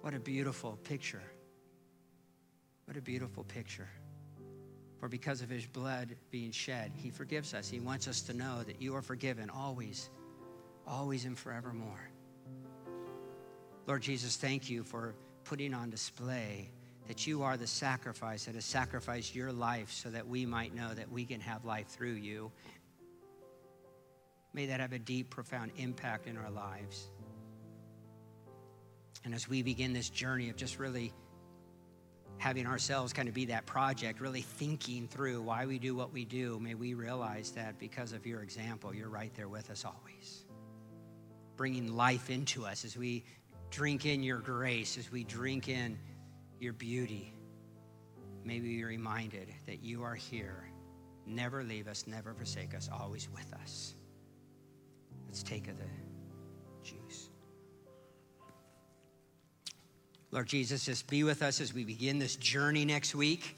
What 0.01 0.13
a 0.13 0.19
beautiful 0.19 0.77
picture. 0.83 1.23
What 2.85 2.97
a 2.97 3.01
beautiful 3.01 3.43
picture. 3.43 3.89
For 4.99 5.07
because 5.07 5.41
of 5.41 5.49
his 5.49 5.65
blood 5.65 6.15
being 6.31 6.51
shed, 6.51 6.91
he 6.95 7.09
forgives 7.09 7.53
us. 7.53 7.69
He 7.69 7.79
wants 7.79 8.07
us 8.07 8.21
to 8.23 8.33
know 8.33 8.63
that 8.63 8.81
you 8.81 8.95
are 8.95 9.01
forgiven 9.01 9.49
always, 9.49 10.09
always 10.87 11.25
and 11.25 11.37
forevermore. 11.37 12.09
Lord 13.87 14.01
Jesus, 14.01 14.35
thank 14.35 14.69
you 14.69 14.83
for 14.83 15.15
putting 15.43 15.73
on 15.73 15.89
display 15.89 16.69
that 17.07 17.25
you 17.25 17.41
are 17.41 17.57
the 17.57 17.67
sacrifice 17.67 18.45
that 18.45 18.55
has 18.55 18.65
sacrificed 18.65 19.33
your 19.33 19.51
life 19.51 19.91
so 19.91 20.09
that 20.09 20.27
we 20.27 20.45
might 20.45 20.75
know 20.75 20.93
that 20.93 21.11
we 21.11 21.25
can 21.25 21.41
have 21.41 21.65
life 21.65 21.87
through 21.87 22.13
you. 22.13 22.51
May 24.53 24.67
that 24.67 24.79
have 24.79 24.93
a 24.93 24.99
deep, 24.99 25.29
profound 25.29 25.71
impact 25.77 26.27
in 26.27 26.37
our 26.37 26.51
lives. 26.51 27.09
And 29.23 29.33
as 29.33 29.49
we 29.49 29.61
begin 29.63 29.93
this 29.93 30.09
journey 30.09 30.49
of 30.49 30.55
just 30.55 30.79
really 30.79 31.13
having 32.37 32.65
ourselves 32.65 33.11
kind 33.11 33.27
of 33.27 33.33
be 33.33 33.45
that 33.45 33.65
project, 33.65 34.21
really 34.21 34.41
thinking 34.41 35.07
through 35.07 35.41
why 35.41 35.65
we 35.65 35.77
do 35.77 35.93
what 35.93 36.13
we 36.13 36.23
do, 36.23 36.57
may 36.59 36.73
we 36.73 36.93
realize 36.93 37.51
that 37.51 37.77
because 37.77 38.13
of 38.13 38.25
your 38.25 38.41
example, 38.41 38.93
you're 38.93 39.09
right 39.09 39.33
there 39.35 39.49
with 39.49 39.69
us 39.69 39.83
always. 39.83 40.45
Bringing 41.57 41.95
life 41.95 42.29
into 42.29 42.65
us 42.65 42.85
as 42.85 42.95
we 42.95 43.25
drink 43.69 44.05
in 44.05 44.23
your 44.23 44.39
grace, 44.39 44.97
as 44.97 45.11
we 45.11 45.25
drink 45.25 45.67
in 45.67 45.99
your 46.59 46.73
beauty, 46.73 47.33
may 48.45 48.61
we 48.61 48.69
be 48.77 48.83
reminded 48.85 49.49
that 49.67 49.83
you 49.83 50.03
are 50.03 50.15
here. 50.15 50.63
Never 51.25 51.63
leave 51.63 51.87
us, 51.89 52.07
never 52.07 52.33
forsake 52.33 52.73
us, 52.73 52.89
always 52.91 53.27
with 53.29 53.53
us. 53.61 53.95
Let's 55.27 55.43
take 55.43 55.67
of 55.67 55.77
the 55.77 55.83
juice. 56.81 57.28
Lord 60.31 60.47
Jesus, 60.47 60.85
just 60.85 61.07
be 61.07 61.23
with 61.23 61.41
us 61.41 61.59
as 61.59 61.73
we 61.73 61.83
begin 61.83 62.19
this 62.19 62.35
journey 62.35 62.85
next 62.85 63.15
week 63.15 63.55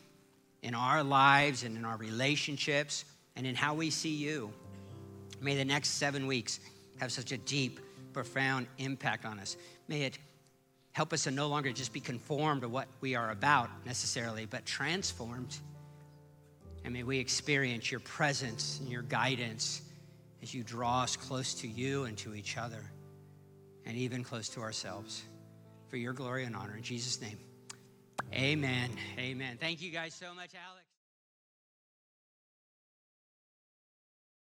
in 0.61 0.73
our 0.73 1.03
lives 1.03 1.63
and 1.63 1.75
in 1.75 1.85
our 1.85 1.97
relationships 1.97 3.05
and 3.35 3.45
in 3.45 3.55
how 3.55 3.73
we 3.73 3.89
see 3.89 4.15
you. 4.15 4.51
May 5.41 5.55
the 5.55 5.65
next 5.65 5.89
seven 5.89 6.27
weeks 6.27 6.59
have 6.99 7.11
such 7.11 7.31
a 7.31 7.37
deep, 7.37 7.79
profound 8.13 8.67
impact 8.77 9.25
on 9.25 9.39
us. 9.39 9.57
May 9.87 10.03
it 10.03 10.17
Help 10.93 11.13
us 11.13 11.23
to 11.23 11.31
no 11.31 11.47
longer 11.47 11.71
just 11.71 11.93
be 11.93 11.99
conformed 11.99 12.61
to 12.61 12.69
what 12.69 12.87
we 12.99 13.15
are 13.15 13.31
about 13.31 13.69
necessarily, 13.85 14.45
but 14.45 14.65
transformed. 14.65 15.57
And 16.83 16.93
may 16.93 17.03
we 17.03 17.17
experience 17.17 17.91
your 17.91 18.01
presence 18.01 18.79
and 18.81 18.89
your 18.89 19.03
guidance 19.03 19.81
as 20.41 20.53
you 20.53 20.63
draw 20.63 21.03
us 21.03 21.15
close 21.15 21.53
to 21.55 21.67
you 21.67 22.05
and 22.05 22.17
to 22.17 22.35
each 22.35 22.57
other, 22.57 22.83
and 23.85 23.95
even 23.95 24.23
close 24.23 24.49
to 24.49 24.61
ourselves. 24.61 25.23
For 25.91 25.97
your 25.97 26.13
glory 26.13 26.45
and 26.45 26.55
honor. 26.55 26.77
In 26.77 26.83
Jesus' 26.83 27.19
name, 27.19 27.37
amen. 28.33 28.91
Amen. 29.19 29.57
Thank 29.59 29.81
you 29.81 29.91
guys 29.91 30.13
so 30.13 30.33
much, 30.33 30.51
Alex. 30.55 30.80